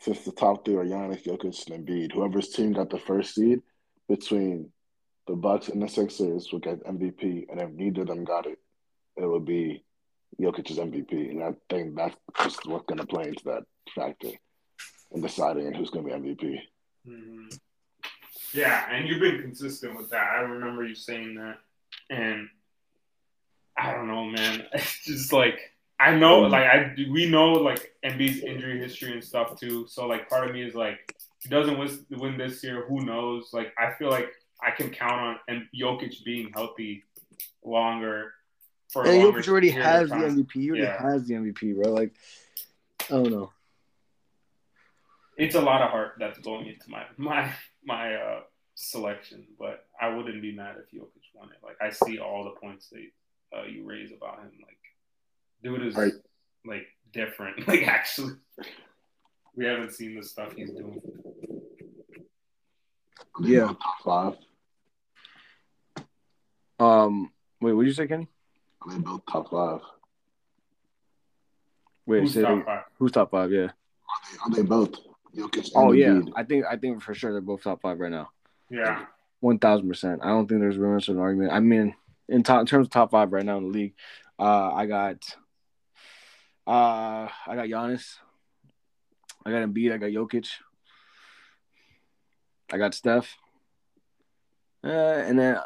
since 0.00 0.24
the 0.24 0.32
top 0.32 0.64
three 0.64 0.76
are 0.76 0.84
Giannis, 0.84 1.24
Jokic, 1.24 1.70
and 1.70 1.86
Embiid, 1.86 2.12
whoever's 2.12 2.48
team 2.48 2.72
got 2.72 2.90
the 2.90 2.98
first 2.98 3.34
seed 3.34 3.60
between 4.08 4.72
the 5.28 5.36
Bucks 5.36 5.68
and 5.68 5.80
the 5.80 5.88
Sixers 5.88 6.50
will 6.50 6.58
get 6.58 6.84
MVP, 6.84 7.46
and 7.50 7.60
if 7.60 7.70
neither 7.70 8.02
of 8.02 8.08
them 8.08 8.24
got 8.24 8.46
it, 8.46 8.58
it 9.16 9.26
would 9.26 9.44
be 9.44 9.84
Jokic's 10.40 10.78
MVP. 10.78 11.30
And 11.30 11.42
I 11.42 11.54
think 11.68 11.96
that's 11.96 12.16
just 12.42 12.66
what's 12.66 12.86
going 12.86 13.00
to 13.00 13.06
play 13.06 13.28
into 13.28 13.44
that 13.44 13.64
factor 13.94 14.30
in 15.12 15.20
deciding 15.20 15.74
who's 15.74 15.90
going 15.90 16.08
to 16.08 16.18
be 16.18 16.34
MVP. 16.34 16.58
Mm-hmm. 17.08 17.48
Yeah, 18.52 18.84
and 18.90 19.08
you've 19.08 19.20
been 19.20 19.40
consistent 19.40 19.96
with 19.96 20.10
that. 20.10 20.28
I 20.36 20.40
remember 20.40 20.84
you 20.84 20.94
saying 20.94 21.36
that, 21.36 21.58
and 22.10 22.48
I 23.76 23.92
don't 23.92 24.08
know, 24.08 24.24
man. 24.24 24.66
It's 24.72 25.04
just 25.04 25.32
like 25.32 25.58
I 26.00 26.14
know, 26.14 26.42
mm-hmm. 26.42 26.52
like 26.52 26.64
I 26.64 26.94
we 27.10 27.28
know 27.28 27.52
like 27.52 27.94
Embiid's 28.04 28.42
injury 28.42 28.78
history 28.78 29.12
and 29.12 29.22
stuff 29.22 29.60
too. 29.60 29.86
So 29.86 30.06
like 30.06 30.28
part 30.28 30.48
of 30.48 30.54
me 30.54 30.62
is 30.62 30.74
like, 30.74 31.14
he 31.42 31.48
doesn't 31.48 31.78
win, 31.78 32.06
win 32.10 32.38
this 32.38 32.64
year. 32.64 32.86
Who 32.88 33.04
knows? 33.04 33.50
Like 33.52 33.72
I 33.78 33.92
feel 33.92 34.10
like 34.10 34.30
I 34.62 34.70
can 34.70 34.90
count 34.90 35.20
on 35.20 35.36
and 35.48 35.66
Jokic 35.78 36.24
being 36.24 36.50
healthy 36.54 37.04
longer. 37.64 38.32
For 38.90 39.06
and 39.06 39.22
Jokic 39.22 39.48
already 39.48 39.70
has 39.70 40.08
the 40.08 40.16
MVP. 40.16 40.52
He 40.52 40.70
already 40.70 40.84
yeah. 40.84 41.00
has 41.00 41.26
the 41.26 41.34
MVP, 41.34 41.80
bro. 41.80 41.92
Like 41.92 42.12
I 43.08 43.14
don't 43.14 43.30
know. 43.30 43.52
It's 45.36 45.54
a 45.54 45.60
lot 45.60 45.80
of 45.80 45.90
heart 45.90 46.14
that's 46.18 46.38
going 46.40 46.66
into 46.66 46.90
my 46.90 47.04
my 47.16 47.52
my 47.84 48.14
uh, 48.14 48.40
selection, 48.74 49.46
but 49.58 49.86
I 50.00 50.08
wouldn't 50.08 50.42
be 50.42 50.52
mad 50.52 50.74
if 50.78 50.90
Jokic 50.90 51.22
won 51.34 51.50
it. 51.50 51.64
Like 51.64 51.76
I 51.80 51.90
see 51.90 52.18
all 52.18 52.44
the 52.44 52.60
points 52.60 52.88
that 52.88 53.06
uh, 53.56 53.64
you 53.64 53.84
raise 53.84 54.10
about 54.10 54.40
him. 54.40 54.50
Like 54.60 54.78
dude 55.62 55.86
is 55.86 55.96
are, 55.96 56.10
like 56.64 56.86
different. 57.12 57.64
Like 57.68 57.86
actually, 57.86 58.34
we 59.54 59.66
haven't 59.66 59.92
seen 59.92 60.16
the 60.16 60.24
stuff 60.24 60.52
he's 60.54 60.72
doing. 60.72 61.00
Yeah. 63.40 63.74
Five. 64.04 64.34
Um. 66.80 67.30
Wait, 67.60 67.72
what 67.72 67.82
did 67.82 67.88
you 67.88 67.94
say, 67.94 68.08
Kenny? 68.08 68.26
They 68.88 68.98
both 68.98 69.22
top 69.30 69.50
five. 69.50 69.80
Wait, 72.06 72.20
Who's 72.22 72.34
top 72.34 72.42
they- 72.58 72.64
five? 72.64 72.84
who's 72.98 73.12
top 73.12 73.30
five? 73.30 73.50
Yeah. 73.52 73.68
Are 74.44 74.50
they 74.54 74.62
both? 74.62 74.94
Jokic 75.36 75.58
and 75.58 75.70
Oh 75.76 75.92
yeah, 75.92 76.08
Embiid. 76.08 76.32
I 76.34 76.42
think 76.44 76.64
I 76.68 76.76
think 76.76 77.02
for 77.02 77.14
sure 77.14 77.30
they're 77.32 77.40
both 77.40 77.62
top 77.62 77.82
five 77.82 78.00
right 78.00 78.10
now. 78.10 78.30
Yeah, 78.68 79.04
One 79.40 79.58
thousand 79.58 79.88
percent. 79.88 80.20
I 80.24 80.28
don't 80.28 80.48
think 80.48 80.60
there's 80.60 80.76
room 80.76 80.98
for 81.00 81.12
an 81.12 81.18
argument. 81.18 81.52
I 81.52 81.60
mean, 81.60 81.94
in, 82.28 82.42
top, 82.42 82.60
in 82.60 82.66
terms 82.66 82.86
of 82.86 82.90
top 82.90 83.10
five 83.12 83.32
right 83.32 83.44
now 83.44 83.58
in 83.58 83.64
the 83.64 83.70
league, 83.70 83.94
uh, 84.38 84.72
I 84.72 84.86
got, 84.86 85.16
uh, 86.66 87.28
I 87.46 87.54
got 87.54 87.66
Giannis, 87.66 88.16
I 89.44 89.50
got 89.50 89.68
Embiid, 89.68 89.92
I 89.92 89.96
got 89.98 90.10
Jokic, 90.10 90.48
I 92.72 92.78
got 92.78 92.94
Steph, 92.94 93.36
uh, 94.84 94.88
and 94.88 95.38
then 95.38 95.58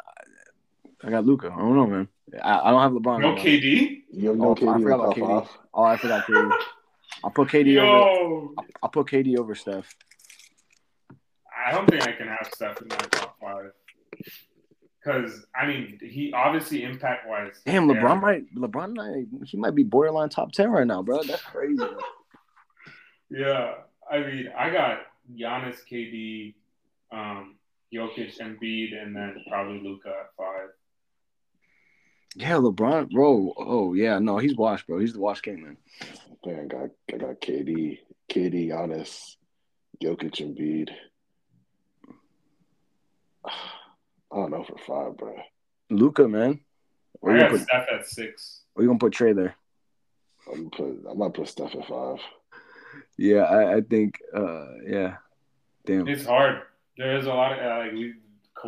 I 1.03 1.09
got 1.09 1.25
Luka. 1.25 1.51
I 1.51 1.57
don't 1.57 1.75
know, 1.75 1.87
man. 1.87 2.07
I, 2.43 2.59
I 2.59 2.71
don't 2.71 2.81
have 2.81 2.91
LeBron. 2.91 3.21
no 3.21 3.29
right. 3.33 3.39
KD. 3.45 4.01
You 4.11 4.29
have 4.29 4.39
Oh, 4.41 4.43
no 4.43 4.51
I 4.51 4.55
KD 4.55 4.75
in 4.77 4.81
forgot 4.83 4.95
about 4.99 5.15
KD. 5.15 5.39
five. 5.45 5.57
Oh, 5.73 5.83
I 5.83 5.97
forgot 5.97 6.25
KD. 6.25 6.51
I'll 7.23 7.31
put 7.31 7.47
KD 7.49 7.77
over. 7.77 7.85
Yo, 7.85 8.53
I'll 8.83 8.89
put 8.89 9.07
KD 9.07 9.37
over 9.37 9.55
Steph. 9.55 9.93
I 11.67 11.71
don't 11.71 11.89
think 11.89 12.03
I 12.07 12.11
can 12.11 12.27
have 12.27 12.49
Steph 12.53 12.81
in 12.81 12.87
my 12.89 12.95
top 12.97 13.37
five. 13.41 13.71
Because 15.03 15.45
I 15.55 15.67
mean, 15.67 15.99
he 16.01 16.33
obviously 16.33 16.83
impact 16.83 17.27
wise. 17.27 17.61
Damn, 17.65 17.87
LeBron 17.87 18.21
might 18.21 18.55
LeBron 18.55 18.95
might 18.95 19.27
he 19.47 19.57
might 19.57 19.75
be 19.75 19.83
borderline 19.83 20.29
top 20.29 20.51
ten 20.51 20.69
right 20.71 20.85
now, 20.87 21.01
bro. 21.03 21.21
That's 21.23 21.41
crazy. 21.41 21.83
Yeah, 23.31 23.73
I 24.09 24.19
mean, 24.19 24.49
I 24.55 24.69
got 24.69 24.99
Giannis, 25.35 25.77
KD, 25.91 26.53
um, 27.11 27.55
Jokic, 27.91 28.37
Embiid, 28.39 28.93
and 29.01 29.15
then 29.15 29.43
probably 29.49 29.79
Luka 29.81 30.09
at 30.09 30.29
five. 30.37 30.69
Yeah, 32.35 32.55
LeBron, 32.55 33.11
bro. 33.11 33.53
Oh 33.57 33.93
yeah, 33.93 34.19
no, 34.19 34.37
he's 34.37 34.55
washed, 34.55 34.87
bro. 34.87 34.99
He's 34.99 35.13
the 35.13 35.19
wash 35.19 35.39
king, 35.41 35.63
man. 35.63 35.77
Man, 36.45 36.59
I 36.59 36.65
got 36.65 36.89
I 37.13 37.17
got 37.17 37.41
KD, 37.41 37.99
KD, 38.29 38.67
Giannis, 38.69 39.35
Jokic, 40.03 40.35
Embiid. 40.41 40.89
I 43.45 44.35
don't 44.35 44.51
know 44.51 44.65
for 44.65 44.77
five, 44.77 45.17
bro. 45.17 45.35
Luka, 45.89 46.27
man. 46.27 46.59
Where 47.21 47.33
I 47.33 47.35
you 47.35 47.41
got 47.41 47.47
gonna 47.51 47.59
put? 47.59 47.67
Steph 47.67 47.87
at 47.93 48.07
six. 48.07 48.61
Where 48.73 48.83
you 48.83 48.89
gonna 48.89 48.99
put 48.99 49.13
Trey 49.13 49.31
there? 49.31 49.55
I'm 50.51 50.69
gonna 50.69 51.01
put. 51.03 51.09
I 51.09 51.13
might 51.13 51.33
put 51.33 51.47
Steph 51.47 51.73
at 51.73 51.87
five. 51.87 52.17
Yeah, 53.17 53.43
I, 53.43 53.77
I 53.77 53.81
think. 53.81 54.19
uh 54.35 54.65
Yeah, 54.85 55.15
damn. 55.85 56.07
It's 56.07 56.25
hard. 56.25 56.63
There 56.97 57.17
is 57.17 57.25
a 57.27 57.29
lot 57.33 57.53
of 57.53 57.59
uh, 57.59 57.77
like 57.79 57.93
we. 57.93 58.13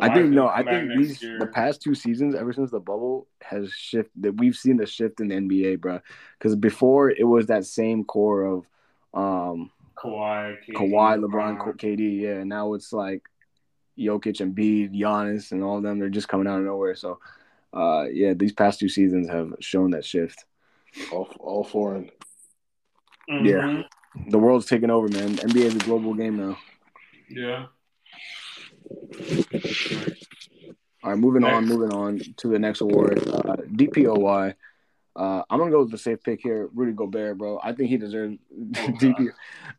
I 0.00 0.12
think 0.12 0.30
no. 0.30 0.48
I 0.48 0.62
think 0.62 0.90
these 0.96 1.22
year. 1.22 1.38
the 1.38 1.46
past 1.46 1.82
two 1.82 1.94
seasons, 1.94 2.34
ever 2.34 2.52
since 2.52 2.70
the 2.70 2.80
bubble 2.80 3.26
has 3.42 3.72
shifted, 3.72 4.22
that 4.22 4.36
we've 4.36 4.56
seen 4.56 4.76
the 4.76 4.86
shift 4.86 5.20
in 5.20 5.28
the 5.28 5.34
NBA, 5.36 5.80
bro. 5.80 6.00
Because 6.38 6.54
before 6.56 7.10
it 7.10 7.24
was 7.24 7.46
that 7.46 7.64
same 7.64 8.04
core 8.04 8.44
of 8.44 8.66
um 9.14 9.70
Kawhi, 9.96 10.56
KD, 10.68 10.74
Kawhi, 10.74 11.24
LeBron, 11.24 11.58
KD. 11.78 12.20
Yeah, 12.20 12.44
now 12.44 12.74
it's 12.74 12.92
like 12.92 13.22
Jokic 13.98 14.40
and 14.40 14.54
Embiid, 14.54 14.94
Giannis, 14.94 15.52
and 15.52 15.62
all 15.62 15.78
of 15.78 15.82
them. 15.82 15.98
They're 15.98 16.08
just 16.08 16.28
coming 16.28 16.46
out 16.46 16.60
of 16.60 16.64
nowhere. 16.64 16.94
So, 16.94 17.18
uh, 17.72 18.04
yeah, 18.12 18.34
these 18.34 18.52
past 18.52 18.78
two 18.78 18.88
seasons 18.88 19.28
have 19.28 19.52
shown 19.60 19.90
that 19.90 20.04
shift. 20.04 20.44
All 21.12 21.28
all 21.40 21.64
foreign. 21.64 22.10
Mhm. 23.30 23.84
The 24.30 24.38
world's 24.38 24.66
taking 24.66 24.90
over, 24.90 25.08
man. 25.08 25.36
NBA 25.36 25.64
is 25.64 25.76
a 25.76 25.80
global 25.80 26.14
game 26.14 26.36
now. 26.36 26.58
Yeah. 27.28 27.66
All 31.04 31.10
right, 31.10 31.18
moving 31.18 31.44
on, 31.44 31.66
moving 31.66 31.92
on 31.92 32.20
to 32.38 32.48
the 32.48 32.58
next 32.58 32.80
award. 32.80 33.18
Uh, 33.28 33.56
DPOY. 33.72 34.54
Uh, 35.16 35.42
I'm 35.50 35.58
gonna 35.58 35.70
go 35.70 35.82
with 35.82 35.90
the 35.90 35.98
safe 35.98 36.22
pick 36.22 36.40
here, 36.40 36.68
Rudy 36.74 36.92
Gobert, 36.92 37.38
bro. 37.38 37.58
I 37.62 37.72
think 37.72 37.88
he 37.88 37.96
deserves 37.96 38.36
DP. 38.60 39.28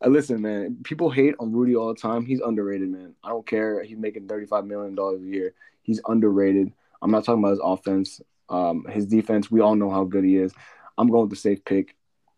Uh, 0.04 0.08
listen, 0.10 0.42
man, 0.42 0.78
people 0.84 1.10
hate 1.10 1.36
on 1.40 1.54
Rudy 1.54 1.76
all 1.76 1.94
the 1.94 2.00
time. 2.00 2.26
He's 2.26 2.42
underrated, 2.42 2.90
man. 2.90 3.16
I 3.24 3.30
don't 3.30 3.48
care. 3.48 3.82
He's 3.84 3.98
making 3.98 4.28
35 4.28 4.66
million 4.66 4.96
dollars 4.96 5.22
a 5.22 5.26
year. 5.26 5.54
He's 5.82 6.02
underrated. 6.08 6.74
I'm 7.02 7.12
not 7.12 7.24
talking 7.24 7.42
about 7.42 7.52
his 7.52 7.62
offense. 7.64 8.22
Um, 8.50 8.86
his 8.90 9.06
defense, 9.06 9.50
we 9.50 9.62
all 9.62 9.76
know 9.76 9.90
how 9.90 10.04
good 10.04 10.26
he 10.26 10.36
is. 10.36 10.54
I'm 10.98 11.08
going 11.08 11.22
with 11.22 11.30
the 11.30 11.36
safe 11.38 11.64
pick. 11.64 11.96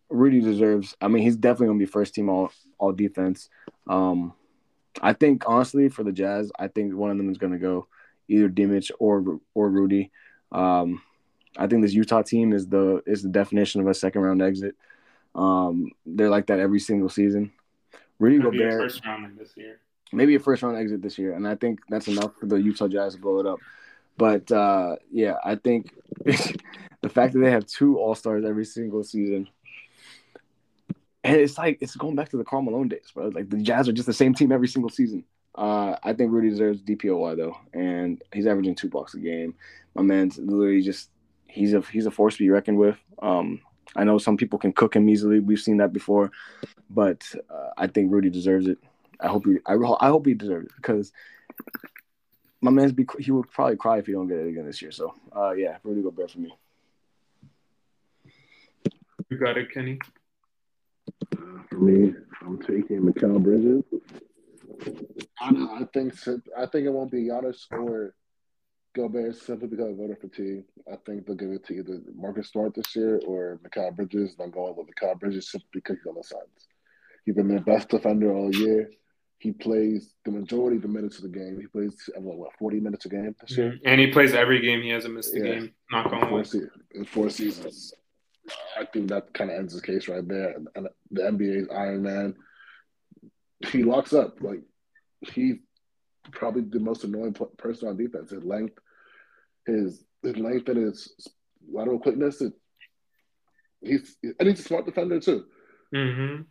Rudy 0.10 0.42
deserves. 0.42 0.96
I 1.02 1.08
mean, 1.08 1.24
he's 1.24 1.38
definitely 1.38 1.68
gonna 1.68 1.80
be 1.80 1.86
first 1.86 2.14
team 2.14 2.30
all 2.30 2.52
all 2.78 2.92
defense. 2.92 3.50
Um, 3.88 4.34
I 5.02 5.14
think 5.14 5.44
honestly 5.48 5.90
for 5.90 6.04
the 6.04 6.12
Jazz, 6.12 6.52
I 6.60 6.68
think 6.68 6.94
one 6.96 7.12
of 7.12 7.18
them 7.18 7.30
is 7.30 7.38
gonna 7.38 7.58
go 7.60 7.88
either 8.28 8.48
D-Mitch 8.48 8.92
or 9.00 9.40
or 9.54 9.70
Rudy. 9.70 10.12
Um, 10.52 11.02
I 11.58 11.68
think 11.68 11.82
this 11.82 11.94
Utah 11.94 12.22
team 12.22 12.54
is 12.54 12.68
the 12.68 13.02
is 13.06 13.24
the 13.24 13.30
definition 13.30 13.82
of 13.82 13.88
a 13.88 13.94
second 13.94 14.22
round 14.22 14.42
exit. 14.42 14.76
Um, 15.36 15.92
they're 16.06 16.30
like 16.30 16.48
that 16.48 16.60
every 16.60 16.80
single 16.80 17.10
season. 17.10 17.52
Rudy 18.20 18.40
Could 18.40 18.52
be 18.52 18.64
a 18.64 18.70
Gobert, 18.70 18.82
first 18.92 19.06
round 19.06 19.38
this 19.38 19.54
year. 19.56 19.80
maybe 20.12 20.36
a 20.36 20.40
first 20.40 20.62
round 20.62 20.78
exit 20.78 21.02
this 21.02 21.18
year, 21.18 21.34
and 21.34 21.48
I 21.48 21.56
think 21.56 21.80
that's 21.90 22.08
enough 22.08 22.36
for 22.38 22.46
the 22.46 22.56
Utah 22.58 22.88
Jazz 22.88 23.16
to 23.16 23.22
blow 23.22 23.40
it 23.40 23.46
up. 23.46 23.60
But 24.18 24.52
uh, 24.52 24.98
yeah, 25.12 25.36
I 25.44 25.56
think 25.56 25.94
the 26.26 27.10
fact 27.10 27.34
that 27.34 27.40
they 27.40 27.50
have 27.52 27.66
two 27.66 27.98
All 27.98 28.14
Stars 28.14 28.46
every 28.46 28.66
single 28.66 29.04
season, 29.04 29.48
and 31.24 31.38
it's 31.38 31.58
like 31.58 31.78
it's 31.82 31.96
going 31.96 32.16
back 32.16 32.30
to 32.30 32.38
the 32.38 32.44
Karl 32.44 32.62
Malone 32.62 32.88
days, 32.88 33.12
bro. 33.14 33.28
Like 33.28 33.50
the 33.50 33.58
Jazz 33.58 33.88
are 33.88 33.94
just 33.94 34.08
the 34.08 34.14
same 34.14 34.34
team 34.34 34.52
every 34.52 34.68
single 34.68 34.90
season. 34.90 35.24
Uh, 35.56 35.96
I 36.04 36.14
think 36.14 36.32
Rudy 36.32 36.50
deserves 36.50 36.82
DPOY 36.82 37.38
though, 37.38 37.58
and 37.74 38.22
he's 38.34 38.48
averaging 38.48 38.76
two 38.76 38.90
blocks 38.90 39.14
a 39.14 39.20
game. 39.20 39.54
My 39.96 40.02
man's 40.02 40.38
literally 40.38 40.82
just 40.82 41.10
he's 41.48 41.74
a 41.74 41.82
he's 41.82 42.06
a 42.06 42.12
force 42.12 42.36
to 42.38 42.44
be 42.44 42.50
reckoned 42.50 42.78
with. 42.78 42.98
Um, 43.22 43.62
I 43.96 44.04
know 44.04 44.18
some 44.18 44.38
people 44.38 44.58
can 44.58 44.72
cook 44.72 44.96
him 44.96 45.10
easily. 45.10 45.40
We've 45.40 45.60
seen 45.60 45.78
that 45.78 45.94
before, 45.94 46.32
but 46.90 47.24
uh, 47.50 47.70
I 47.78 47.88
think 47.88 48.12
Rudy 48.12 48.30
deserves 48.30 48.68
it. 48.68 48.80
I 49.20 49.28
hope 49.28 49.46
he 49.46 49.58
I, 49.66 49.76
I 49.76 50.08
hope 50.08 50.26
he 50.26 50.34
deserves 50.34 50.68
it 50.68 50.76
because 50.76 51.12
my 52.62 52.72
man's 52.72 52.94
be 52.94 53.06
he 53.20 53.32
would 53.32 53.52
probably 53.52 53.76
cry 53.76 54.00
if 54.00 54.06
he 54.06 54.14
don't 54.14 54.28
get 54.28 54.38
it 54.38 54.48
again 54.48 54.66
this 54.66 54.82
year. 54.82 54.92
So 54.92 55.14
uh, 55.36 55.52
yeah, 55.52 55.78
Rudy 55.84 56.02
go 56.02 56.10
Gobert 56.10 56.32
for 56.32 56.40
me. 56.40 56.56
You 59.30 59.38
got 59.38 59.58
it, 59.58 59.72
Kenny. 59.72 60.00
For 61.70 61.76
me, 61.78 62.14
I'm 62.42 62.60
taking 62.62 63.02
Mikal 63.02 63.42
Bridges. 63.42 63.84
I, 65.40 65.50
I 65.82 65.86
think 65.94 66.14
I 66.58 66.66
think 66.66 66.86
it 66.86 66.92
won't 66.92 67.12
be 67.12 67.24
Giannis 67.26 67.66
or 67.72 68.16
Gobert 68.96 69.36
simply 69.38 69.68
because 69.68 69.92
of 69.92 69.98
voter 69.98 70.18
fatigue. 70.20 70.64
I 70.92 70.98
think 71.06 71.26
they'll 71.26 71.36
give 71.36 71.52
it 71.52 71.66
to 71.68 71.74
either 71.74 72.00
Marcus 72.16 72.50
Smart 72.50 72.74
this 72.76 72.96
year 72.96 73.22
or 73.26 73.60
Mikal 73.64 73.96
Bridges. 73.96 74.36
And 74.38 74.46
I'm 74.46 74.52
going 74.52 74.76
with 74.76 74.88
Mikal 74.88 75.20
Bridges 75.20 75.50
simply 75.52 75.68
because 75.74 75.98
he's 75.98 76.08
on 76.08 76.16
the 76.16 76.24
Suns. 76.24 76.68
He's 77.26 77.36
been 77.36 77.48
their 77.48 77.60
best 77.62 77.90
defender 77.90 78.34
all 78.34 78.54
year. 78.54 78.90
He 79.38 79.52
plays 79.52 80.14
the 80.26 80.32
majority 80.32 80.76
of 80.78 80.84
the 80.84 80.88
minutes 80.88 81.18
of 81.18 81.24
the 81.24 81.30
game. 81.40 81.58
He 81.60 81.66
plays 81.68 81.96
uh, 82.16 82.22
what, 82.22 82.38
what 82.38 82.52
40 82.60 82.80
minutes 82.80 83.06
a 83.06 83.10
game 83.10 83.36
this 83.42 83.58
year. 83.58 83.76
And 83.86 84.00
he 84.00 84.08
plays 84.08 84.34
every 84.34 84.60
game. 84.62 84.82
He 84.82 84.90
hasn't 84.90 85.14
missed 85.16 85.34
a 85.36 85.40
Yeah. 85.40 85.44
game. 85.56 85.72
Knock 85.92 86.12
on 86.14 86.22
four, 86.22 86.32
wood. 86.34 86.48
se- 86.48 86.60
in 86.94 87.06
four 87.06 87.30
seasons. 87.32 87.94
I 88.78 88.86
think 88.86 89.10
that 89.10 89.34
kind 89.34 89.52
of 89.52 89.58
ends 89.58 89.76
the 89.76 89.82
case 89.82 90.08
right 90.08 90.28
there. 90.28 90.52
And, 90.52 90.68
and 90.76 90.88
the 91.12 91.22
NBA's 91.22 91.68
Iron 91.72 92.04
Man, 92.04 92.36
he 93.68 93.84
locks 93.84 94.14
up. 94.14 94.42
Like 94.42 94.62
he's 95.22 95.58
probably 96.32 96.64
the 96.64 96.80
most 96.80 97.04
annoying 97.04 97.36
person 97.58 97.88
on 97.88 97.98
defense. 97.98 98.32
His 98.32 98.44
length, 98.44 98.78
his 99.66 100.04
his 100.24 100.38
length 100.38 100.70
and 100.70 100.78
his 100.78 101.30
lateral 101.72 102.00
quickness. 102.00 102.42
It, 102.42 102.54
he's 103.82 104.16
and 104.22 104.50
he's 104.50 104.60
a 104.60 104.64
smart 104.64 104.86
defender 104.86 105.20
too. 105.20 105.46
Mm-hmm. 105.94 106.42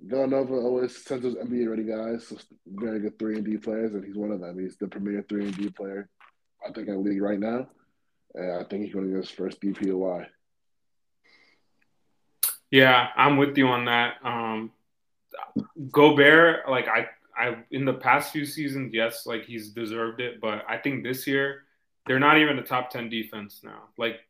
Villanova 0.00 0.54
always 0.54 1.04
sends 1.04 1.24
those 1.24 1.34
NBA 1.34 1.68
ready 1.68 1.82
guys, 1.82 2.28
so 2.28 2.36
very 2.66 3.00
good 3.00 3.18
three 3.18 3.36
and 3.36 3.44
D 3.44 3.56
players, 3.56 3.94
and 3.94 4.04
he's 4.04 4.16
one 4.16 4.30
of 4.30 4.40
them. 4.40 4.58
He's 4.58 4.76
the 4.76 4.86
premier 4.86 5.24
three 5.28 5.46
and 5.46 5.56
D 5.56 5.70
player, 5.70 6.08
I 6.64 6.72
think, 6.72 6.88
in 6.88 6.94
the 6.94 7.00
league 7.00 7.22
right 7.22 7.40
now. 7.40 7.68
And 8.34 8.52
I 8.52 8.64
think 8.64 8.84
he's 8.84 8.94
going 8.94 9.06
to 9.06 9.10
get 9.10 9.26
his 9.26 9.30
first 9.30 9.60
DPOY. 9.60 10.26
Yeah, 12.70 13.08
I'm 13.16 13.36
with 13.36 13.56
you 13.56 13.68
on 13.68 13.86
that. 13.86 14.14
Um, 14.22 14.72
Gobert, 15.90 16.68
like 16.68 16.86
I, 16.88 17.08
I 17.36 17.56
in 17.70 17.84
the 17.84 17.94
past 17.94 18.32
few 18.32 18.44
seasons, 18.44 18.92
yes, 18.92 19.26
like 19.26 19.44
he's 19.44 19.70
deserved 19.70 20.20
it, 20.20 20.40
but 20.40 20.64
I 20.68 20.76
think 20.76 21.02
this 21.02 21.26
year 21.26 21.64
they're 22.06 22.18
not 22.18 22.38
even 22.38 22.58
a 22.58 22.62
top 22.62 22.90
ten 22.90 23.08
defense 23.08 23.60
now. 23.62 23.84
Like 23.96 24.20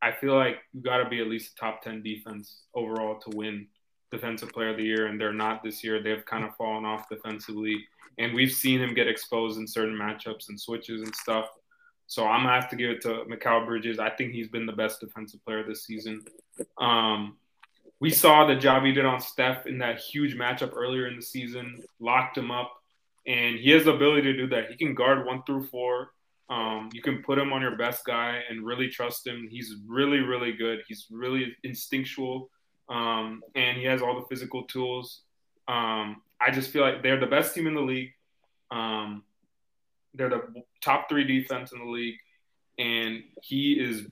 I 0.00 0.12
feel 0.12 0.34
like 0.34 0.58
you 0.72 0.80
got 0.80 0.98
to 0.98 1.08
be 1.08 1.20
at 1.20 1.28
least 1.28 1.52
a 1.52 1.60
top 1.60 1.82
ten 1.82 2.02
defense 2.02 2.62
overall 2.74 3.18
to 3.20 3.36
win 3.36 3.66
Defensive 4.10 4.50
Player 4.50 4.70
of 4.70 4.76
the 4.76 4.84
Year, 4.84 5.06
and 5.06 5.20
they're 5.20 5.32
not 5.32 5.62
this 5.62 5.82
year. 5.82 6.02
They've 6.02 6.24
kind 6.24 6.44
of 6.44 6.54
fallen 6.56 6.84
off 6.84 7.08
defensively, 7.08 7.84
and 8.18 8.34
we've 8.34 8.52
seen 8.52 8.80
him 8.80 8.94
get 8.94 9.08
exposed 9.08 9.58
in 9.58 9.66
certain 9.66 9.96
matchups 9.96 10.50
and 10.50 10.60
switches 10.60 11.02
and 11.02 11.14
stuff. 11.16 11.46
So 12.06 12.26
I'm 12.26 12.44
gonna 12.44 12.60
have 12.60 12.68
to 12.70 12.76
give 12.76 12.90
it 12.90 13.00
to 13.02 13.24
Mikal 13.24 13.66
Bridges. 13.66 13.98
I 13.98 14.10
think 14.10 14.32
he's 14.32 14.48
been 14.48 14.66
the 14.66 14.72
best 14.72 15.00
defensive 15.00 15.42
player 15.44 15.64
this 15.66 15.84
season. 15.84 16.24
Um, 16.78 17.38
we 18.02 18.10
saw 18.10 18.44
the 18.44 18.56
job 18.56 18.82
he 18.82 18.90
did 18.90 19.04
on 19.04 19.20
Steph 19.20 19.64
in 19.64 19.78
that 19.78 20.00
huge 20.00 20.34
matchup 20.34 20.72
earlier 20.74 21.06
in 21.06 21.14
the 21.14 21.22
season, 21.22 21.84
locked 22.00 22.36
him 22.36 22.50
up, 22.50 22.72
and 23.28 23.56
he 23.56 23.70
has 23.70 23.84
the 23.84 23.94
ability 23.94 24.22
to 24.22 24.36
do 24.36 24.48
that. 24.48 24.70
He 24.70 24.76
can 24.76 24.92
guard 24.92 25.24
one 25.24 25.44
through 25.46 25.66
four. 25.66 26.10
Um, 26.50 26.88
you 26.92 27.00
can 27.00 27.22
put 27.22 27.38
him 27.38 27.52
on 27.52 27.62
your 27.62 27.76
best 27.76 28.04
guy 28.04 28.40
and 28.50 28.66
really 28.66 28.88
trust 28.88 29.24
him. 29.24 29.46
He's 29.48 29.76
really, 29.86 30.18
really 30.18 30.50
good. 30.50 30.80
He's 30.88 31.06
really 31.12 31.56
instinctual, 31.62 32.50
um, 32.88 33.40
and 33.54 33.78
he 33.78 33.84
has 33.84 34.02
all 34.02 34.16
the 34.16 34.26
physical 34.26 34.64
tools. 34.64 35.20
Um, 35.68 36.22
I 36.40 36.50
just 36.50 36.72
feel 36.72 36.82
like 36.82 37.04
they're 37.04 37.20
the 37.20 37.26
best 37.26 37.54
team 37.54 37.68
in 37.68 37.74
the 37.74 37.82
league. 37.82 38.10
Um, 38.72 39.22
they're 40.12 40.28
the 40.28 40.42
top 40.82 41.08
three 41.08 41.22
defense 41.22 41.70
in 41.70 41.78
the 41.78 41.84
league, 41.84 42.18
and 42.80 43.22
he 43.42 43.74
is, 43.74 44.08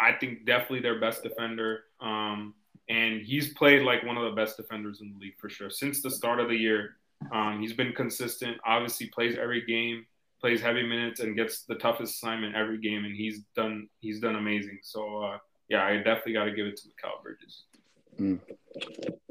I 0.00 0.12
think, 0.12 0.46
definitely 0.46 0.80
their 0.80 0.98
best 0.98 1.22
defender. 1.22 1.80
Um, 2.00 2.54
and 2.88 3.22
he's 3.22 3.54
played 3.54 3.82
like 3.82 4.04
one 4.04 4.16
of 4.16 4.24
the 4.24 4.36
best 4.36 4.56
defenders 4.56 5.00
in 5.00 5.12
the 5.12 5.18
league 5.18 5.38
for 5.38 5.48
sure 5.48 5.70
since 5.70 6.02
the 6.02 6.10
start 6.10 6.40
of 6.40 6.48
the 6.48 6.56
year. 6.56 6.96
Um, 7.32 7.60
he's 7.60 7.72
been 7.72 7.92
consistent. 7.92 8.58
Obviously, 8.66 9.06
plays 9.06 9.36
every 9.40 9.64
game, 9.64 10.04
plays 10.40 10.60
heavy 10.60 10.82
minutes, 10.82 11.20
and 11.20 11.36
gets 11.36 11.62
the 11.62 11.76
toughest 11.76 12.14
assignment 12.14 12.54
every 12.54 12.78
game. 12.78 13.04
And 13.04 13.16
he's 13.16 13.40
done 13.56 13.88
he's 14.00 14.20
done 14.20 14.36
amazing. 14.36 14.80
So 14.82 15.22
uh, 15.22 15.38
yeah, 15.68 15.84
I 15.84 15.96
definitely 15.96 16.34
got 16.34 16.44
to 16.44 16.52
give 16.52 16.66
it 16.66 16.76
to 16.78 16.88
Mikal 16.88 17.22
Bridges. 17.22 17.64
Mm. 18.20 18.40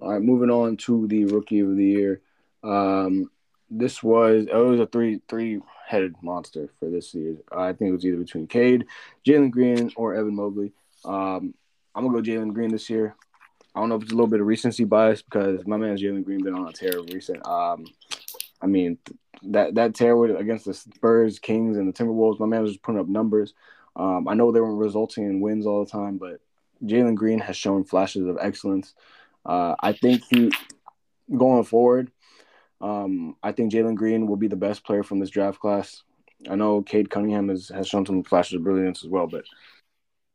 All 0.01 0.14
right, 0.14 0.22
moving 0.22 0.49
on 0.49 0.78
to 0.78 1.08
the 1.08 1.26
rookie 1.26 1.60
of 1.60 1.76
the 1.76 1.86
year. 1.86 2.22
Um, 2.64 3.30
this 3.70 4.01
was 4.01 4.47
it 4.49 4.56
was 4.56 4.80
a 4.80 4.88
three 4.88 5.22
three 5.28 5.60
headed 5.88 6.16
monster 6.22 6.70
for 6.80 6.89
this 6.89 7.14
year. 7.14 7.38
I 7.51 7.74
think 7.74 7.89
it 7.89 7.93
was 7.93 8.06
either 8.06 8.18
between 8.18 8.47
Cade, 8.47 8.86
Jalen 9.28 9.51
Green, 9.51 9.91
or 9.95 10.16
Evan 10.16 10.36
Mobley. 10.36 10.74
Um, 11.06 11.54
I'm 11.93 12.06
gonna 12.06 12.22
go 12.22 12.22
Jalen 12.22 12.54
Green 12.54 12.72
this 12.72 12.89
year. 12.89 13.16
I 13.76 13.80
don't 13.80 13.89
know 13.89 13.95
if 13.95 14.03
it's 14.03 14.11
a 14.11 14.15
little 14.15 14.28
bit 14.28 14.41
of 14.41 14.47
recency 14.47 14.84
bias 14.84 15.21
because 15.21 15.65
my 15.65 15.78
man 15.78 15.97
Jalen 15.97 16.24
Green 16.24 16.43
been 16.43 16.53
on 16.53 16.67
a 16.67 16.71
tear 16.71 17.01
recent. 17.11 17.45
Um, 17.45 17.86
I 18.61 18.67
mean 18.67 18.97
that 19.43 19.76
that 19.76 19.95
tear 19.95 20.24
against 20.24 20.65
the 20.65 20.74
Spurs, 20.74 21.39
Kings, 21.39 21.78
and 21.78 21.88
the 21.88 21.93
Timberwolves, 21.93 22.39
my 22.39 22.45
man 22.45 22.61
was 22.61 22.71
just 22.71 22.84
putting 22.84 23.01
up 23.01 23.07
numbers. 23.07 23.53
Um, 23.95 24.28
I 24.28 24.34
know 24.34 24.51
they 24.51 24.61
weren't 24.61 24.78
resulting 24.78 25.26
in 25.26 25.41
wins 25.41 25.65
all 25.65 25.84
the 25.84 25.91
time, 25.91 26.17
but 26.17 26.39
Jalen 26.84 27.15
Green 27.15 27.39
has 27.39 27.57
shown 27.57 27.84
flashes 27.84 28.28
of 28.28 28.38
excellence. 28.39 28.93
Uh, 29.45 29.76
I 29.80 29.93
think 29.93 30.24
he 30.30 30.51
going 31.36 31.63
forward. 31.63 32.11
Um, 32.82 33.38
I 33.41 33.51
think 33.53 33.71
Jalen 33.71 33.95
Green 33.95 34.28
will 34.28 34.36
be 34.36 34.47
the 34.47 34.55
best 34.55 34.86
player 34.86 35.03
from 35.03 35.19
this 35.19 35.30
draft 35.30 35.59
class. 35.59 36.03
I 36.49 36.55
know 36.55 36.82
Cade 36.82 37.09
Cunningham 37.09 37.49
has, 37.49 37.69
has 37.69 37.88
shown 37.88 38.05
some 38.05 38.24
flashes 38.24 38.55
of 38.55 38.63
brilliance 38.63 39.03
as 39.03 39.09
well, 39.09 39.28
but 39.28 39.45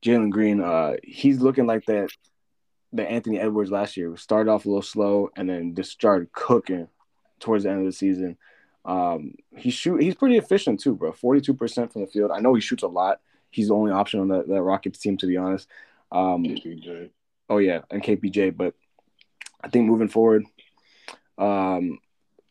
Jalen 0.05 0.31
Green, 0.31 0.61
uh, 0.61 0.95
he's 1.03 1.41
looking 1.41 1.67
like 1.67 1.85
that 1.87 2.09
the 2.93 3.09
Anthony 3.09 3.39
Edwards 3.39 3.71
last 3.71 3.97
year. 3.97 4.17
Started 4.17 4.51
off 4.51 4.65
a 4.65 4.69
little 4.69 4.83
slow 4.83 5.31
and 5.37 5.49
then 5.49 5.75
just 5.75 5.91
started 5.91 6.33
cooking 6.33 6.89
towards 7.41 7.65
the 7.65 7.71
end 7.71 7.81
of 7.81 7.87
the 7.87 7.93
season. 7.93 8.37
Um, 8.85 9.35
he 9.57 9.71
shoot 9.71 10.03
he's 10.03 10.15
pretty 10.15 10.39
efficient 10.39 10.81
too, 10.81 10.95
bro. 10.95 11.13
Forty 11.13 11.41
two 11.41 11.55
percent 11.55 11.93
from 11.93 12.03
the 12.03 12.07
field. 12.07 12.31
I 12.31 12.41
know 12.41 12.55
he 12.55 12.61
shoots 12.61 12.83
a 12.83 12.89
lot. 12.89 13.21
He's 13.51 13.69
the 13.69 13.75
only 13.75 13.93
option 13.93 14.21
on 14.21 14.29
that, 14.29 14.49
that 14.49 14.63
Rockets 14.63 14.99
team, 14.99 15.17
to 15.19 15.27
be 15.27 15.37
honest. 15.37 15.69
Um, 16.13 16.45
KPJ. 16.45 17.11
Oh 17.51 17.59
yeah, 17.59 17.81
and 17.91 18.03
KPJ. 18.03 18.57
But 18.57 18.75
I 19.63 19.69
think 19.69 19.87
moving 19.87 20.09
forward, 20.09 20.45
um, 21.37 21.99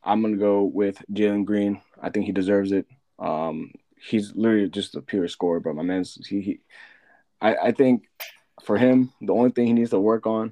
I'm 0.03 0.21
gonna 0.21 0.37
go 0.37 0.63
with 0.63 1.03
Jalen 1.11 1.45
Green. 1.45 1.81
I 2.01 2.09
think 2.09 2.25
he 2.25 2.31
deserves 2.31 2.71
it. 2.71 2.85
Um, 3.17 3.71
he's 3.99 4.35
literally 4.35 4.69
just 4.69 4.95
a 4.95 5.01
pure 5.01 5.27
scorer, 5.27 5.59
but 5.59 5.75
my 5.75 5.83
man's 5.83 6.15
he, 6.27 6.41
he 6.41 6.59
I, 7.41 7.55
I 7.55 7.71
think 7.71 8.07
for 8.67 8.77
him, 8.77 9.13
the 9.21 9.33
only 9.33 9.49
thing 9.49 9.65
he 9.65 9.73
needs 9.73 9.91
to 9.91 9.99
work 9.99 10.27
on 10.27 10.51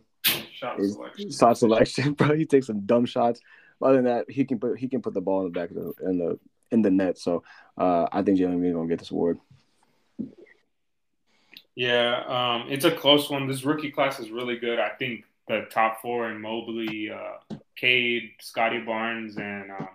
shot 0.53 0.79
is 0.79 0.93
selection. 0.93 1.31
shot 1.31 1.57
selection, 1.57 2.13
bro. 2.17 2.33
He 2.35 2.45
takes 2.45 2.67
some 2.67 2.85
dumb 2.85 3.05
shots. 3.05 3.41
Other 3.81 3.97
than 3.97 4.05
that, 4.05 4.31
he 4.31 4.45
can 4.45 4.57
put 4.57 4.79
he 4.79 4.87
can 4.87 5.01
put 5.01 5.13
the 5.13 5.21
ball 5.21 5.41
in 5.41 5.51
the 5.51 5.59
back 5.59 5.69
of 5.69 5.75
the 5.75 5.93
in 6.09 6.17
the 6.17 6.39
in 6.71 6.81
the 6.81 6.89
net. 6.89 7.19
So 7.19 7.43
uh, 7.77 8.07
I 8.11 8.21
think 8.21 8.39
Jalen 8.39 8.59
Green 8.59 8.73
gonna 8.73 8.87
get 8.87 8.99
this 8.99 9.11
award. 9.11 9.37
Yeah, 11.75 12.23
um, 12.25 12.71
it's 12.71 12.85
a 12.85 12.91
close 12.91 13.29
one. 13.29 13.47
This 13.47 13.65
rookie 13.65 13.91
class 13.91 14.17
is 14.21 14.31
really 14.31 14.57
good. 14.57 14.79
I 14.79 14.89
think 14.97 15.25
the 15.49 15.67
top 15.69 16.01
four 16.01 16.31
in 16.31 16.39
Mobley, 16.39 17.11
uh, 17.11 17.57
Cade, 17.75 18.31
Scottie 18.39 18.79
Barnes, 18.79 19.35
and 19.35 19.71
um, 19.71 19.89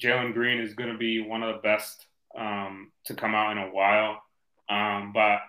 Jalen 0.00 0.32
Green 0.32 0.58
is 0.58 0.72
going 0.72 0.90
to 0.90 0.96
be 0.96 1.20
one 1.20 1.42
of 1.42 1.54
the 1.54 1.60
best 1.60 2.06
um, 2.34 2.90
to 3.04 3.12
come 3.12 3.34
out 3.34 3.52
in 3.52 3.58
a 3.58 3.68
while. 3.70 4.22
Um, 4.70 5.12
but 5.12 5.40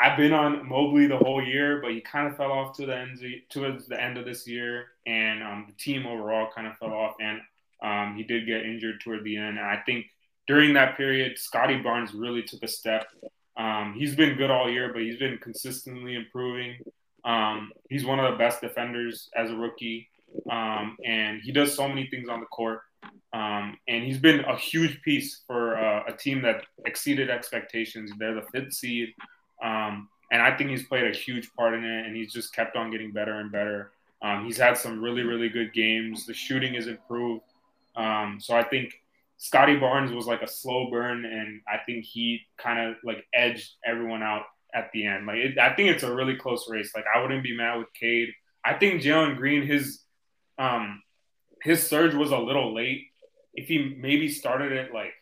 I've 0.00 0.16
been 0.16 0.32
on 0.32 0.66
Mobley 0.66 1.06
the 1.06 1.18
whole 1.18 1.44
year, 1.44 1.80
but 1.82 1.90
he 1.90 2.00
kind 2.00 2.26
of 2.26 2.36
fell 2.36 2.52
off 2.52 2.74
to 2.76 2.86
the 2.86 2.96
end 2.96 3.22
towards 3.50 3.86
the 3.86 4.00
end 4.00 4.16
of 4.16 4.24
this 4.24 4.48
year, 4.48 4.86
and 5.06 5.42
um, 5.42 5.66
the 5.68 5.74
team 5.74 6.06
overall 6.06 6.48
kind 6.54 6.66
of 6.66 6.76
fell 6.78 6.92
off, 6.92 7.16
and 7.20 7.40
um, 7.82 8.14
he 8.16 8.22
did 8.22 8.46
get 8.46 8.62
injured 8.62 9.00
toward 9.00 9.24
the 9.24 9.36
end. 9.36 9.58
And 9.58 9.66
I 9.66 9.82
think 9.84 10.06
during 10.46 10.72
that 10.74 10.96
period, 10.96 11.38
Scottie 11.38 11.82
Barnes 11.82 12.14
really 12.14 12.42
took 12.42 12.62
a 12.62 12.68
step. 12.68 13.08
Um, 13.56 13.94
he's 13.96 14.14
been 14.14 14.38
good 14.38 14.50
all 14.50 14.70
year, 14.70 14.90
but 14.90 15.02
he's 15.02 15.18
been 15.18 15.36
consistently 15.36 16.14
improving. 16.14 16.78
Um, 17.24 17.72
he's 17.90 18.06
one 18.06 18.18
of 18.18 18.32
the 18.32 18.38
best 18.38 18.62
defenders 18.62 19.28
as 19.36 19.50
a 19.50 19.56
rookie, 19.56 20.08
um, 20.50 20.96
and 21.04 21.42
he 21.42 21.52
does 21.52 21.74
so 21.74 21.86
many 21.86 22.06
things 22.06 22.28
on 22.28 22.40
the 22.40 22.46
court. 22.46 22.80
Um, 23.32 23.76
and 23.86 24.04
he's 24.04 24.18
been 24.18 24.40
a 24.40 24.56
huge 24.56 25.00
piece 25.02 25.42
for 25.46 25.76
uh, 25.76 26.04
a 26.08 26.12
team 26.16 26.42
that 26.42 26.64
exceeded 26.86 27.28
expectations. 27.30 28.10
They're 28.18 28.34
the 28.34 28.46
fifth 28.52 28.72
seed. 28.72 29.10
Um, 29.62 30.08
and 30.32 30.40
I 30.40 30.56
think 30.56 30.70
he's 30.70 30.86
played 30.86 31.04
a 31.04 31.16
huge 31.16 31.52
part 31.54 31.74
in 31.74 31.84
it, 31.84 32.06
and 32.06 32.16
he's 32.16 32.32
just 32.32 32.54
kept 32.54 32.76
on 32.76 32.90
getting 32.90 33.10
better 33.10 33.34
and 33.34 33.50
better. 33.50 33.92
Um, 34.22 34.44
he's 34.44 34.58
had 34.58 34.76
some 34.76 35.02
really, 35.02 35.22
really 35.22 35.48
good 35.48 35.72
games. 35.72 36.26
The 36.26 36.34
shooting 36.34 36.74
is 36.74 36.86
improved. 36.86 37.42
Um, 37.96 38.38
so 38.40 38.54
I 38.54 38.62
think 38.62 38.94
Scottie 39.38 39.76
Barnes 39.76 40.12
was 40.12 40.26
like 40.26 40.42
a 40.42 40.48
slow 40.48 40.90
burn, 40.90 41.24
and 41.24 41.62
I 41.66 41.78
think 41.84 42.04
he 42.04 42.42
kind 42.58 42.90
of 42.90 42.96
like 43.02 43.24
edged 43.32 43.72
everyone 43.84 44.22
out 44.22 44.42
at 44.74 44.90
the 44.92 45.06
end. 45.06 45.26
Like 45.26 45.38
it, 45.38 45.58
I 45.58 45.74
think 45.74 45.90
it's 45.90 46.02
a 46.02 46.14
really 46.14 46.36
close 46.36 46.68
race. 46.68 46.92
Like 46.94 47.06
I 47.12 47.20
wouldn't 47.20 47.42
be 47.42 47.56
mad 47.56 47.78
with 47.78 47.92
Cade. 47.98 48.28
I 48.64 48.74
think 48.74 49.02
Jalen 49.02 49.36
Green 49.36 49.66
his 49.66 50.00
um 50.58 51.02
his 51.62 51.86
surge 51.86 52.14
was 52.14 52.30
a 52.30 52.38
little 52.38 52.74
late. 52.74 53.06
If 53.54 53.68
he 53.68 53.96
maybe 53.98 54.28
started 54.28 54.72
it 54.72 54.92
like 54.94 55.12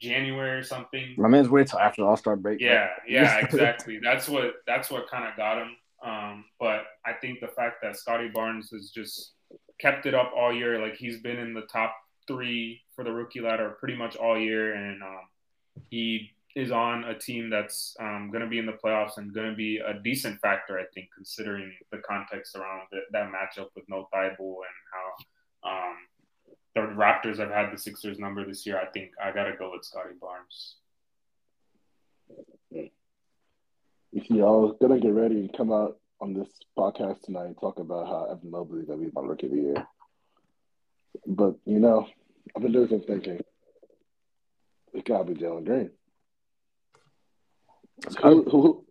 January 0.00 0.58
or 0.58 0.62
something. 0.62 1.14
My 1.16 1.28
man's 1.28 1.48
wait 1.48 1.68
till 1.68 1.78
after 1.78 2.02
the 2.02 2.08
All 2.08 2.16
Star 2.16 2.36
break. 2.36 2.60
Yeah, 2.60 2.88
yeah, 3.08 3.38
exactly. 3.38 4.00
that's 4.02 4.28
what 4.28 4.54
that's 4.66 4.90
what 4.90 5.08
kind 5.08 5.28
of 5.28 5.36
got 5.36 5.58
him. 5.58 5.76
Um, 6.04 6.44
but 6.60 6.84
I 7.04 7.12
think 7.20 7.40
the 7.40 7.48
fact 7.48 7.76
that 7.82 7.96
Scottie 7.96 8.30
Barnes 8.32 8.70
has 8.70 8.90
just 8.90 9.32
kept 9.80 10.06
it 10.06 10.14
up 10.14 10.32
all 10.36 10.52
year, 10.52 10.80
like 10.80 10.96
he's 10.96 11.20
been 11.20 11.38
in 11.38 11.54
the 11.54 11.62
top 11.62 11.94
three 12.26 12.82
for 12.94 13.04
the 13.04 13.12
rookie 13.12 13.40
ladder 13.40 13.76
pretty 13.80 13.96
much 13.96 14.16
all 14.16 14.38
year, 14.38 14.74
and 14.74 15.02
um, 15.02 15.22
he 15.90 16.30
is 16.54 16.70
on 16.72 17.04
a 17.04 17.18
team 17.18 17.50
that's 17.50 17.96
um, 18.00 18.30
going 18.32 18.42
to 18.42 18.48
be 18.48 18.58
in 18.58 18.66
the 18.66 18.72
playoffs 18.72 19.16
and 19.16 19.32
going 19.32 19.48
to 19.48 19.56
be 19.56 19.78
a 19.78 19.94
decent 20.02 20.40
factor, 20.40 20.78
I 20.78 20.84
think, 20.94 21.08
considering 21.14 21.72
the 21.92 21.98
context 21.98 22.56
around 22.56 22.82
the, 22.90 23.00
that 23.12 23.30
matchup 23.30 23.68
with 23.76 23.84
no 23.88 24.08
Thybulle 24.12 24.56
and 24.66 24.78
how 24.92 25.70
um, 25.70 25.96
the 26.74 26.80
Raptors 26.80 27.38
have 27.38 27.50
had 27.50 27.72
the 27.72 27.78
Sixers 27.78 28.18
number 28.18 28.44
this 28.44 28.66
year, 28.66 28.78
I 28.78 28.86
think 28.86 29.12
I 29.22 29.32
gotta 29.32 29.54
go 29.58 29.72
with 29.72 29.84
Scottie 29.84 30.14
Barnes. 30.20 30.76
You 32.70 34.24
see, 34.24 34.40
I 34.40 34.44
was 34.44 34.76
gonna 34.80 35.00
get 35.00 35.12
ready 35.12 35.40
and 35.40 35.56
come 35.56 35.72
out 35.72 35.98
on 36.20 36.34
this 36.34 36.48
podcast 36.76 37.22
tonight 37.22 37.46
and 37.46 37.58
talk 37.58 37.78
about 37.78 38.06
how 38.06 38.24
Evan 38.30 38.50
Mobley 38.50 38.80
is 38.80 38.86
gonna 38.86 38.98
be 38.98 39.10
my 39.12 39.22
rookie 39.22 39.46
of 39.46 39.52
the 39.52 39.58
year. 39.58 39.86
But 41.26 41.56
you 41.64 41.78
know, 41.78 42.06
I've 42.56 42.62
been 42.62 42.72
doing 42.72 42.88
some 42.88 43.02
thinking. 43.02 43.40
It 44.94 45.04
gotta 45.04 45.24
be 45.24 45.34
Jalen 45.34 45.66
Green. 45.66 45.90
Who, 48.22 48.44
who, 48.44 48.86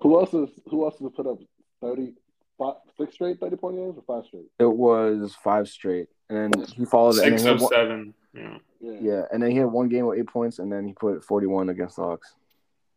who 0.00 0.20
else 0.20 0.32
is 0.34 0.48
who 0.68 0.84
else 0.84 0.98
has 1.00 1.10
put 1.14 1.26
up 1.26 1.38
thirty 1.80 2.14
five 2.62 2.74
six 2.96 3.14
straight 3.14 3.40
thirty 3.40 3.56
point 3.56 3.76
games 3.76 3.96
or 3.96 4.02
five 4.06 4.26
straight? 4.26 4.46
It 4.58 4.72
was 4.72 5.34
five 5.42 5.68
straight 5.68 6.08
and 6.32 6.54
then 6.54 6.66
he 6.66 6.84
followed 6.84 7.12
six 7.12 7.44
of 7.44 7.60
seven. 7.60 8.14
Yeah. 8.34 8.56
yeah, 8.80 9.22
and 9.30 9.42
then 9.42 9.50
he 9.50 9.58
had 9.58 9.66
one 9.66 9.88
game 9.88 10.06
with 10.06 10.18
eight 10.18 10.26
points, 10.26 10.58
and 10.58 10.72
then 10.72 10.86
he 10.86 10.94
put 10.94 11.22
forty-one 11.24 11.68
against 11.68 11.96
the 11.96 12.02
Hawks. 12.02 12.34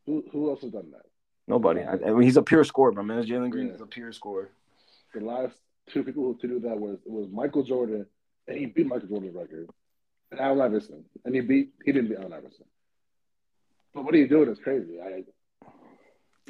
Who 0.05 0.24
who 0.32 0.49
else 0.49 0.61
has 0.61 0.72
done 0.72 0.91
that? 0.91 1.05
Nobody. 1.47 1.82
I, 1.82 1.93
I 1.93 1.97
mean, 1.97 2.22
he's 2.22 2.38
a 2.38 2.41
pure 2.41 2.63
scorer, 2.63 2.91
my 2.93 3.01
man. 3.01 3.24
Jalen 3.24 3.51
Green 3.51 3.68
yeah. 3.68 3.74
is 3.74 3.82
a 3.82 3.86
pure 3.86 4.11
scorer. 4.13 4.49
The 5.13 5.20
last 5.20 5.55
two 5.89 6.03
people 6.03 6.34
to 6.36 6.47
do 6.47 6.59
that 6.61 6.80
was 6.80 6.99
was 7.05 7.28
Michael 7.30 7.63
Jordan, 7.63 8.05
and 8.47 8.57
he 8.57 8.66
beat 8.66 8.88
Michael 8.88 9.09
Jordan's 9.09 9.36
record, 9.36 9.70
and 10.32 10.39
Allen 10.39 10.61
Iverson, 10.61 11.03
and 11.26 11.36
he 11.36 11.41
beat 11.41 11.72
he 11.84 11.91
didn't 11.91 12.09
beat 12.09 12.18
Allen 12.18 12.34
Iverson. 12.34 12.66
But 13.93 14.05
what 14.05 14.13
are 14.13 14.18
you 14.18 14.28
doing 14.28 14.49
is 14.49 14.59
crazy. 14.59 14.99
I 15.01 15.24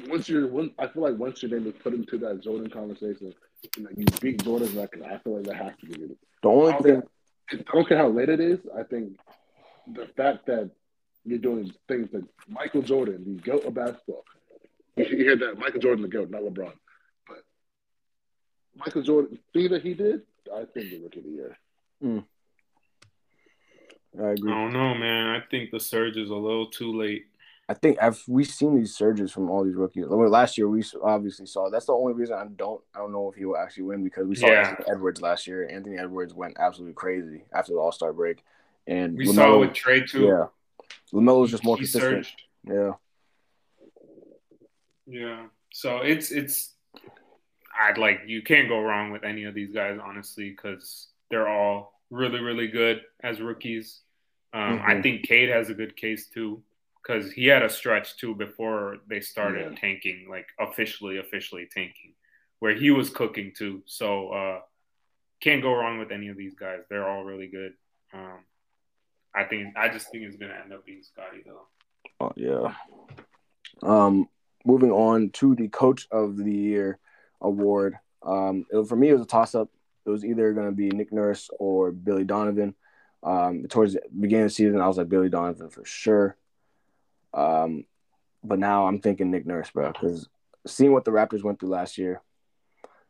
once 0.08 0.28
you're 0.28 0.46
one, 0.46 0.72
I 0.78 0.86
feel 0.88 1.02
like 1.02 1.16
once 1.16 1.42
your 1.42 1.50
name 1.58 1.66
is 1.66 1.74
put 1.82 1.94
into 1.94 2.18
that 2.18 2.42
Jordan 2.42 2.70
conversation, 2.70 3.34
you, 3.76 3.82
know, 3.82 3.90
you 3.96 4.04
beat 4.20 4.42
Jordan's 4.44 4.72
record. 4.72 5.02
I 5.02 5.18
feel 5.18 5.36
like 5.36 5.44
that 5.44 5.56
has 5.56 5.72
to 5.80 5.86
be 5.86 6.04
it. 6.04 6.18
The 6.42 6.48
only 6.48 6.72
I 6.72 6.78
thing, 6.78 7.02
care, 7.50 7.60
I 7.60 7.72
don't 7.72 7.88
care 7.88 7.98
how 7.98 8.08
late 8.08 8.28
it 8.28 8.40
is. 8.40 8.60
I 8.76 8.82
think 8.82 9.18
the 9.86 10.06
fact 10.16 10.46
that 10.46 10.70
you're 11.24 11.38
doing 11.38 11.72
things 11.88 12.10
that 12.12 12.24
Michael 12.48 12.82
Jordan, 12.82 13.24
the 13.36 13.42
goat 13.42 13.64
of 13.64 13.74
basketball, 13.74 14.24
you 14.96 15.04
hear 15.04 15.36
that 15.36 15.58
Michael 15.58 15.80
Jordan, 15.80 16.02
the 16.02 16.08
goat, 16.08 16.30
not 16.30 16.42
LeBron, 16.42 16.72
but 17.26 17.44
Michael 18.76 19.02
Jordan 19.02 19.38
thing 19.52 19.70
that 19.70 19.82
he 19.82 19.94
did, 19.94 20.22
I 20.54 20.64
think 20.72 20.90
the 20.90 21.02
rookie 21.02 21.18
of 21.20 21.24
the 21.24 21.30
year. 21.30 21.58
Mm. 22.02 22.24
I 24.18 24.30
I 24.30 24.34
don't 24.34 24.72
know, 24.72 24.94
man. 24.94 25.26
I 25.28 25.40
think 25.50 25.70
the 25.70 25.80
surge 25.80 26.16
is 26.16 26.30
a 26.30 26.34
little 26.34 26.66
too 26.66 26.92
late. 26.92 27.26
I 27.68 27.74
think 27.74 27.98
I've 28.00 28.22
we've 28.28 28.46
seen 28.46 28.76
these 28.76 28.94
surges 28.94 29.32
from 29.32 29.50
all 29.50 29.64
these 29.64 29.74
rookies. 29.74 30.04
Last 30.08 30.56
year 30.56 30.68
we 30.68 30.84
obviously 31.02 31.46
saw. 31.46 31.68
That's 31.68 31.86
the 31.86 31.92
only 31.94 32.12
reason 32.12 32.36
I 32.36 32.46
don't. 32.54 32.80
I 32.94 32.98
don't 32.98 33.10
know 33.12 33.28
if 33.28 33.34
he 33.36 33.44
will 33.44 33.56
actually 33.56 33.84
win 33.84 34.04
because 34.04 34.26
we 34.28 34.36
saw 34.36 34.46
Yeah. 34.46 34.68
Anthony 34.70 34.88
Edwards 34.88 35.20
last 35.20 35.46
year. 35.48 35.68
Anthony 35.68 35.98
Edwards 35.98 36.32
went 36.32 36.56
absolutely 36.60 36.94
crazy 36.94 37.44
after 37.52 37.72
the 37.72 37.78
All 37.80 37.90
Star 37.90 38.12
break, 38.12 38.44
and 38.86 39.16
We 39.16 39.26
saw 39.26 39.32
LaMelo- 39.32 39.56
it 39.56 39.58
with 39.66 39.72
Trey 39.74 40.06
too. 40.06 40.26
yeah, 40.26 40.46
Lamelo's 41.12 41.50
just 41.50 41.64
more 41.64 41.76
he 41.76 41.80
consistent. 41.82 42.26
surged. 42.26 42.42
Yeah, 42.64 42.92
Yeah. 45.06 45.46
So 45.72 45.98
it's 45.98 46.30
it's 46.30 46.72
I'd 47.78 47.98
like 47.98 48.20
you 48.26 48.42
can't 48.42 48.68
go 48.68 48.80
wrong 48.80 49.10
with 49.10 49.24
any 49.24 49.42
of 49.44 49.54
these 49.54 49.72
guys 49.72 49.98
honestly 50.02 50.50
because 50.50 51.08
they're 51.30 51.48
all 51.48 52.00
really 52.10 52.38
really 52.40 52.68
good 52.68 53.02
as 53.24 53.40
rookies. 53.40 54.02
Um, 54.52 54.80
I 54.86 54.94
Mhm. 54.94 55.02
think 55.02 55.24
Cade 55.26 55.48
has 55.50 55.68
a 55.68 55.74
good 55.74 55.96
case 55.96 56.28
too 56.28 56.62
because 57.06 57.30
he 57.32 57.46
had 57.46 57.62
a 57.62 57.68
stretch 57.70 58.16
too 58.16 58.34
before 58.34 58.96
they 59.08 59.20
started 59.20 59.72
Yeah. 59.72 59.78
tanking 59.78 60.26
like 60.28 60.46
officially 60.58 61.18
officially 61.18 61.68
tanking 61.72 62.14
where 62.58 62.74
he 62.74 62.90
was 62.90 63.10
cooking 63.10 63.52
too. 63.56 63.82
So 63.86 64.30
uh, 64.30 64.60
can't 65.40 65.62
go 65.62 65.72
wrong 65.74 65.98
with 65.98 66.10
any 66.10 66.28
of 66.28 66.36
these 66.36 66.54
guys. 66.54 66.80
They're 66.88 67.08
all 67.08 67.24
really 67.24 67.46
good. 67.48 67.74
Um, 68.12 68.40
I 69.34 69.44
think 69.44 69.76
I 69.76 69.88
just 69.88 70.10
think 70.10 70.24
it's 70.24 70.36
gonna 70.36 70.58
end 70.62 70.72
up 70.72 70.84
being 70.86 71.02
Scottie 71.02 71.42
though. 71.44 71.66
oh, 72.20 72.32
yeah. 72.36 72.74
Um, 73.82 74.28
moving 74.64 74.90
on 74.90 75.30
to 75.30 75.54
the 75.54 75.68
Coach 75.68 76.08
of 76.10 76.36
the 76.36 76.52
Year 76.52 76.98
award. 77.40 77.98
Um, 78.22 78.64
it- 78.70 78.88
for 78.88 78.96
me, 78.96 79.10
it 79.10 79.12
was 79.12 79.22
a 79.22 79.26
toss 79.26 79.54
up. 79.54 79.68
It 80.06 80.10
was 80.10 80.24
either 80.24 80.52
going 80.52 80.66
to 80.66 80.72
be 80.72 80.88
Nick 80.88 81.12
Nurse 81.12 81.50
or 81.58 81.90
Billy 81.90 82.22
Donovan. 82.24 82.74
Um, 83.24 83.64
towards 83.68 83.94
the 83.94 84.02
beginning 84.18 84.44
of 84.44 84.50
the 84.50 84.54
season, 84.54 84.80
I 84.80 84.86
was 84.86 84.98
like 84.98 85.08
Billy 85.08 85.28
Donovan 85.28 85.68
for 85.68 85.84
sure. 85.84 86.36
Um, 87.36 87.84
but 88.42 88.58
now 88.58 88.86
I'm 88.86 89.00
thinking 89.00 89.30
Nick 89.30 89.46
Nurse, 89.46 89.70
bro, 89.70 89.92
because 89.92 90.28
seeing 90.66 90.92
what 90.92 91.04
the 91.04 91.10
Raptors 91.10 91.44
went 91.44 91.60
through 91.60 91.68
last 91.68 91.98
year, 91.98 92.22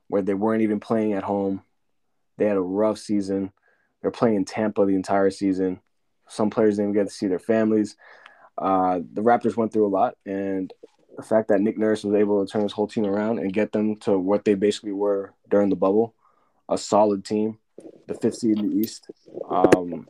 where 0.09 0.23
they 0.23 0.35
weren't 0.35 0.63
even 0.63 0.81
playing 0.81 1.15
at 1.15 1.23
home, 1.23 1.63
they 2.37 2.47
had 2.47 2.57
a 2.57 2.61
rough 2.63 2.99
season. 2.99 3.53
They're 4.03 4.11
playing 4.11 4.37
in 4.37 4.45
Tampa 4.45 4.85
the 4.85 4.95
entire 4.95 5.31
season. 5.31 5.81
Some 6.29 6.51
players 6.51 6.77
didn't 6.77 6.93
get 6.93 7.07
to 7.07 7.13
see 7.13 7.29
their 7.29 7.39
families. 7.39 7.97
Uh, 8.59 9.01
the 9.13 9.23
Raptors 9.23 9.57
went 9.57 9.73
through 9.73 9.87
a 9.87 9.89
lot, 9.89 10.17
and 10.27 10.73
the 11.17 11.23
fact 11.23 11.49
that 11.49 11.61
Nick 11.61 11.79
Nurse 11.79 12.05
was 12.05 12.15
able 12.15 12.45
to 12.45 12.51
turn 12.51 12.63
his 12.63 12.73
whole 12.73 12.87
team 12.87 13.07
around 13.07 13.39
and 13.39 13.53
get 13.53 13.73
them 13.73 13.97
to 14.01 14.19
what 14.19 14.45
they 14.45 14.55
basically 14.55 14.93
were 14.93 15.33
during 15.49 15.71
the 15.71 15.77
bubble, 15.77 16.15
a 16.69 16.77
solid 16.77 17.25
team, 17.25 17.59
the 18.07 18.15
fifth 18.15 18.37
seed 18.37 18.59
in 18.59 18.71
the 18.71 18.77
East. 18.77 19.11
Um, 19.49 20.09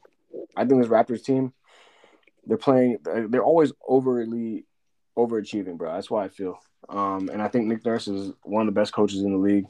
I 0.56 0.64
think 0.64 0.80
this 0.80 0.90
Raptors 0.90 1.24
team, 1.24 1.52
they're 2.47 2.57
playing. 2.57 2.99
They're 3.05 3.44
always 3.44 3.72
overly 3.86 4.64
overachieving, 5.16 5.76
bro. 5.76 5.92
That's 5.92 6.11
why 6.11 6.24
I 6.24 6.28
feel. 6.28 6.59
Um, 6.88 7.28
and 7.32 7.42
I 7.42 7.49
think 7.49 7.66
Nick 7.66 7.84
Nurse 7.84 8.07
is 8.09 8.32
one 8.42 8.66
of 8.66 8.72
the 8.72 8.78
best 8.80 8.92
coaches 8.92 9.22
in 9.22 9.32
the 9.32 9.38
league. 9.38 9.66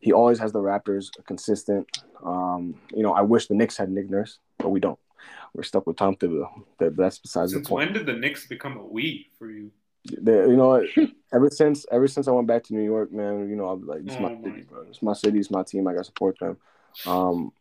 He 0.00 0.12
always 0.12 0.38
has 0.38 0.52
the 0.52 0.60
Raptors 0.60 1.10
consistent. 1.26 1.86
Um, 2.24 2.74
you 2.94 3.02
know, 3.02 3.12
I 3.12 3.22
wish 3.22 3.46
the 3.46 3.54
Knicks 3.54 3.76
had 3.76 3.90
Nick 3.90 4.10
Nurse, 4.10 4.38
but 4.58 4.70
we 4.70 4.80
don't. 4.80 4.98
We're 5.54 5.62
stuck 5.62 5.86
with 5.86 5.96
Tom 5.96 6.14
Thibodeau. 6.16 6.64
That, 6.78 6.96
that's 6.96 7.18
besides 7.18 7.52
Since 7.52 7.66
the 7.66 7.68
point. 7.70 7.86
when 7.86 7.92
did 7.94 8.06
the 8.06 8.12
Knicks 8.18 8.46
become 8.46 8.76
a 8.76 8.84
we 8.84 9.28
for 9.38 9.50
you? 9.50 9.70
The- 10.04 10.46
you 10.48 10.56
know 10.56 10.86
ever 11.34 11.50
since 11.50 11.84
ever 11.90 12.06
since 12.06 12.28
I 12.28 12.30
went 12.30 12.46
back 12.46 12.64
to 12.64 12.74
New 12.74 12.84
York, 12.84 13.12
man, 13.12 13.48
you 13.48 13.56
know, 13.56 13.66
I'm 13.68 13.86
like, 13.86 14.02
it's 14.06 14.14
Oh 14.16 14.20
my 14.20 14.34
my 14.34 14.42
city, 14.42 14.62
bro. 14.62 14.82
It's 14.88 15.02
my 15.02 15.12
city, 15.12 15.38
it's 15.38 15.50
my 15.50 15.62
team. 15.64 15.86
I 15.86 15.92
got 15.92 15.98
to 15.98 16.04
support 16.04 16.38
them. 16.38 16.56
Um, 17.06 17.52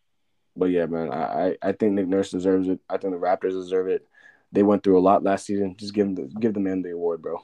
but 0.55 0.65
yeah, 0.67 0.85
man, 0.85 1.11
I, 1.11 1.49
I 1.49 1.57
I 1.61 1.71
think 1.73 1.93
Nick 1.93 2.07
Nurse 2.07 2.29
deserves 2.31 2.67
it. 2.69 2.79
I 2.89 2.97
think 2.97 3.13
the 3.13 3.19
Raptors 3.19 3.51
deserve 3.51 3.87
it. 3.87 4.07
They 4.51 4.63
went 4.63 4.83
through 4.83 4.97
a 4.97 5.01
lot 5.01 5.23
last 5.23 5.45
season. 5.45 5.75
Just 5.77 5.93
give 5.93 6.07
them 6.07 6.15
the, 6.15 6.39
give 6.39 6.53
the 6.53 6.59
man 6.59 6.81
the 6.81 6.91
award, 6.91 7.21
bro. 7.21 7.41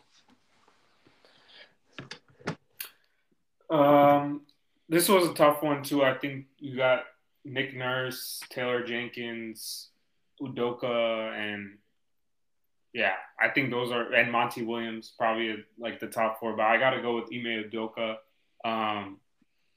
Um, 3.70 4.42
this 4.88 5.10
was 5.10 5.28
a 5.28 5.34
tough 5.34 5.64
one 5.64 5.84
too. 5.84 6.04
I 6.04 6.14
think 6.14 6.46
you 6.60 6.78
got 6.78 7.04
Nick 7.44 7.76
Nurse, 7.76 8.40
Taylor 8.50 8.84
Jenkins, 8.84 9.90
Udoka, 10.42 11.34
and 11.36 11.78
yeah, 12.94 13.14
I 13.42 13.50
think 13.50 13.72
those 13.72 13.92
are 13.92 14.14
and 14.14 14.32
Monty 14.32 14.64
Williams 14.64 15.14
probably 15.18 15.56
like 15.80 16.00
the 16.00 16.08
top 16.08 16.40
four. 16.40 16.56
But 16.56 16.68
I 16.68 16.78
got 16.78 16.92
to 16.92 17.02
go 17.02 17.16
with 17.16 17.30
Ime 17.34 17.70
Udoka. 17.70 18.18
Um, 18.64 19.20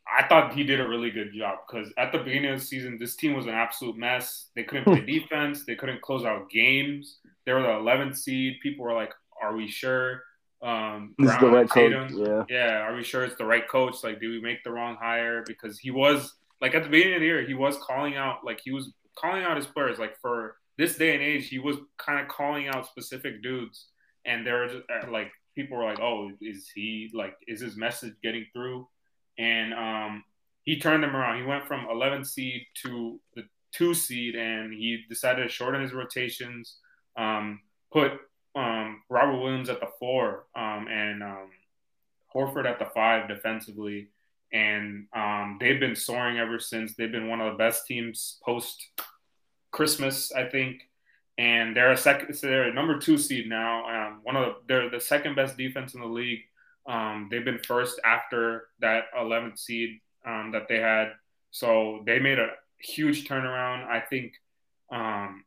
I 0.09 0.27
thought 0.29 0.55
he 0.55 0.63
did 0.65 0.81
a 0.81 0.89
really 0.89 1.11
good 1.11 1.33
job 1.35 1.59
because 1.67 1.93
at 1.99 2.13
the 2.13 2.19
beginning 2.19 2.53
of 2.53 2.61
the 2.61 2.65
season, 2.65 2.97
this 2.99 3.17
team 3.17 3.35
was 3.35 3.47
an 3.47 3.53
absolute 3.55 3.97
mess. 3.97 4.47
They 4.55 4.63
couldn't 4.63 4.85
play 4.85 5.01
defense. 5.01 5.65
They 5.67 5.75
couldn't 5.75 6.01
close 6.03 6.25
out 6.25 6.49
games. 6.51 7.19
They 7.45 7.53
were 7.53 7.63
the 7.63 7.69
11th 7.69 8.17
seed. 8.17 8.55
People 8.63 8.85
were 8.85 8.95
like, 8.95 9.13
"Are 9.43 9.55
we 9.57 9.69
sure?" 9.69 10.23
Um, 10.63 11.15
This 11.19 11.33
is 11.33 11.39
the 11.41 11.51
right 11.51 11.69
coach. 11.69 11.93
Tatum, 11.93 12.09
Yeah. 12.25 12.45
yeah, 12.49 12.79
are 12.81 12.95
we 12.95 13.03
sure 13.05 13.25
it's 13.25 13.37
the 13.37 13.45
right 13.45 13.69
coach? 13.69 14.03
Like, 14.03 14.21
did 14.21 14.29
we 14.31 14.41
make 14.41 14.63
the 14.65 14.71
wrong 14.73 14.97
hire? 14.97 15.43
Because 15.47 15.79
he 15.79 15.91
was 15.91 16.35
like 16.61 16.75
at 16.75 16.83
the 16.85 16.89
beginning 16.89 17.15
of 17.15 17.21
the 17.21 17.27
year, 17.27 17.43
he 17.45 17.55
was 17.55 17.77
calling 17.79 18.17
out 18.17 18.45
like 18.45 18.61
he 18.65 18.71
was 18.71 18.93
calling 19.17 19.43
out 19.43 19.57
his 19.57 19.67
players. 19.67 19.99
Like 19.99 20.17
for 20.21 20.57
this 20.79 20.97
day 20.97 21.15
and 21.15 21.23
age, 21.23 21.49
he 21.49 21.59
was 21.59 21.77
kind 21.99 22.21
of 22.21 22.29
calling 22.29 22.69
out 22.69 22.87
specific 22.87 23.43
dudes, 23.43 23.89
and 24.25 24.47
there 24.47 24.59
were 24.61 24.69
just 24.69 24.85
uh, 24.91 25.11
like 25.11 25.31
people 25.55 25.77
were 25.77 25.85
like, 25.85 26.01
"Oh, 26.01 26.31
is 26.41 26.71
he 26.75 27.11
like 27.13 27.37
is 27.47 27.61
his 27.61 27.77
message 27.77 28.15
getting 28.23 28.47
through?" 28.53 28.89
And 29.39 29.75
um, 29.75 30.25
he 30.63 30.79
turned 30.79 31.03
them 31.03 31.15
around. 31.15 31.41
He 31.41 31.47
went 31.47 31.67
from 31.67 31.87
11 31.91 32.25
seed 32.25 32.67
to 32.83 33.21
the 33.35 33.45
two 33.73 33.95
seed, 33.95 34.35
and 34.35 34.73
he 34.73 35.05
decided 35.09 35.43
to 35.43 35.49
shorten 35.49 35.83
his 35.83 35.93
rotations. 35.93 36.77
Um, 37.17 37.61
put 37.93 38.13
um, 38.55 39.03
Robert 39.09 39.41
Williams 39.41 39.69
at 39.69 39.81
the 39.81 39.89
four, 39.99 40.47
um, 40.55 40.89
and 40.91 41.23
um, 41.23 41.51
Horford 42.35 42.67
at 42.67 42.79
the 42.79 42.87
five 42.87 43.29
defensively, 43.29 44.09
and 44.53 45.07
um, 45.15 45.59
they've 45.61 45.81
been 45.81 45.97
soaring 45.97 46.39
ever 46.39 46.59
since. 46.59 46.95
They've 46.95 47.13
been 47.13 47.29
one 47.29 47.41
of 47.41 47.53
the 47.53 47.59
best 47.59 47.87
teams 47.87 48.39
post 48.45 48.89
Christmas, 49.71 50.33
I 50.33 50.45
think, 50.49 50.83
and 51.39 51.77
they're 51.77 51.93
a 51.93 51.97
second. 51.97 52.35
So 52.35 52.47
they're 52.47 52.71
a 52.71 52.75
number 52.75 52.99
two 52.99 53.19
seed 53.19 53.49
now. 53.49 54.19
One 54.23 54.37
of 54.37 54.45
the, 54.45 54.55
they're 54.67 54.91
the 54.91 55.01
second 55.01 55.37
best 55.37 55.57
defense 55.57 55.95
in 55.95 56.01
the 56.01 56.07
league. 56.07 56.41
Um, 56.89 57.29
they've 57.31 57.45
been 57.45 57.59
first 57.59 58.01
after 58.05 58.69
that 58.81 59.05
11th 59.19 59.59
seed 59.59 60.01
um, 60.27 60.53
that 60.53 60.69
they 60.69 60.79
had, 60.79 61.13
so 61.51 62.03
they 62.07 62.19
made 62.19 62.39
a 62.39 62.51
huge 62.79 63.27
turnaround. 63.29 63.87
I 63.87 64.01
think. 64.01 64.33
Um, 64.93 65.45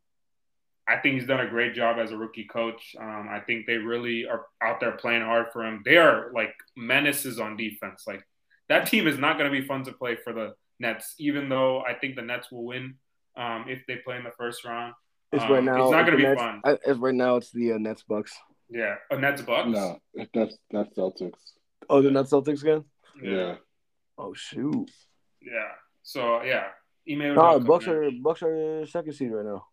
I 0.87 0.97
think 0.97 1.15
he's 1.19 1.27
done 1.27 1.39
a 1.39 1.47
great 1.47 1.75
job 1.75 1.97
as 1.99 2.11
a 2.11 2.17
rookie 2.17 2.45
coach. 2.45 2.95
Um, 2.99 3.27
I 3.29 3.41
think 3.41 3.67
they 3.67 3.77
really 3.77 4.25
are 4.27 4.47
out 4.59 4.79
there 4.79 4.93
playing 4.93 5.21
hard 5.21 5.47
for 5.53 5.63
him. 5.63 5.83
They 5.85 5.97
are 5.97 6.31
like 6.33 6.55
menaces 6.75 7.39
on 7.39 7.55
defense. 7.55 8.05
Like 8.07 8.23
that 8.69 8.87
team 8.87 9.07
is 9.07 9.19
not 9.19 9.37
going 9.37 9.51
to 9.53 9.61
be 9.61 9.65
fun 9.67 9.83
to 9.83 9.91
play 9.93 10.15
for 10.23 10.33
the 10.33 10.55
Nets, 10.79 11.13
even 11.19 11.47
though 11.47 11.81
I 11.81 11.93
think 11.93 12.15
the 12.15 12.23
Nets 12.23 12.51
will 12.51 12.65
win 12.65 12.95
um, 13.37 13.65
if 13.67 13.85
they 13.87 13.97
play 13.97 14.17
in 14.17 14.23
the 14.23 14.31
first 14.31 14.65
round. 14.65 14.95
It's 15.31 15.43
Um, 15.43 15.51
right 15.51 15.63
now. 15.63 15.83
it's 15.83 15.91
not 15.91 16.05
gonna 16.05 16.11
the 16.11 16.17
be 16.17 16.23
Nets- 16.23 16.41
fun. 16.41 16.61
It's 16.65 16.99
right 16.99 17.13
now. 17.13 17.35
It's 17.35 17.51
the 17.51 17.73
uh, 17.73 17.77
Nets 17.77 18.01
Bucks. 18.01 18.35
Yeah, 18.69 18.95
a 19.09 19.17
Nets 19.17 19.41
Bucks. 19.41 19.69
No, 19.69 19.99
that's 20.33 20.57
that's 20.71 20.95
Celtics. 20.97 21.33
Oh, 21.89 22.01
the 22.01 22.11
Nets 22.11 22.31
Celtics 22.31 22.61
again. 22.61 22.85
Yeah, 23.21 23.29
Yeah. 23.31 23.37
yeah. 23.37 23.55
Oh 24.17 24.33
shoot. 24.33 24.89
Yeah. 25.41 25.71
So 26.03 26.41
yeah, 26.43 26.67
email. 27.07 27.33
No, 27.35 27.59
Bucks 27.59 27.87
are 27.87 28.09
Bucks 28.21 28.43
are 28.43 28.85
second 28.85 29.13
seed 29.13 29.31
right 29.31 29.45
now. 29.45 29.65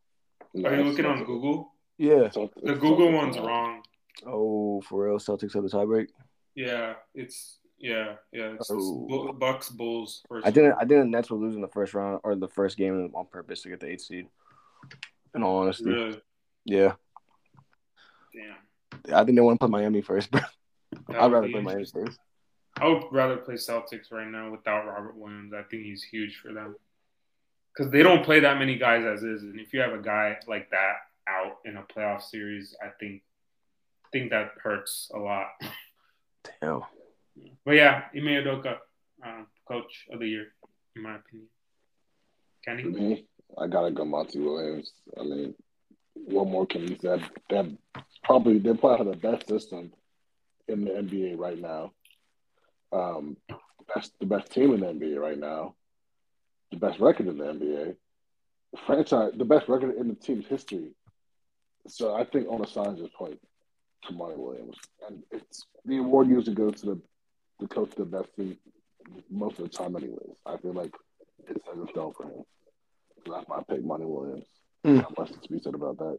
No, 0.55 0.69
Are 0.69 0.77
you 0.77 0.85
that's 0.85 0.89
looking 0.97 1.05
on 1.07 1.25
Google? 1.25 1.73
Yeah. 1.99 2.29
Celtics- 2.29 2.63
The 2.63 2.75
Google 2.75 3.09
Celtics 3.09 3.15
one's 3.15 3.39
wrong. 3.39 3.83
Oh, 4.27 4.81
for 4.83 5.05
real. 5.07 5.19
Celtics 5.19 5.53
have 5.55 5.63
the 5.65 5.69
tiebreak. 5.69 6.09
Yeah, 6.55 6.95
it's 7.15 7.59
yeah, 7.79 8.15
yeah. 8.33 8.55
It's 8.59 8.71
Oh. 8.71 9.33
Bucks 9.35 9.69
Bulls. 9.69 10.23
First 10.29 10.47
I 10.47 10.51
didn't. 10.51 10.75
I 10.81 10.85
didn't. 10.85 11.11
Nets 11.11 11.31
were 11.31 11.37
losing 11.37 11.61
the 11.61 11.69
first 11.69 11.93
round 11.93 12.21
or 12.25 12.35
the 12.35 12.49
first 12.49 12.79
game 12.79 13.11
on 13.15 13.27
purpose 13.27 13.61
to 13.63 13.69
get 13.69 13.81
the 13.81 13.89
eighth 13.91 14.03
seed. 14.03 14.29
In 15.35 15.43
all 15.43 15.59
honesty, 15.59 15.85
Really? 15.85 16.21
yeah. 16.65 16.95
Damn. 18.33 18.57
I 19.13 19.25
think 19.25 19.37
they 19.37 19.43
want 19.43 19.61
to 19.61 19.67
play 19.67 19.81
Miami 19.81 20.03
first, 20.03 20.31
bro. 20.31 20.41
I'd 21.09 21.33
rather 21.33 21.49
play 21.49 21.61
Miami 21.61 21.85
first. 21.85 22.19
I 22.79 22.89
would 22.89 23.05
rather 23.11 23.39
play 23.39 23.55
Celtics 23.55 24.13
right 24.13 24.29
now 24.29 24.51
without 24.51 24.87
Robert 24.87 25.17
Williams. 25.17 25.55
I 25.55 25.63
think 25.63 25.85
he's 25.85 26.03
huge 26.03 26.37
for 26.37 26.53
them 26.53 26.77
because 27.77 27.91
they 27.91 28.03
don't 28.03 28.25
play 28.25 28.41
that 28.41 28.59
many 28.59 28.77
guys 28.77 29.05
as 29.05 29.23
is, 29.23 29.43
and 29.43 29.61
if 29.61 29.73
you 29.73 29.81
have 29.81 29.93
a 29.93 30.03
guy 30.03 30.37
like 30.47 30.71
that 30.71 30.95
out 31.29 31.59
in 31.65 31.77
a 31.77 31.83
playoff 31.83 32.23
series, 32.23 32.75
I 32.83 32.89
think 33.01 33.23
I 34.05 34.09
think 34.13 34.31
that 34.31 34.53
hurts 34.63 35.11
a 35.15 35.19
lot. 35.19 35.49
Damn. 36.61 36.83
But 37.65 37.73
yeah, 37.73 38.05
Ime 38.15 38.25
Udoka, 38.25 38.77
um, 39.25 39.47
coach 39.67 40.07
of 40.11 40.21
the 40.21 40.29
year, 40.29 40.47
in 40.95 41.03
my 41.03 41.17
opinion. 41.17 41.49
For 42.65 42.71
Kenny, 42.71 42.85
me, 42.85 43.27
I 43.59 43.67
gotta 43.67 43.91
go 43.91 44.05
Monty 44.05 44.39
Williams. 44.39 44.93
I 45.19 45.23
mean, 45.23 45.55
what 46.15 46.47
more 46.47 46.67
can 46.67 46.89
you 46.89 46.97
say? 47.01 47.23
They're 47.51 47.67
probably 48.27 48.59
they 48.59 48.74
probably 48.74 49.07
have 49.07 49.20
the 49.20 49.29
best 49.29 49.49
system 49.49 49.93
in 50.68 50.85
the 50.85 50.91
NBA 50.91 51.39
right 51.39 51.59
now. 51.59 51.93
Um, 52.93 53.37
best 53.95 54.12
the 54.18 54.27
best 54.27 54.51
team 54.53 54.74
in 54.74 54.81
the 54.81 54.87
NBA 54.87 55.18
right 55.18 55.39
now, 55.39 55.74
the 56.72 56.77
best 56.77 56.99
record 56.99 57.29
in 57.29 57.39
the 57.39 57.45
NBA, 57.45 57.97
franchise, 58.87 59.33
the 59.37 59.45
best 59.45 59.68
record 59.68 59.97
in 59.97 60.09
the 60.09 60.14
team's 60.14 60.47
history. 60.47 60.91
So 61.87 62.14
I 62.14 62.24
think 62.24 62.49
on 62.49 62.59
Onasign 62.59 62.99
just 62.99 63.14
point 63.14 63.39
to 64.09 64.12
Monty 64.12 64.37
Williams, 64.37 64.77
and 65.09 65.22
it's 65.31 65.64
the 65.85 65.99
award 65.99 66.29
usually 66.29 66.57
goes 66.57 66.81
to 66.81 66.87
the 66.87 67.01
the 67.61 67.68
coach 67.68 67.91
of 67.91 67.97
the 67.97 68.05
best 68.18 68.35
team 68.35 68.59
most 69.31 69.59
of 69.61 69.70
the 69.70 69.77
time, 69.77 69.95
anyways. 69.97 70.37
I 70.45 70.57
feel 70.57 70.72
like 70.72 70.93
it's 71.49 71.64
set 71.64 71.74
in 71.74 71.89
stone 71.89 72.12
for 72.16 72.24
him. 72.24 72.43
So 73.24 73.33
that's 73.33 73.49
my 73.49 73.62
pick, 73.68 73.85
Monty 73.85 74.05
Williams. 74.05 74.45
Mm. 74.85 74.97
Not 74.97 75.18
much 75.18 75.33
to 75.41 75.49
be 75.49 75.61
said 75.61 75.74
about 75.74 75.99
that. 75.99 76.18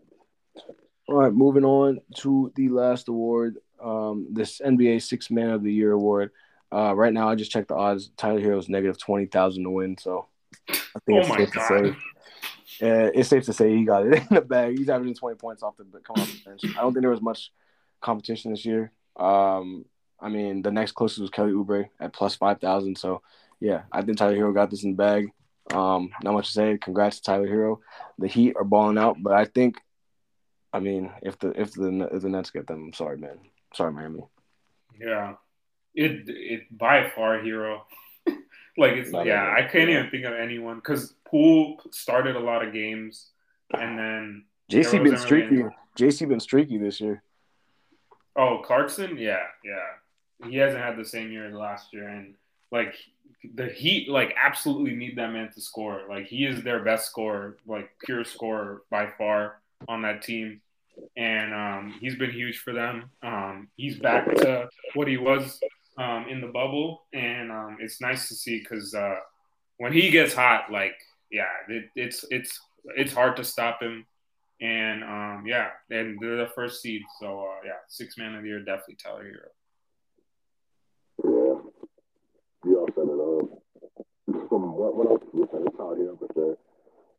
All 1.08 1.16
right, 1.16 1.34
moving 1.34 1.64
on 1.64 2.02
to 2.18 2.52
the 2.56 2.70
last 2.70 3.08
award, 3.08 3.58
um, 3.82 4.28
this 4.32 4.60
NBA 4.60 5.02
Six 5.02 5.32
Man 5.32 5.52
of 5.52 5.64
the 5.64 5.72
Year 5.74 5.94
award. 5.94 6.32
Uh, 6.72 6.94
right 6.94 7.14
now, 7.14 7.30
I 7.30 7.36
just 7.36 7.52
checked 7.52 7.70
the 7.70 7.76
odds. 7.76 8.10
Tyler 8.18 8.42
Herro 8.42 8.56
Herro's 8.58 8.68
negative 8.70 8.98
twenty 8.98 9.26
thousand 9.26 9.64
to 9.64 9.70
win, 9.70 9.98
so 9.98 10.28
I 10.70 11.00
think 11.06 11.10
Oh 11.10 11.18
it's 11.20 11.28
safe 11.30 11.54
God. 11.54 11.68
to 11.70 11.92
say. 11.92 11.98
Uh, 12.80 13.10
it's 13.16 13.30
safe 13.30 13.46
to 13.46 13.54
say 13.54 13.76
he 13.76 13.86
got 13.86 14.06
it 14.06 14.22
in 14.30 14.36
the 14.36 14.42
bag. 14.42 14.78
He's 14.78 14.90
averaging 14.90 15.16
twenty 15.16 15.38
points 15.38 15.64
off 15.64 15.78
the 15.78 15.86
coming 16.00 16.22
off 16.24 16.32
the 16.32 16.50
bench. 16.50 16.62
I 16.78 16.82
don't 16.82 16.94
think 16.94 17.02
there 17.04 17.10
was 17.12 17.22
much 17.22 17.52
competition 18.02 18.52
this 18.52 18.66
year. 18.66 18.92
Um, 19.16 19.86
I 20.20 20.28
mean, 20.30 20.62
the 20.62 20.72
next 20.72 20.92
closest 20.92 21.22
was 21.22 21.30
Kelly 21.30 21.54
Oubre 21.54 21.90
at 22.02 22.12
plus 22.12 22.36
five 22.36 22.60
thousand. 22.60 22.98
So, 22.98 23.22
yeah, 23.62 23.84
I 23.94 24.02
think 24.02 24.18
Tyler 24.18 24.36
Herro 24.36 24.54
got 24.54 24.70
this 24.70 24.84
in 24.84 24.92
the 24.92 24.98
bag. 24.98 25.30
Um, 25.74 26.10
not 26.22 26.34
much 26.34 26.48
to 26.48 26.52
say. 26.54 26.78
Congrats 26.78 27.18
to 27.18 27.24
Tyler 27.24 27.48
Herro. 27.48 27.80
The 28.20 28.28
Heat 28.28 28.56
are 28.58 28.64
balling 28.66 28.98
out, 28.98 29.18
but 29.22 29.34
I 29.34 29.46
think, 29.46 29.78
I 30.74 30.80
mean, 30.80 31.12
if 31.22 31.40
the 31.40 31.60
if 31.60 31.74
the 31.74 32.10
if 32.12 32.22
the 32.22 32.30
Nets 32.30 32.52
get 32.52 32.68
them, 32.68 32.86
I'm 32.86 32.94
sorry, 32.94 33.18
man. 33.18 33.40
Sorry, 33.74 33.92
Miami. 33.92 34.24
Yeah, 35.00 35.36
it 35.96 36.24
it 36.28 36.78
by 36.78 37.10
far 37.16 37.40
Herro. 37.40 37.82
like 38.78 38.94
it's 38.94 39.12
Not 39.12 39.26
yeah, 39.26 39.54
I 39.58 39.64
can't 39.64 39.90
even 39.90 40.10
think 40.10 40.26
of 40.26 40.34
anyone 40.34 40.76
because 40.76 41.14
Poole 41.26 41.82
started 41.92 42.36
a 42.36 42.40
lot 42.40 42.66
of 42.66 42.74
games 42.74 43.28
and 43.74 43.98
then 43.98 44.46
JC 44.72 44.92
been 44.92 45.04
really 45.04 45.18
streaky. 45.18 45.64
JC 45.98 46.28
been 46.28 46.40
streaky 46.40 46.78
this 46.78 47.00
year. 47.02 47.24
oh 48.36 48.62
Clarkson, 48.64 49.18
yeah, 49.18 49.44
yeah, 49.64 50.48
he 50.50 50.58
hasn't 50.58 50.84
had 50.84 50.98
the 50.98 51.06
same 51.06 51.32
year 51.32 51.48
as 51.48 51.54
last 51.54 51.94
year, 51.94 52.08
and 52.08 52.36
like 52.72 52.96
the 53.56 53.68
Heat 53.68 54.10
like 54.10 54.36
absolutely 54.42 54.96
need 54.96 55.18
that 55.18 55.32
man 55.32 55.52
to 55.54 55.62
score. 55.62 56.02
Like 56.10 56.28
he 56.28 56.46
is 56.46 56.64
their 56.64 56.84
best 56.84 57.08
scorer, 57.08 57.58
like 57.66 57.90
pure 58.04 58.24
scorer 58.24 58.84
by 58.90 59.10
far 59.18 59.60
on 59.88 60.02
that 60.04 60.22
team. 60.22 60.62
And 61.16 61.54
um, 61.54 61.96
he's 62.02 62.16
been 62.16 62.32
huge 62.32 62.58
for 62.60 62.74
them. 62.74 63.12
Um, 63.22 63.70
he's 63.76 64.00
back 64.00 64.26
to 64.36 64.68
what 64.96 65.08
he 65.08 65.18
was 65.18 65.60
um, 65.98 66.26
in 66.28 66.42
the 66.42 66.48
bubble, 66.48 67.04
and 67.14 67.52
um, 67.52 67.78
it's 67.80 68.02
nice 68.02 68.28
to 68.30 68.36
see 68.36 68.60
because 68.60 68.96
uh, 68.96 69.16
when 69.78 69.94
he 69.94 70.10
gets 70.10 70.34
hot, 70.34 70.72
like 70.72 70.96
yeah, 71.32 71.46
it, 71.70 71.90
it's 71.96 72.26
it's 72.32 72.60
it's 72.96 73.14
hard 73.14 73.36
to 73.38 73.44
stop 73.44 73.82
him. 73.82 74.08
And 74.60 75.04
um, 75.04 75.44
yeah, 75.46 75.70
and 75.92 76.18
they're 76.20 76.38
the 76.38 76.52
first 76.56 76.82
seed, 76.82 77.04
so 77.20 77.42
uh, 77.42 77.62
yeah, 77.64 77.78
six 77.88 78.18
man 78.18 78.34
of 78.34 78.42
the 78.42 78.48
year, 78.48 78.60
definitely 78.60 78.96
Tyler 78.96 79.24
Herro. 79.24 79.50
Yeah. 81.24 81.62
You 82.66 82.80
all 82.80 82.88
said 82.96 83.04
it 83.04 83.12
all. 83.12 83.64
From 84.50 84.74
what, 84.74 84.96
what 84.96 85.08
else 85.12 85.24
you 85.34 85.48
said, 85.52 85.62
it's 85.66 85.78
here 85.78 86.16
for 86.18 86.28
sure. 86.34 86.58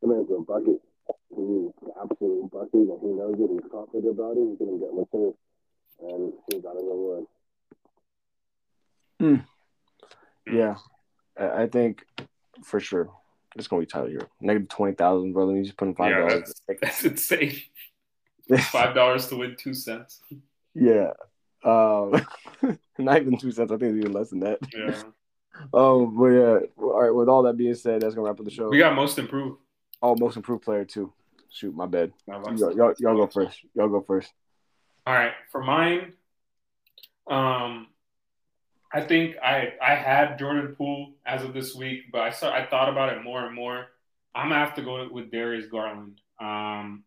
The 0.01 0.07
man's 0.07 0.29
a 0.29 0.41
bucket. 0.41 0.81
He's 1.29 1.71
an 1.81 1.91
absolute 2.01 2.51
bucket, 2.51 2.73
and 2.73 2.99
he 3.01 3.07
knows 3.07 3.35
it. 3.39 3.49
He's 3.51 3.71
confident 3.71 4.09
about 4.11 4.37
it. 4.37 4.47
He's 4.49 4.57
going 4.59 4.79
to 4.79 4.85
get 4.85 4.93
mature, 4.93 5.33
and 6.01 6.33
he's 6.49 6.55
he 6.55 6.61
got 6.61 6.73
his 6.75 6.83
award. 6.83 7.25
Yeah, 10.51 10.75
I 11.37 11.63
I 11.63 11.67
think 11.67 12.03
for 12.63 12.79
sure 12.79 13.09
it's 13.55 13.67
gonna 13.67 13.81
be 13.81 13.85
Tyler 13.85 14.09
Herro. 14.09 14.27
Negative 14.41 14.69
twenty 14.69 14.95
thousand, 14.95 15.33
brother. 15.33 15.55
You 15.55 15.63
just 15.63 15.77
put 15.77 15.87
in 15.87 15.95
five 15.95 16.11
Yeah, 16.11 16.19
dollars. 16.19 16.53
that's, 16.67 16.79
that's 16.81 17.05
insane. 17.05 17.55
Five 18.71 18.95
dollars 18.95 19.27
to 19.27 19.35
win 19.35 19.55
two 19.59 19.75
cents. 19.75 20.21
yeah. 20.73 21.11
Um, 21.63 22.25
not 22.97 23.21
even 23.21 23.37
two 23.37 23.51
cents. 23.51 23.71
I 23.71 23.77
think 23.77 23.95
it's 23.95 23.99
even 23.99 24.13
less 24.13 24.29
than 24.31 24.39
that. 24.39 24.57
Yeah, 24.73 25.03
Um, 25.73 26.17
but 26.17 26.25
yeah. 26.29 26.59
All 26.77 27.01
right. 27.01 27.11
With 27.13 27.29
all 27.29 27.43
that 27.43 27.57
being 27.57 27.75
said, 27.75 28.01
that's 28.01 28.15
gonna 28.15 28.25
wrap 28.27 28.39
up 28.39 28.45
the 28.45 28.51
show. 28.51 28.69
we 28.69 28.79
got 28.79 28.95
most 28.95 29.19
improved. 29.19 29.59
Oh, 30.01 30.15
most 30.15 30.35
improved 30.35 30.63
player 30.63 30.85
too. 30.85 31.13
Shoot, 31.51 31.75
my 31.75 31.87
bad. 31.87 32.13
Y'all, 32.27 32.75
y'all, 32.75 32.93
y'all 32.99 33.15
go 33.15 33.27
first. 33.27 33.59
Y'all 33.73 33.89
go 33.89 34.01
first. 34.01 34.31
All 35.07 35.13
right, 35.13 35.33
for 35.51 35.63
mine, 35.63 36.13
um, 37.27 37.87
I 38.93 39.01
think 39.01 39.35
I 39.43 39.73
I 39.81 39.95
had 39.95 40.37
Jordan 40.37 40.75
Poole 40.77 41.13
as 41.25 41.43
of 41.43 41.53
this 41.53 41.75
week, 41.75 42.11
but 42.11 42.21
I 42.21 42.31
saw 42.31 42.51
I 42.51 42.65
thought 42.67 42.89
about 42.89 43.13
it 43.13 43.23
more 43.23 43.45
and 43.45 43.55
more. 43.55 43.87
I'm 44.35 44.49
gonna 44.49 44.63
have 44.63 44.75
to 44.75 44.81
go 44.83 45.07
with 45.11 45.31
Darius 45.31 45.67
Garland. 45.67 46.21
Um, 46.39 47.03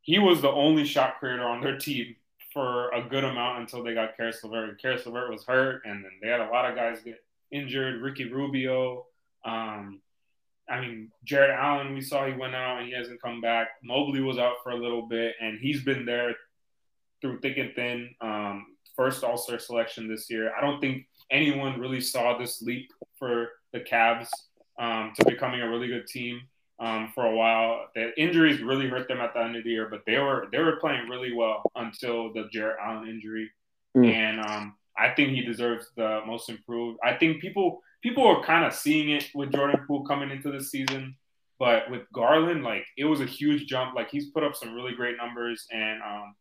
he 0.00 0.18
was 0.18 0.40
the 0.40 0.50
only 0.50 0.84
shot 0.84 1.18
creator 1.18 1.44
on 1.44 1.60
their 1.60 1.78
team 1.78 2.16
for 2.52 2.90
a 2.90 3.02
good 3.02 3.24
amount 3.24 3.60
until 3.60 3.84
they 3.84 3.94
got 3.94 4.16
Karis 4.18 4.42
LeVert. 4.42 4.80
Karis 4.82 5.04
LeVert 5.04 5.30
was 5.30 5.44
hurt, 5.44 5.82
and 5.84 6.04
then 6.04 6.12
they 6.22 6.28
had 6.28 6.40
a 6.40 6.48
lot 6.48 6.68
of 6.68 6.74
guys 6.74 7.00
get 7.00 7.22
injured. 7.50 8.00
Ricky 8.00 8.30
Rubio. 8.30 9.06
Um, 9.44 10.00
I 10.70 10.80
mean, 10.80 11.10
Jarrett 11.24 11.50
Allen, 11.58 11.94
we 11.94 12.00
saw 12.00 12.26
he 12.26 12.32
went 12.34 12.54
out 12.54 12.78
and 12.78 12.88
he 12.88 12.94
hasn't 12.94 13.22
come 13.22 13.40
back. 13.40 13.68
Mobley 13.82 14.20
was 14.20 14.38
out 14.38 14.56
for 14.62 14.70
a 14.70 14.76
little 14.76 15.02
bit, 15.08 15.34
and 15.40 15.58
he's 15.58 15.82
been 15.82 16.04
there 16.04 16.34
through 17.20 17.40
thick 17.40 17.56
and 17.56 17.74
thin. 17.74 18.14
Um, 18.20 18.66
first 18.96 19.24
All 19.24 19.36
Star 19.38 19.58
selection 19.58 20.08
this 20.08 20.28
year. 20.30 20.52
I 20.54 20.60
don't 20.60 20.80
think 20.80 21.06
anyone 21.30 21.80
really 21.80 22.00
saw 22.00 22.36
this 22.36 22.60
leap 22.62 22.90
for 23.18 23.48
the 23.72 23.80
Cavs 23.80 24.28
um, 24.78 25.12
to 25.18 25.24
becoming 25.24 25.60
a 25.60 25.68
really 25.68 25.88
good 25.88 26.06
team 26.06 26.40
um, 26.80 27.10
for 27.14 27.24
a 27.26 27.34
while. 27.34 27.86
The 27.94 28.18
injuries 28.20 28.60
really 28.60 28.88
hurt 28.88 29.08
them 29.08 29.18
at 29.20 29.34
the 29.34 29.40
end 29.40 29.56
of 29.56 29.64
the 29.64 29.70
year, 29.70 29.88
but 29.90 30.02
they 30.06 30.18
were 30.18 30.48
they 30.52 30.58
were 30.58 30.76
playing 30.76 31.08
really 31.08 31.32
well 31.32 31.62
until 31.76 32.32
the 32.32 32.48
Jarrett 32.52 32.76
Allen 32.82 33.08
injury, 33.08 33.50
Mm. 33.96 34.12
and 34.12 34.40
um, 34.40 34.76
I 34.98 35.08
think 35.10 35.30
he 35.30 35.40
deserves 35.42 35.86
the 35.96 36.20
most 36.26 36.50
improved. 36.50 36.98
I 37.02 37.14
think 37.14 37.40
people 37.40 37.80
people 38.02 38.26
were 38.26 38.42
kind 38.42 38.64
of 38.64 38.74
seeing 38.74 39.10
it 39.10 39.28
with 39.34 39.52
Jordan 39.52 39.80
Poole 39.86 40.04
coming 40.04 40.30
into 40.30 40.50
the 40.50 40.62
season. 40.62 41.16
But 41.58 41.90
with 41.90 42.02
Garland, 42.12 42.62
like 42.62 42.86
it 42.96 43.04
was 43.04 43.20
a 43.20 43.26
huge 43.26 43.66
jump. 43.66 43.94
Like 43.96 44.10
he's 44.10 44.30
put 44.30 44.44
up 44.44 44.54
some 44.54 44.74
really 44.74 44.94
great 44.94 45.16
numbers, 45.16 45.66
and 45.72 46.00
um, 46.02 46.34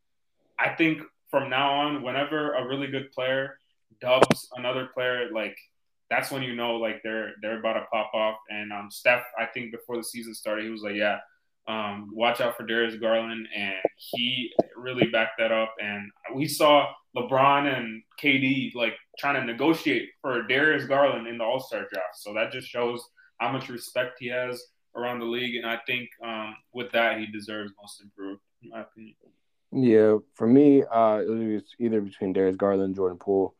I 0.59 0.69
think 0.69 1.01
from 1.31 1.49
now 1.49 1.73
on, 1.79 2.03
whenever 2.03 2.53
a 2.53 2.67
really 2.67 2.87
good 2.87 3.11
player 3.11 3.57
dubs 3.99 4.47
another 4.55 4.89
player, 4.93 5.29
like 5.33 5.57
that's 6.09 6.31
when 6.31 6.43
you 6.43 6.55
know 6.55 6.75
like 6.75 7.01
they're 7.03 7.33
they're 7.41 7.59
about 7.59 7.73
to 7.73 7.85
pop 7.91 8.11
off. 8.13 8.37
And 8.49 8.71
um, 8.71 8.89
Steph, 8.91 9.23
I 9.39 9.45
think 9.45 9.71
before 9.71 9.97
the 9.97 10.03
season 10.03 10.35
started, 10.35 10.65
he 10.65 10.71
was 10.71 10.83
like, 10.83 10.95
yeah, 10.95 11.17
um, 11.67 12.09
watch 12.13 12.39
out 12.41 12.55
for 12.55 12.65
Darius 12.65 12.95
Garland, 12.95 13.47
and 13.55 13.75
he 13.97 14.51
really 14.75 15.07
backed 15.07 15.37
that 15.39 15.51
up. 15.51 15.73
And 15.81 16.09
we 16.33 16.47
saw 16.47 16.87
LeBron 17.15 17.77
and 17.77 18.03
KD 18.21 18.73
like 18.75 18.93
trying 19.19 19.35
to 19.35 19.45
negotiate 19.45 20.09
for 20.21 20.43
Darius 20.43 20.85
Garland 20.85 21.27
in 21.27 21.37
the 21.37 21.43
All 21.43 21.59
Star 21.59 21.87
draft. 21.91 22.15
So 22.15 22.33
that 22.33 22.51
just 22.51 22.67
shows 22.67 23.03
how 23.37 23.51
much 23.51 23.69
respect 23.69 24.17
he 24.19 24.27
has 24.29 24.61
around 24.95 25.19
the 25.19 25.25
league, 25.25 25.55
and 25.55 25.65
I 25.65 25.79
think 25.85 26.09
um, 26.25 26.55
with 26.73 26.91
that 26.91 27.19
he 27.19 27.27
deserves 27.27 27.71
most 27.79 28.01
improved, 28.01 28.41
in 28.63 28.69
my 28.69 28.81
opinion. 28.81 29.15
Yeah, 29.71 30.17
for 30.35 30.47
me, 30.47 30.83
uh, 30.83 31.19
it 31.19 31.29
was 31.29 31.63
either 31.79 32.01
between 32.01 32.33
Darius 32.33 32.55
Garland 32.55 32.83
and 32.83 32.95
Jordan 32.95 33.17
Poole. 33.17 33.53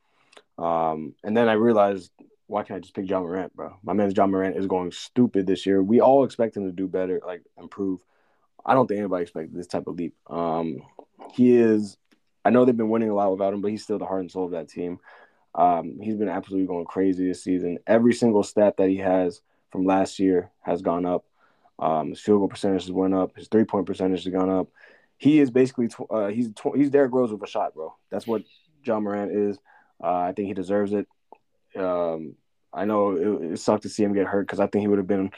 Um, 0.58 1.14
and 1.24 1.36
then 1.36 1.49
I 1.49 1.53
realized, 1.53 2.12
why 2.48 2.64
can't 2.64 2.78
I 2.78 2.80
just 2.80 2.93
pick 2.93 3.10
Ja 3.10 3.20
Morant, 3.20 3.56
bro? 3.56 3.78
My 3.84 3.93
man 3.93 4.12
Ja 4.16 4.26
Morant 4.26 4.58
is 4.58 4.68
going 4.68 4.91
stupid 4.91 5.45
this 5.45 5.66
year. 5.66 5.84
We 5.84 6.02
all 6.02 6.24
expect 6.24 6.58
him 6.58 6.66
to 6.66 6.72
do 6.72 6.88
better, 6.88 7.22
like 7.26 7.43
improve. 7.58 8.00
I 8.66 8.74
don't 8.74 8.88
think 8.88 9.00
anybody 9.00 9.24
expected 9.24 9.54
this 9.54 9.68
type 9.68 9.88
of 9.88 9.95
leap. 9.95 10.16
Um, 10.30 10.82
he 11.34 11.58
is. 11.58 11.98
I 12.43 12.50
know 12.50 12.64
they've 12.64 12.76
been 12.76 12.89
winning 12.89 13.10
a 13.10 13.16
lot 13.16 13.32
without 13.32 13.54
him, 13.54 13.62
but 13.62 13.72
he's 13.72 13.84
still 13.84 14.00
the 14.00 14.06
heart 14.06 14.22
and 14.22 14.32
soul 14.32 14.45
of 14.45 14.52
that 14.52 14.70
team. 14.70 15.00
Um, 15.56 16.00
he's 16.02 16.16
been 16.16 16.30
absolutely 16.30 16.68
going 16.68 16.86
crazy 16.86 17.28
this 17.28 17.43
season. 17.43 17.80
Every 17.86 18.14
single 18.14 18.43
stat 18.43 18.78
that 18.78 18.89
he 18.89 18.98
has 18.98 19.41
from 19.72 19.86
last 19.86 20.20
year 20.20 20.52
has 20.62 20.82
gone 20.82 21.06
up. 21.06 21.26
Um, 21.80 22.10
his 22.10 22.22
field 22.22 22.39
goal 22.39 22.48
percentage 22.48 22.84
has 22.84 22.91
went 22.91 23.14
up. 23.14 23.36
His 23.36 23.48
three 23.48 23.66
point 23.66 23.86
percentage 23.86 24.24
has 24.24 24.34
gone 24.34 24.50
up. 24.50 24.68
He 25.18 25.39
is 25.39 25.52
basically 25.52 25.88
tw- 25.88 26.12
uh, 26.12 26.28
he's 26.28 26.52
tw- 26.54 26.76
he's 26.76 26.89
Derrick 26.89 27.12
Rose 27.12 27.32
with 27.32 27.41
a 27.43 27.48
shot, 27.48 27.74
bro. 27.74 27.95
That's 28.10 28.28
what 28.28 28.43
John 28.84 29.04
Morant 29.04 29.32
is. 29.32 29.58
Uh, 30.02 30.16
I 30.16 30.34
think 30.34 30.48
he 30.48 30.54
deserves 30.54 30.93
it. 30.93 31.08
Um, 31.78 32.36
I 32.74 32.86
know 32.86 33.12
it, 33.12 33.54
it 33.54 33.60
sucked 33.60 33.84
to 33.84 33.90
see 33.90 34.04
him 34.04 34.14
get 34.14 34.28
hurt 34.28 34.48
because 34.48 34.60
I 34.60 34.68
think 34.68 34.82
he 34.82 34.88
would 34.88 35.00
have 35.00 35.08
been 35.08 35.32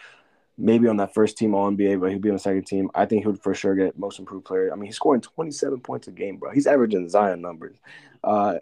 maybe 0.58 0.88
on 0.88 0.98
that 0.98 1.14
first 1.14 1.38
team 1.38 1.56
All 1.56 1.72
NBA, 1.72 2.00
but 2.00 2.12
he'd 2.12 2.22
be 2.22 2.30
on 2.30 2.36
the 2.36 2.40
second 2.40 2.66
team. 2.66 2.90
I 2.94 3.06
think 3.06 3.24
he 3.24 3.28
would 3.28 3.42
for 3.42 3.54
sure 3.54 3.76
get 3.76 3.98
most 3.98 4.20
improved 4.20 4.46
player. 4.46 4.72
I 4.72 4.76
mean, 4.76 4.86
he's 4.86 4.98
scoring 4.98 5.22
27 5.22 5.80
points 5.80 6.08
a 6.08 6.12
game, 6.12 6.38
bro. 6.38 6.52
He's 6.52 6.68
averaging 6.68 7.10
Zion 7.10 7.42
numbers. 7.42 7.78
Uh, 8.24 8.56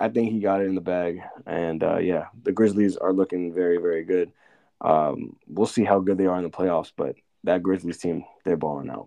I- 0.00 0.08
think 0.08 0.32
he 0.32 0.40
got 0.40 0.62
it 0.62 0.66
in 0.66 0.74
the 0.74 0.80
bag, 0.80 1.22
and 1.46 1.82
uh, 1.84 1.98
yeah, 1.98 2.26
the 2.42 2.50
Grizzlies 2.50 2.96
are 2.96 3.12
looking 3.12 3.54
very, 3.54 3.76
very 3.78 4.02
good. 4.04 4.32
Um, 4.80 5.36
we'll 5.46 5.66
see 5.66 5.84
how 5.84 6.00
good 6.00 6.18
they 6.18 6.26
are 6.26 6.38
in 6.38 6.42
the 6.44 6.50
playoffs, 6.50 6.92
but 6.96 7.16
that 7.44 7.62
Grizzlies 7.62 7.98
team, 7.98 8.24
they're 8.44 8.56
balling 8.56 8.90
out. 8.90 9.06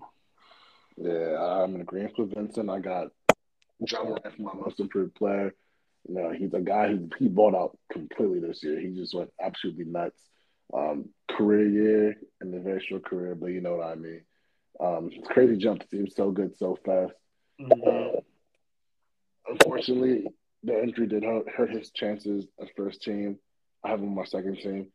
Yeah, 0.95 1.37
I'm 1.63 1.75
in 1.75 1.81
agreement 1.81 2.17
with 2.17 2.33
Vincent. 2.33 2.69
I 2.69 2.79
got 2.79 3.11
Ja 3.79 4.03
Morant 4.03 4.35
for 4.35 4.41
my 4.41 4.53
most 4.53 4.79
improved 4.79 5.15
player. 5.15 5.53
No, 6.09 6.31
he's 6.31 6.53
a 6.53 6.59
guy. 6.59 6.89
He 6.89 7.07
he 7.19 7.27
bought 7.27 7.53
out 7.53 7.77
completely 7.91 8.39
this 8.39 8.63
year. 8.63 8.79
He 8.79 8.89
just 8.89 9.13
went 9.13 9.31
absolutely 9.39 9.85
nuts. 9.85 10.19
Um, 10.73 11.09
career 11.29 11.67
year 11.67 12.15
and 12.41 12.53
a 12.53 12.59
very 12.59 12.83
short 12.83 13.05
career, 13.05 13.35
but 13.35 13.47
you 13.47 13.61
know 13.61 13.77
what 13.77 13.87
I 13.87 13.95
mean. 13.95 14.21
Um, 14.79 15.09
it's 15.13 15.27
crazy 15.27 15.57
jump 15.57 15.81
to 15.81 15.87
see 15.87 15.97
him 15.97 16.07
so 16.07 16.31
good 16.31 16.57
so 16.57 16.77
fast. 16.85 17.13
Mhm. 17.59 18.17
Uh, 18.17 18.21
unfortunately, 19.47 20.27
the 20.63 20.81
injury 20.81 21.07
did 21.07 21.23
hurt, 21.23 21.49
hurt 21.49 21.69
his 21.71 21.91
chances 21.91 22.47
as 22.61 22.69
first 22.75 23.01
team. 23.01 23.39
I 23.83 23.89
have 23.89 23.99
him 23.99 24.09
on 24.09 24.15
my 24.15 24.25
second 24.25 24.57
team, 24.57 24.91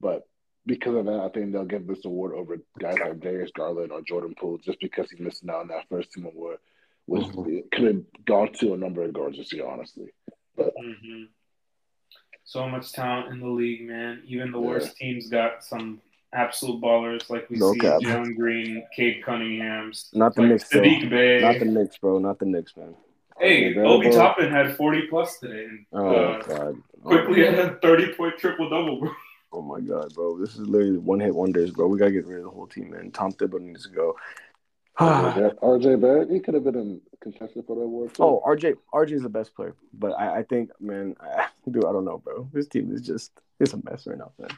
but 0.00 0.26
because 0.66 0.94
of 0.96 1.04
that, 1.06 1.20
I 1.20 1.28
think 1.28 1.52
they'll 1.52 1.64
give 1.64 1.86
this 1.86 2.04
award 2.04 2.34
over 2.34 2.58
guys 2.78 2.98
like 2.98 3.20
Darius 3.20 3.50
Garland 3.54 3.92
or 3.92 4.00
Jordan 4.02 4.34
Poole 4.38 4.58
just 4.58 4.80
because 4.80 5.10
he's 5.10 5.20
missing 5.20 5.50
out 5.50 5.60
on 5.60 5.68
that 5.68 5.88
first 5.90 6.12
team 6.12 6.26
award, 6.26 6.58
which 7.06 7.26
Mhm. 7.26 7.70
could 7.70 7.84
have 7.84 8.24
gone 8.24 8.52
to 8.54 8.74
a 8.74 8.78
number 8.78 9.02
of 9.04 9.12
guards 9.12 9.36
this 9.36 9.52
year, 9.52 9.66
honestly. 9.66 10.10
Mhm. 10.58 11.28
So 12.44 12.68
much 12.68 12.92
talent 12.92 13.32
in 13.32 13.40
the 13.40 13.48
league, 13.48 13.86
man. 13.88 14.22
Even 14.26 14.52
the 14.52 14.60
Yeah. 14.60 14.66
worst 14.66 14.96
teams 14.96 15.28
got 15.28 15.64
some 15.64 16.00
absolute 16.32 16.80
ballers, 16.82 17.28
like 17.30 17.48
we 17.48 17.56
No 17.56 17.72
see 17.72 17.78
cap. 17.80 18.00
Jalen 18.00 18.36
Green, 18.36 18.86
Cade 18.94 19.22
Cunningham's, 19.24 20.10
Not 20.14 20.34
the 20.34 20.42
like 20.42 20.50
Knicks. 20.50 20.70
Saddiq 20.72 21.08
Bey. 21.10 21.40
Not 21.40 21.58
the 21.58 21.64
Knicks, 21.64 21.96
bro. 21.98 22.18
Not 22.18 22.38
the 22.38 22.46
Knicks, 22.46 22.76
man. 22.76 22.94
hey, 23.40 23.76
Obi. 23.78 24.10
Toppin 24.10 24.50
had 24.50 24.76
40 24.76 25.06
plus 25.08 25.38
today, 25.40 25.64
and 25.64 25.86
Oh 25.92 26.14
uh, 26.14 26.42
god. 26.42 26.82
Quickley 27.02 27.44
had 27.44 27.58
a 27.58 27.76
30 27.80 28.14
point 28.14 28.38
triple 28.38 28.68
double, 28.70 29.00
bro. 29.00 29.10
Oh 29.52 29.62
my 29.62 29.80
god, 29.80 30.12
bro. 30.14 30.36
This 30.38 30.54
is 30.56 30.66
literally 30.66 30.98
one 30.98 31.20
hit 31.20 31.34
wonders, 31.34 31.70
bro. 31.70 31.86
We 31.86 31.98
gotta 31.98 32.10
get 32.12 32.26
rid 32.26 32.38
of 32.38 32.44
the 32.44 32.50
whole 32.50 32.66
team, 32.66 32.90
man. 32.90 33.10
Tom 33.12 33.32
Thibodeau 33.32 33.60
needs 33.60 33.84
to 33.84 33.90
go. 33.90 34.16
RJ, 34.98 35.58
RJ 35.62 36.00
Barrett, 36.00 36.30
he 36.30 36.40
could 36.40 36.54
have 36.54 36.64
been 36.64 36.76
in 36.76 37.00
contention 37.20 37.62
for 37.66 37.76
the 37.76 37.82
award. 37.82 38.14
Too. 38.14 38.22
Oh, 38.22 38.42
RJ, 38.46 38.76
RJ 38.92 39.12
is 39.12 39.22
the 39.22 39.28
best 39.28 39.54
player, 39.54 39.74
but 39.92 40.12
I, 40.12 40.38
I 40.38 40.42
think, 40.42 40.70
man, 40.80 41.16
I, 41.20 41.46
dude, 41.70 41.84
I 41.84 41.92
don't 41.92 42.04
know, 42.04 42.18
bro. 42.18 42.48
This 42.52 42.68
team 42.68 42.92
is 42.92 43.00
just 43.00 43.32
it's 43.60 43.72
a 43.72 43.80
mess 43.84 44.06
right 44.06 44.18
now, 44.18 44.32
man. 44.38 44.50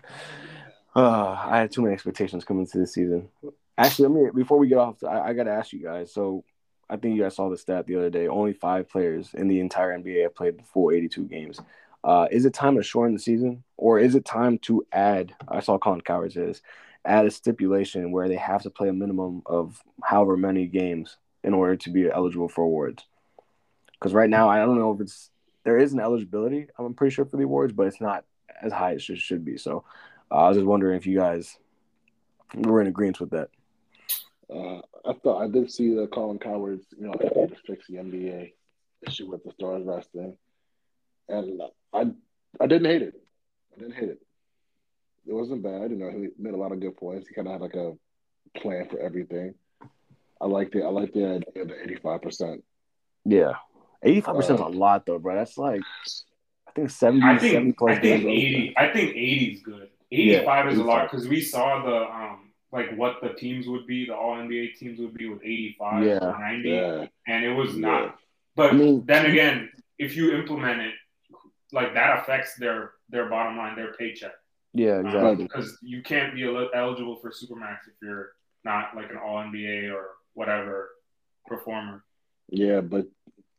Uh, 0.95 1.31
I 1.31 1.59
had 1.59 1.71
too 1.71 1.83
many 1.83 1.95
expectations 1.95 2.45
coming 2.45 2.63
into 2.63 2.79
this 2.79 2.95
season. 2.95 3.29
Actually, 3.77 4.09
let 4.09 4.23
me 4.23 4.31
before 4.35 4.59
we 4.59 4.69
get 4.69 4.79
off, 4.79 5.03
I, 5.05 5.21
I 5.21 5.33
got 5.35 5.45
to 5.45 5.53
ask 5.53 5.73
you 5.73 5.83
guys. 5.83 6.13
So, 6.13 6.45
I 6.89 6.97
think 6.97 7.17
you 7.17 7.23
guys 7.23 7.37
saw 7.37 7.51
the 7.51 7.59
stat 7.59 7.87
the 7.87 7.97
other 7.97 8.11
day. 8.11 8.29
Only 8.29 8.55
five 8.55 8.89
players 8.89 9.35
in 9.35 9.49
the 9.49 9.61
entire 9.61 9.99
NBA 9.99 10.23
have 10.23 10.35
played 10.35 10.59
the 10.59 10.63
full 10.63 10.91
82 10.91 11.25
games. 11.25 11.61
Uh, 12.03 12.29
is 12.31 12.47
it 12.47 12.55
time 12.55 12.77
to 12.77 12.83
shorten 12.83 13.15
the 13.15 13.21
season, 13.21 13.65
or 13.77 13.99
is 13.99 14.15
it 14.15 14.25
time 14.25 14.59
to 14.59 14.87
add? 14.93 15.35
I 15.49 15.61
saw 15.61 15.77
Colin 15.77 16.01
Cowherd 16.01 16.33
says 16.33 16.63
add 17.07 17.27
a 17.27 17.31
stipulation 17.31 18.13
where 18.13 18.29
they 18.29 18.37
have 18.37 18.63
to 18.63 18.71
play 18.71 18.89
a 18.89 18.93
minimum 18.93 19.43
of 19.47 19.83
however 20.03 20.37
many 20.37 20.67
games 20.67 21.17
in 21.43 21.55
order 21.55 21.77
to 21.77 21.91
be 21.91 22.11
eligible 22.11 22.49
for 22.49 22.65
awards. 22.65 23.05
Because 23.93 24.13
right 24.13 24.29
now, 24.29 24.49
I 24.49 24.59
don't 24.59 24.79
know 24.79 24.93
if 24.93 25.01
it's 25.01 25.31
there 25.65 25.79
is 25.79 25.93
an 25.93 26.01
eligibility. 26.01 26.69
I'm 26.79 26.95
pretty 26.95 27.15
sure 27.15 27.25
for 27.25 27.37
the 27.37 27.45
awards, 27.45 27.73
but 27.73 27.87
it's 27.87 28.01
not 28.01 28.25
as 28.63 28.73
high 28.73 28.95
as 28.95 29.09
it 29.09 29.19
should 29.19 29.45
be. 29.45 29.59
So 29.59 29.85
uh, 30.31 30.35
I 30.35 30.49
was 30.49 30.57
just 30.59 30.67
wondering 30.67 30.97
if 30.97 31.07
you 31.07 31.19
guys 31.19 31.57
were 32.55 32.81
in 32.81 32.87
agreement 32.87 33.21
with 33.21 33.31
that. 33.31 33.49
Uh, 34.49 34.81
I 35.05 35.13
thought 35.23 35.43
I 35.43 35.49
did 35.49 35.71
see 35.71 35.95
the 35.95 36.07
Colin 36.07 36.39
Cowherd's, 36.39 36.87
you 36.97 37.07
know, 37.07 37.49
fix 37.67 37.87
the 37.89 37.97
NBA 37.97 38.53
issue 39.07 39.29
with 39.29 39.43
the 39.45 39.53
stars 39.53 39.85
resting, 39.85 40.37
and 41.29 41.61
I 41.93 42.11
I 42.61 42.67
didn't 42.67 42.87
hate 42.87 43.03
it. 43.03 43.15
I 43.75 43.81
didn't 43.81 43.95
hate 43.95 44.09
it. 44.11 44.26
It 45.27 45.33
wasn't 45.33 45.63
bad. 45.63 45.91
You 45.91 45.97
know, 45.97 46.11
he 46.11 46.29
made 46.39 46.55
a 46.55 46.57
lot 46.57 46.73
of 46.73 46.81
good 46.81 46.97
points. 46.97 47.27
He 47.29 47.35
kind 47.35 47.49
of 47.49 47.53
had 47.53 47.61
like 47.61 47.75
a 47.75 47.93
plan 48.59 48.89
for 48.89 48.99
everything. 49.01 49.55
I 50.41 50.47
liked 50.47 50.75
it. 50.75 50.83
I 50.85 50.89
like 50.89 51.13
the 51.13 51.25
idea 51.27 51.63
of 51.63 51.69
the 51.69 51.83
eighty 51.83 51.97
five 51.97 52.23
percent. 52.23 52.63
Yeah, 53.25 53.55
85 54.03 54.37
percent 54.37 54.55
is 54.61 54.61
Uh, 54.61 54.69
a 54.69 54.69
lot 54.69 55.05
though, 55.07 55.19
bro. 55.19 55.35
That's 55.35 55.59
like 55.59 55.81
I 56.69 56.73
think 56.73 56.91
70, 56.91 57.25
I 57.27 57.39
70 57.39 57.51
think 57.65 57.79
plus 57.79 57.97
I 57.97 58.01
think 58.01 58.23
games. 58.23 58.45
eighty. 58.45 58.75
I 58.77 58.93
think 58.93 59.11
eighty 59.17 59.47
is 59.55 59.63
good. 59.63 59.89
Eighty-five 60.13 60.69
is 60.69 60.79
a 60.79 60.85
lot 60.85 61.11
because 61.11 61.27
we 61.27 61.41
saw 61.41 61.83
the 61.85 61.97
um 62.13 62.53
like 62.71 62.95
what 62.97 63.17
the 63.23 63.31
teams 63.31 63.67
would 63.67 63.87
be. 63.87 64.07
The 64.07 64.15
All 64.15 64.37
NBA 64.37 64.77
teams 64.77 65.01
would 65.01 65.15
be 65.15 65.29
with 65.29 65.43
eighty-five 65.43 66.05
Yeah. 66.05 66.19
or 66.23 66.39
ninety, 66.39 66.69
Yeah, 66.71 67.07
and 67.27 67.45
it 67.45 67.53
was 67.53 67.75
Yeah. 67.75 67.81
not. 67.89 68.19
But 68.55 68.73
I 68.73 68.77
mean- 68.77 69.05
then 69.07 69.27
again, 69.27 69.71
if 69.99 70.17
you 70.17 70.35
implement 70.35 70.81
it, 70.83 70.95
like 71.73 71.95
that 71.95 72.21
affects 72.21 72.55
their 72.57 72.93
their 73.09 73.29
bottom 73.29 73.57
line, 73.57 73.75
their 73.75 73.95
paycheck. 73.95 74.33
Yeah, 74.77 74.99
um, 74.99 75.07
exactly. 75.07 75.45
Because 75.45 75.79
you 75.83 76.03
can't 76.03 76.35
be 76.35 76.45
eligible 76.45 77.17
for 77.17 77.31
supermax 77.31 77.79
if 77.89 77.95
you're 78.03 78.33
not 78.65 78.95
like 78.95 79.11
an 79.11 79.17
All 79.17 79.39
NBA 79.39 79.93
or 79.93 80.11
whatever 80.35 80.91
performer. 81.47 82.05
yeah, 82.49 82.81
but 82.81 83.07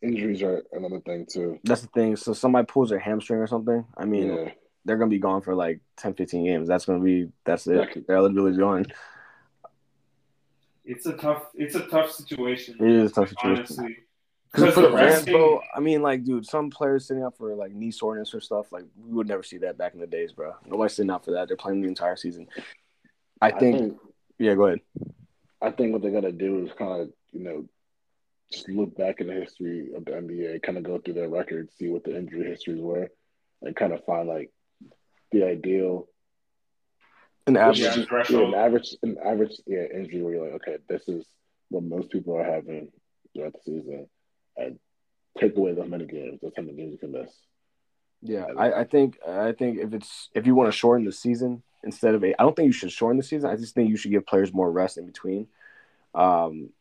injuries 0.03 0.43
are 0.43 0.63
another 0.71 0.99
thing 0.99 1.25
too. 1.25 1.59
That's 1.63 1.81
the 1.81 1.87
thing. 1.87 2.15
So 2.17 2.33
somebody 2.33 2.67
pulls 2.67 2.89
their 2.89 2.99
hamstring 2.99 3.39
or 3.39 3.47
something. 3.47 3.83
I 3.97 4.05
mean, 4.05 4.27
yeah, 4.27 4.51
they're 4.85 4.97
gonna 4.97 5.09
be 5.09 5.17
gone 5.17 5.41
for 5.41 5.55
like 5.55 5.81
10, 5.97 6.13
15 6.13 6.45
games. 6.45 6.67
That's 6.67 6.85
gonna 6.85 7.03
be 7.03 7.29
that's 7.45 7.65
it. 7.65 7.77
Exactly. 7.77 8.03
Their 8.07 8.17
eligibility's 8.17 8.59
gone. 8.59 8.85
It's 10.85 11.05
a 11.07 11.13
tough. 11.13 11.47
It's 11.55 11.75
a 11.75 11.87
tough 11.87 12.11
situation. 12.11 12.75
It 12.79 12.91
is 12.91 13.11
a 13.11 13.15
tough 13.15 13.29
situation. 13.29 13.57
honestly. 13.57 13.97
Because 14.53 14.73
for 14.73 14.81
the 14.81 14.91
fans, 14.91 15.25
bro, 15.25 15.61
I 15.75 15.79
mean, 15.79 16.01
like, 16.01 16.23
dude, 16.23 16.45
some 16.45 16.69
players 16.69 17.05
sitting 17.07 17.23
out 17.23 17.37
for 17.37 17.53
like 17.55 17.73
knee 17.73 17.91
soreness 17.91 18.33
or 18.33 18.39
stuff, 18.41 18.71
like 18.71 18.85
we 18.95 19.13
would 19.13 19.27
never 19.27 19.43
see 19.43 19.57
that 19.59 19.77
back 19.77 19.93
in 19.93 19.99
the 19.99 20.07
days, 20.07 20.31
bro. 20.31 20.53
Nobody's 20.65 20.93
sitting 20.93 21.11
out 21.11 21.25
for 21.25 21.31
that. 21.31 21.47
They're 21.47 21.57
playing 21.57 21.81
the 21.81 21.87
entire 21.87 22.15
season. 22.15 22.47
I 23.41 23.51
I 23.51 23.59
think, 23.59 23.77
think 23.77 23.97
yeah, 24.39 24.55
go 24.55 24.67
ahead. 24.67 24.79
I 25.61 25.71
think 25.71 25.91
what 25.93 26.01
they 26.01 26.11
got 26.11 26.21
to 26.21 26.31
do 26.31 26.65
is 26.65 26.71
kind 26.77 27.01
of, 27.01 27.09
you 27.31 27.43
know, 27.43 27.65
just 28.51 28.69
look 28.69 28.95
back 28.95 29.19
in 29.19 29.27
the 29.27 29.33
history 29.33 29.89
of 29.95 30.05
the 30.05 30.11
NBA, 30.11 30.61
kind 30.63 30.77
of 30.77 30.83
go 30.83 30.97
through 30.99 31.15
their 31.15 31.29
records, 31.29 31.73
see 31.77 31.89
what 31.89 32.03
the 32.03 32.15
injury 32.15 32.45
histories 32.49 32.81
were, 32.81 33.09
and 33.61 33.75
kind 33.75 33.91
of 33.93 34.05
find 34.05 34.27
like 34.29 34.51
the 35.31 35.43
ideal, 35.43 36.07
An 37.47 37.57
average, 37.57 37.79
yeah, 37.79 37.91
threshold. 38.05 38.53
an 38.53 38.59
average, 38.59 38.95
an 39.03 39.17
average, 39.25 39.59
yeah, 39.65 39.83
injury 39.93 40.21
where 40.23 40.33
you're 40.33 40.45
like, 40.45 40.61
okay, 40.61 40.77
this 40.87 41.07
is 41.09 41.25
what 41.69 41.83
most 41.83 42.09
people 42.11 42.37
are 42.37 42.43
having 42.45 42.89
throughout 43.35 43.53
the 43.53 43.59
season, 43.65 44.07
and 44.57 44.79
take 45.39 45.55
away 45.55 45.73
those 45.73 45.89
many 45.89 46.05
games, 46.05 46.39
Those 46.41 46.53
how 46.55 46.63
many 46.63 46.77
games 46.77 46.91
you 46.93 46.97
can 46.97 47.11
miss. 47.11 47.31
yeah, 48.21 48.45
I, 48.57 48.81
I 48.81 48.83
think, 48.83 49.19
I 49.27 49.51
think 49.51 49.79
if 49.79 49.93
it's 49.93 50.29
if 50.33 50.45
you 50.47 50.55
want 50.55 50.71
to 50.71 50.77
shorten 50.77 51.05
the 51.05 51.11
season 51.11 51.63
instead 51.83 52.15
of 52.15 52.23
eight, 52.23 52.35
I 52.39 52.43
don't 52.43 52.55
think 52.55 52.67
you 52.67 52.71
should 52.71 52.91
shorten 52.91 53.17
the 53.17 53.23
season. 53.23 53.49
I 53.49 53.55
just 53.55 53.75
think 53.75 53.89
you 53.89 53.97
should 53.97 54.11
give 54.11 54.25
players 54.25 54.53
more 54.53 54.71
rest 54.71 54.97
in 54.97 55.05
between. 55.05 55.47
Um, 56.15 56.71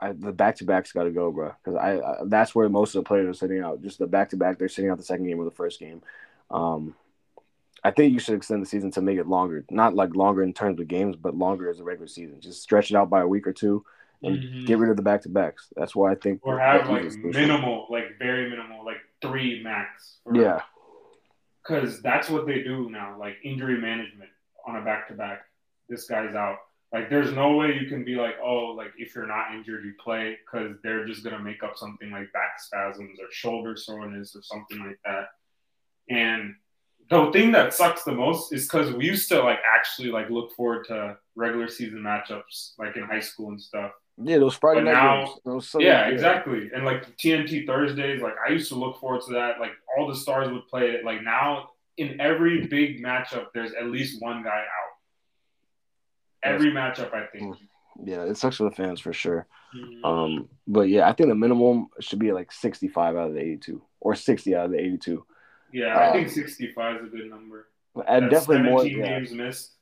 I, 0.00 0.12
the 0.12 0.32
back 0.32 0.56
to 0.56 0.64
backs 0.64 0.92
got 0.92 1.04
to 1.04 1.10
go, 1.10 1.30
bro, 1.30 1.52
because 1.62 1.78
I, 1.78 1.98
I 2.00 2.16
that's 2.24 2.54
where 2.54 2.68
most 2.70 2.94
of 2.94 3.04
the 3.04 3.08
players 3.08 3.28
are 3.28 3.38
sitting 3.38 3.60
out. 3.60 3.82
Just 3.82 3.98
the 3.98 4.06
back 4.06 4.30
to 4.30 4.36
back, 4.36 4.58
they're 4.58 4.68
sitting 4.68 4.90
out 4.90 4.96
the 4.96 5.04
second 5.04 5.26
game 5.26 5.38
or 5.38 5.44
the 5.44 5.50
first 5.50 5.78
game. 5.78 6.02
Um, 6.50 6.94
I 7.84 7.90
think 7.90 8.12
you 8.12 8.18
should 8.18 8.34
extend 8.34 8.62
the 8.62 8.66
season 8.66 8.90
to 8.92 9.02
make 9.02 9.18
it 9.18 9.26
longer, 9.26 9.64
not 9.70 9.94
like 9.94 10.14
longer 10.14 10.42
in 10.42 10.52
terms 10.52 10.80
of 10.80 10.88
games, 10.88 11.16
but 11.16 11.36
longer 11.36 11.68
as 11.68 11.80
a 11.80 11.84
regular 11.84 12.08
season. 12.08 12.40
Just 12.40 12.62
stretch 12.62 12.90
it 12.90 12.96
out 12.96 13.10
by 13.10 13.20
a 13.20 13.28
week 13.28 13.46
or 13.46 13.52
two 13.52 13.84
and 14.22 14.36
Mhm. 14.38 14.66
get 14.66 14.78
rid 14.78 14.90
of 14.90 14.96
the 14.96 15.02
back 15.02 15.22
to 15.22 15.28
backs. 15.28 15.72
That's 15.76 15.94
why 15.96 16.12
I 16.12 16.14
think. 16.14 16.40
or 16.46 16.58
have 16.58 16.88
like 16.90 17.04
is 17.04 17.16
crucial. 17.16 17.40
minimal, 17.40 17.86
like 17.90 18.18
very 18.18 18.50
minimal, 18.50 18.84
like 18.84 18.98
three 19.22 19.62
max. 19.62 20.20
for- 20.24 20.36
Yeah, 20.36 20.62
because 21.62 22.02
that's 22.02 22.28
what 22.28 22.46
they 22.46 22.62
do 22.62 22.90
now, 22.90 23.16
like 23.18 23.36
injury 23.44 23.78
management 23.80 24.30
on 24.66 24.76
a 24.76 24.82
back 24.82 25.08
to 25.08 25.14
back. 25.14 25.42
This 25.88 26.06
guy's 26.06 26.34
out. 26.34 26.58
Like, 26.92 27.08
there's 27.08 27.32
no 27.32 27.56
way 27.56 27.78
you 27.78 27.86
can 27.88 28.04
be 28.04 28.16
like, 28.16 28.34
oh, 28.42 28.72
like 28.76 28.92
if 28.98 29.14
you're 29.14 29.26
not 29.26 29.54
injured, 29.54 29.84
you 29.84 29.94
play 30.02 30.36
because 30.44 30.76
they're 30.82 31.06
just 31.06 31.22
gonna 31.22 31.38
make 31.38 31.62
up 31.62 31.76
something 31.76 32.10
like 32.10 32.32
back 32.32 32.58
spasms 32.58 33.18
or 33.20 33.26
shoulder 33.30 33.76
soreness 33.76 34.34
or 34.34 34.42
something 34.42 34.80
like 34.84 34.98
that. 35.04 35.28
And 36.08 36.56
the 37.08 37.30
thing 37.32 37.52
that 37.52 37.72
sucks 37.74 38.02
the 38.04 38.12
most 38.12 38.52
is 38.52 38.66
because 38.66 38.92
we 38.92 39.04
used 39.06 39.28
to 39.28 39.40
like 39.42 39.60
actually 39.64 40.10
like 40.10 40.30
look 40.30 40.52
forward 40.52 40.84
to 40.86 41.16
regular 41.36 41.68
season 41.68 42.00
matchups 42.00 42.74
like 42.78 42.96
in 42.96 43.02
high 43.04 43.20
school 43.20 43.48
and 43.50 43.60
stuff. 43.60 43.92
Yeah, 44.16 44.38
those 44.38 44.54
Friday 44.54 44.80
But 44.80 44.92
night 44.92 45.02
now- 45.02 45.24
games. 45.24 45.40
Those 45.44 45.68
Sunday- 45.70 45.86
Yeah, 45.86 46.08
exactly. 46.08 46.70
And 46.74 46.84
like 46.84 47.16
TNT 47.16 47.66
Thursdays, 47.66 48.20
like 48.22 48.34
I 48.46 48.50
used 48.52 48.68
to 48.68 48.74
look 48.76 48.98
forward 49.00 49.22
to 49.26 49.34
that. 49.34 49.60
Like 49.60 49.72
all 49.96 50.08
the 50.08 50.16
stars 50.16 50.50
would 50.50 50.66
play 50.68 50.90
it. 50.90 51.04
Like 51.04 51.22
now, 51.22 51.70
in 51.96 52.20
every 52.20 52.66
big 52.66 53.02
matchup, 53.02 53.46
there's 53.54 53.72
at 53.74 53.86
least 53.86 54.22
one 54.22 54.42
guy 54.42 54.58
out. 54.60 54.90
Every 56.42 56.70
matchup, 56.70 57.12
I 57.14 57.26
think. 57.26 57.56
Yeah, 58.02 58.22
it 58.22 58.36
sucks 58.36 58.56
for 58.56 58.64
the 58.64 58.70
fans 58.70 59.00
for 59.00 59.12
sure. 59.12 59.46
Mhm. 59.76 60.04
Um, 60.04 60.48
but 60.66 60.88
yeah, 60.88 61.08
I 61.08 61.12
think 61.12 61.28
the 61.28 61.34
minimum 61.34 61.88
should 62.00 62.18
be 62.18 62.32
like 62.32 62.50
65 62.50 63.16
out 63.16 63.28
of 63.28 63.34
the 63.34 63.40
82 63.40 63.82
or 64.00 64.14
60 64.14 64.56
out 64.56 64.66
of 64.66 64.70
the 64.72 64.78
82. 64.80 65.26
yeah, 65.72 65.96
I 65.98 66.06
um, 66.08 66.12
think 66.14 66.30
65 66.30 66.96
is 66.96 67.06
a 67.06 67.16
good 67.16 67.28
number. 67.28 67.68
And 68.06 68.30
That's 68.30 68.46
definitely 68.46 68.70
more. 68.70 68.78
17 68.80 68.98
Yeah, 68.98 69.18
games 69.18 69.32
missed. 69.32 69.76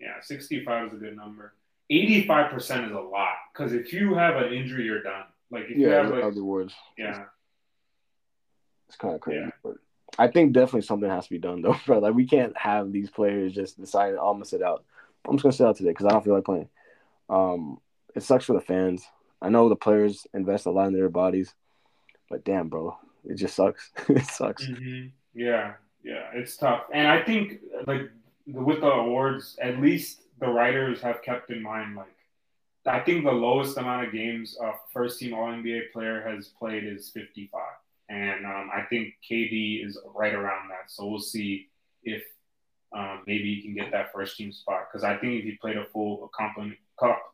Yeah, 0.00 0.20
65 0.20 0.88
is 0.88 0.92
a 0.94 0.96
good 0.96 1.16
number. 1.16 1.54
85% 1.90 2.86
is 2.86 2.92
a 2.92 3.00
lot 3.00 3.34
because 3.52 3.72
if 3.72 3.92
you 3.92 4.14
have 4.14 4.36
an 4.36 4.52
injury, 4.52 4.84
you're 4.84 5.02
done. 5.02 5.24
Like 5.50 5.64
if 5.64 5.76
you 5.76 5.88
yeah, 5.88 6.02
have 6.02 6.10
like, 6.10 6.24
other 6.24 6.44
words. 6.44 6.72
yeah, 6.96 7.24
It's 8.88 8.96
kind 8.96 9.14
of 9.14 9.20
crazy. 9.20 9.40
Yeah. 9.40 9.50
But 9.62 9.74
I 10.18 10.28
think 10.28 10.52
definitely 10.52 10.82
something 10.82 11.10
has 11.10 11.24
to 11.24 11.30
be 11.30 11.38
done 11.38 11.62
though, 11.62 11.76
bro. 11.86 11.98
Like 11.98 12.14
we 12.14 12.26
can't 12.26 12.56
have 12.56 12.92
these 12.92 13.10
players 13.10 13.52
just 13.52 13.78
deciding, 13.78 14.18
oh, 14.18 14.28
I'm 14.28 14.36
gonna 14.36 14.44
sit 14.44 14.62
out. 14.62 14.84
I'm 15.26 15.36
just 15.36 15.42
gonna 15.42 15.52
sit 15.52 15.66
out 15.66 15.76
today 15.76 15.90
because 15.90 16.06
I 16.06 16.10
don't 16.10 16.24
feel 16.24 16.34
like 16.34 16.44
playing. 16.44 16.68
Um, 17.28 17.80
it 18.14 18.22
sucks 18.22 18.44
for 18.44 18.54
the 18.54 18.60
fans. 18.60 19.04
I 19.42 19.48
know 19.48 19.68
the 19.68 19.76
players 19.76 20.26
invest 20.34 20.66
a 20.66 20.70
lot 20.70 20.88
in 20.88 20.92
their 20.92 21.08
bodies, 21.08 21.54
but 22.28 22.44
damn, 22.44 22.68
bro, 22.68 22.96
it 23.24 23.36
just 23.36 23.56
sucks. 23.56 23.90
it 24.08 24.26
sucks. 24.26 24.66
Mm-hmm. 24.66 25.08
Yeah, 25.34 25.74
yeah, 26.04 26.28
it's 26.34 26.56
tough. 26.56 26.82
And 26.92 27.08
I 27.08 27.22
think 27.22 27.60
like 27.86 28.10
with 28.46 28.80
the 28.80 28.90
awards, 28.90 29.58
at 29.60 29.78
least 29.78 30.22
the 30.40 30.48
writers 30.48 31.00
have 31.02 31.22
kept 31.22 31.50
in 31.50 31.62
mind 31.62 31.96
like 31.96 32.16
I 32.86 33.00
think 33.00 33.24
the 33.24 33.32
lowest 33.32 33.76
amount 33.76 34.06
of 34.06 34.12
games 34.12 34.56
a 34.60 34.72
first 34.92 35.18
team 35.18 35.34
All 35.34 35.48
NBA 35.48 35.92
player 35.92 36.26
has 36.26 36.48
played 36.48 36.84
is 36.84 37.10
55, 37.10 37.60
and 38.08 38.46
um, 38.46 38.70
I 38.74 38.82
think 38.88 39.14
KD 39.30 39.86
is 39.86 39.98
right 40.14 40.32
around 40.32 40.70
that. 40.70 40.90
So 40.90 41.06
we'll 41.06 41.20
see 41.20 41.68
if 42.02 42.22
um, 42.96 43.22
maybe 43.26 43.54
he 43.54 43.62
can 43.62 43.74
get 43.74 43.92
that 43.92 44.12
first 44.12 44.36
team 44.36 44.50
spot 44.50 44.88
because 44.90 45.04
I 45.04 45.16
think 45.16 45.40
if 45.40 45.44
he 45.44 45.52
played 45.60 45.76
a 45.76 45.84
full 45.84 46.30
complement 46.34 46.78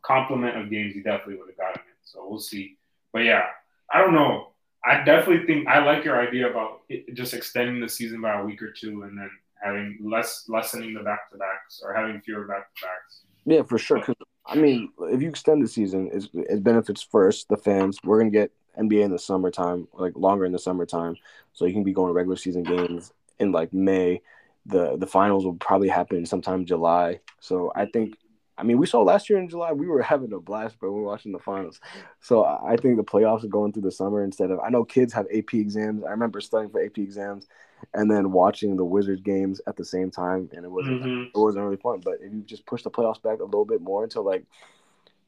complement 0.03 0.57
of 0.57 0.71
games, 0.71 0.95
he 0.95 1.01
definitely 1.01 1.37
would 1.37 1.49
have 1.49 1.57
gotten 1.57 1.81
it. 1.81 1.99
So 2.03 2.27
we'll 2.29 2.41
see. 2.41 2.77
But 3.13 3.21
yeah, 3.21 3.45
I 3.93 4.01
don't 4.01 4.15
know. 4.15 4.49
I 4.85 5.03
definitely 5.05 5.47
think 5.47 5.69
I 5.69 5.85
like 5.85 6.05
your 6.05 6.21
idea 6.21 6.51
about 6.51 6.83
just 7.15 7.35
extending 7.35 7.81
the 7.81 7.89
season 7.89 8.21
by 8.21 8.39
a 8.41 8.45
week 8.45 8.63
or 8.63 8.71
two 8.71 9.03
and 9.03 9.19
then 9.19 9.31
having 9.63 9.99
less 10.03 10.45
lessening 10.49 10.95
the 10.95 11.01
back 11.01 11.31
to 11.31 11.39
backs 11.39 11.81
or 11.85 11.95
having 11.95 12.21
fewer 12.21 12.47
back 12.47 12.75
to 12.75 12.83
backs. 12.83 13.23
Yeah, 13.45 13.63
for 13.63 13.79
sure. 13.79 13.99
Because 13.99 14.15
I 14.45 14.57
mean, 14.57 14.91
if 15.01 15.23
you 15.23 15.29
extend 15.29 15.63
the 15.63 15.69
season, 15.69 16.11
it 16.35 16.63
benefits 16.63 17.03
first 17.03 17.49
the 17.49 17.57
fans. 17.57 17.99
We're 18.05 18.19
gonna 18.19 18.31
get 18.31 18.53
NBA 18.79 19.03
in 19.03 19.11
the 19.11 19.19
summertime, 19.19 19.89
like 19.93 20.17
longer 20.17 20.45
in 20.45 20.53
the 20.53 20.59
summertime, 20.59 21.17
so 21.53 21.65
you 21.65 21.73
can 21.73 21.85
be 21.85 21.93
going 21.93 22.09
to 22.09 22.15
regular 22.15 22.37
season 22.37 22.63
games 22.63 23.13
in 23.39 23.53
like 23.53 23.73
May. 23.73 24.23
The 24.67 24.97
the 24.97 25.07
finals 25.07 25.45
will 25.45 25.55
probably 25.55 25.89
happen 25.89 26.27
sometime 26.27 26.65
July. 26.65 27.21
So 27.41 27.73
I 27.75 27.87
think 27.87 28.17
I 28.59 28.63
mean, 28.63 28.79
we 28.79 28.87
saw 28.87 29.03
last 29.03 29.29
year 29.29 29.39
in 29.39 29.49
July, 29.49 29.73
we 29.73 29.87
were 29.87 30.03
having 30.15 30.33
a 30.33 30.41
blast, 30.41 30.79
bro. 30.79 30.93
We 30.93 31.01
were 31.01 31.07
watching 31.07 31.33
the 31.33 31.39
finals. 31.39 31.81
So 32.21 32.45
I 32.45 32.77
think 32.77 32.97
the 32.97 33.05
playoffs 33.05 33.45
are 33.45 33.49
going 33.49 33.73
through 33.73 33.83
the 33.83 33.91
summer 33.93 34.23
instead 34.23 34.51
of. 34.51 34.61
I 34.61 34.71
know 34.71 34.85
kids 34.85 35.13
have 35.13 35.27
AP 35.35 35.55
exams. 35.55 36.05
I 36.05 36.11
remember 36.11 36.41
studying 36.41 36.71
for 36.71 36.83
AP 36.83 36.99
exams, 36.99 37.49
and 37.95 38.11
then 38.11 38.33
watching 38.33 38.77
the 38.77 38.85
Wizards 38.85 39.23
games 39.23 39.61
at 39.67 39.77
the 39.77 39.85
same 39.85 40.11
time, 40.11 40.49
and 40.53 40.65
it 40.65 40.71
wasn't 40.71 41.03
mm-hmm. 41.03 41.23
it 41.35 41.39
wasn't 41.39 41.65
really 41.65 41.77
fun. 41.77 42.01
But 42.05 42.19
if 42.21 42.33
you 42.33 42.43
just 42.43 42.67
push 42.67 42.83
the 42.83 42.91
playoffs 42.91 43.23
back 43.23 43.41
a 43.41 43.45
little 43.45 43.65
bit 43.65 43.81
more 43.81 44.05
until 44.05 44.25
like 44.25 44.45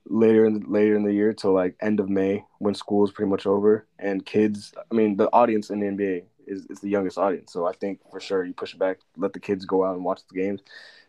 later 0.06 0.46
in 0.46 0.60
the, 0.60 0.66
later 0.66 0.96
in 0.96 1.04
the 1.04 1.12
year 1.12 1.32
till 1.32 1.52
like 1.52 1.76
end 1.80 2.00
of 2.00 2.08
May 2.08 2.44
when 2.58 2.74
school 2.74 3.04
is 3.04 3.12
pretty 3.12 3.30
much 3.30 3.46
over, 3.46 3.86
and 3.98 4.24
kids, 4.24 4.72
I 4.90 4.94
mean, 4.94 5.16
the 5.16 5.28
audience 5.32 5.70
in 5.70 5.80
the 5.80 5.86
NBA 5.86 6.24
is, 6.46 6.66
is 6.70 6.80
the 6.80 6.88
youngest 6.88 7.18
audience. 7.18 7.52
So 7.52 7.66
I 7.66 7.72
think 7.72 8.00
for 8.10 8.20
sure 8.20 8.44
you 8.44 8.54
push 8.54 8.74
it 8.74 8.78
back, 8.78 8.98
let 9.16 9.32
the 9.32 9.40
kids 9.40 9.64
go 9.64 9.84
out 9.84 9.94
and 9.94 10.04
watch 10.04 10.20
the 10.28 10.38
games. 10.38 10.60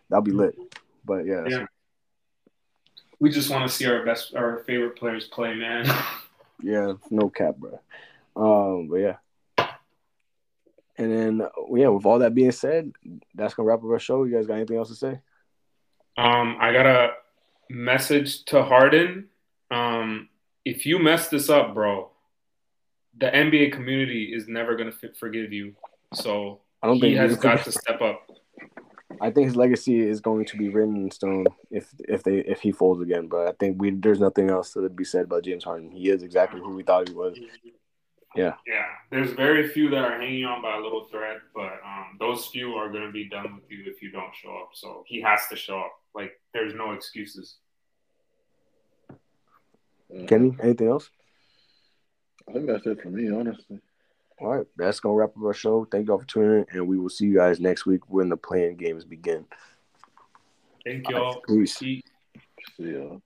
That'll 0.10 0.24
be 0.24 0.32
lit. 0.32 0.56
But 1.06 1.26
yeah, 1.26 1.46
yeah 1.48 1.66
we 3.20 3.30
just 3.30 3.50
want 3.50 3.70
to 3.70 3.76
see 3.76 3.86
our 3.86 4.04
best, 4.04 4.34
our 4.36 4.64
favorite 4.66 4.96
players 4.96 5.28
play, 5.28 5.54
man. 5.54 5.86
yeah, 6.64 6.94
no 7.10 7.30
cap, 7.30 7.56
bro. 7.58 7.80
Um, 8.36 8.88
but 8.88 8.98
yeah. 8.98 9.16
And 11.00 11.12
then, 11.12 11.48
yeah, 11.74 11.88
with 11.88 12.06
all 12.06 12.20
that 12.20 12.36
being 12.36 12.52
said, 12.52 12.92
that's 13.34 13.54
gonna 13.54 13.68
wrap 13.68 13.80
up 13.80 13.86
our 13.86 14.00
show. 14.00 14.26
You 14.26 14.36
guys 14.36 14.46
got 14.46 14.56
anything 14.56 14.78
else 14.78 14.90
to 14.90 14.96
say? 14.96 15.22
Um, 16.18 16.58
I 16.60 16.74
got 16.74 16.86
a 16.86 17.12
message 17.70 18.44
to 18.46 18.64
Harden. 18.64 19.30
Um, 19.72 20.28
if 20.66 20.86
you 20.86 21.00
mess 21.00 21.30
this 21.30 21.50
up, 21.50 21.74
bro, 21.74 22.12
the 23.18 23.28
NBA 23.28 23.72
community 23.72 24.34
is 24.36 24.50
never 24.50 24.76
gonna 24.76 24.92
forgive 25.18 25.54
you. 25.54 25.74
So 26.14 26.60
I 26.84 26.88
don't 26.88 26.96
he 26.96 27.02
think 27.02 27.18
has 27.18 27.38
got 27.38 27.64
to 27.64 27.72
step 27.72 28.02
up. 28.02 28.30
I 29.22 29.32
think 29.32 29.48
his 29.48 29.56
legacy 29.56 30.02
is 30.02 30.20
going 30.20 30.46
to 30.46 30.58
be 30.58 30.68
written 30.68 30.98
in 30.98 31.12
stone 31.12 31.46
if 31.72 31.94
if 32.10 32.24
they 32.24 32.40
if 32.40 32.60
he 32.60 32.74
folds 32.74 33.02
again. 33.02 33.28
But 33.28 33.48
I 33.48 33.54
think 33.54 33.82
we 33.82 33.92
there's 33.92 34.20
nothing 34.20 34.50
else 34.50 34.74
to 34.74 34.90
be 34.90 35.06
said 35.06 35.26
about 35.26 35.46
James 35.46 35.64
Harden. 35.64 35.92
He 35.92 36.10
is 36.10 36.24
exactly 36.24 36.60
who 36.60 36.74
we 36.74 36.84
thought 36.84 37.08
he 37.08 37.16
was. 37.16 37.38
Yeah. 38.36 38.54
Yeah. 38.68 38.86
There's 39.10 39.32
very 39.32 39.68
few 39.68 39.90
that 39.90 40.04
are 40.04 40.20
hanging 40.20 40.46
on 40.46 40.62
by 40.62 40.78
a 40.78 40.80
little 40.80 41.08
thread, 41.12 41.38
but 41.54 41.80
um, 41.86 42.18
those 42.20 42.48
few 42.48 42.74
are 42.74 42.92
going 42.92 43.06
to 43.06 43.12
be 43.12 43.28
done 43.28 43.56
with 43.56 43.70
you 43.70 43.84
if 43.86 44.02
you 44.02 44.12
don't 44.12 44.36
show 44.36 44.56
up. 44.56 44.70
So 44.74 45.04
he 45.08 45.22
has 45.22 45.42
to 45.50 45.56
show 45.56 45.80
up. 45.80 45.94
Like 46.14 46.40
there's 46.54 46.74
no 46.76 46.92
excuses. 46.92 47.58
Kenny, 50.28 50.56
anything 50.62 50.88
else? 50.88 51.10
I 52.48 52.54
think 52.54 52.66
that's 52.66 52.86
it 52.86 53.02
for 53.02 53.10
me, 53.10 53.30
honestly. 53.32 53.80
All 54.40 54.56
right, 54.56 54.66
that's 54.78 55.00
gonna 55.00 55.16
wrap 55.16 55.32
up 55.38 55.44
our 55.44 55.54
show. 55.54 55.86
Thank 55.86 56.08
y'all 56.08 56.18
for 56.18 56.26
tuning 56.26 56.60
in, 56.60 56.66
and 56.72 56.88
we 56.88 56.98
will 56.98 57.10
see 57.10 57.26
you 57.26 57.36
guys 57.36 57.60
next 57.60 57.86
week 57.86 58.10
when 58.10 58.30
the 58.30 58.38
play-in 58.38 58.78
games 58.78 59.04
begin. 59.04 59.46
Thank 60.86 61.10
y'all. 61.10 61.34
Right, 61.48 61.60
peace. 61.60 61.78
See 61.78 62.02
y'all. 62.78 63.22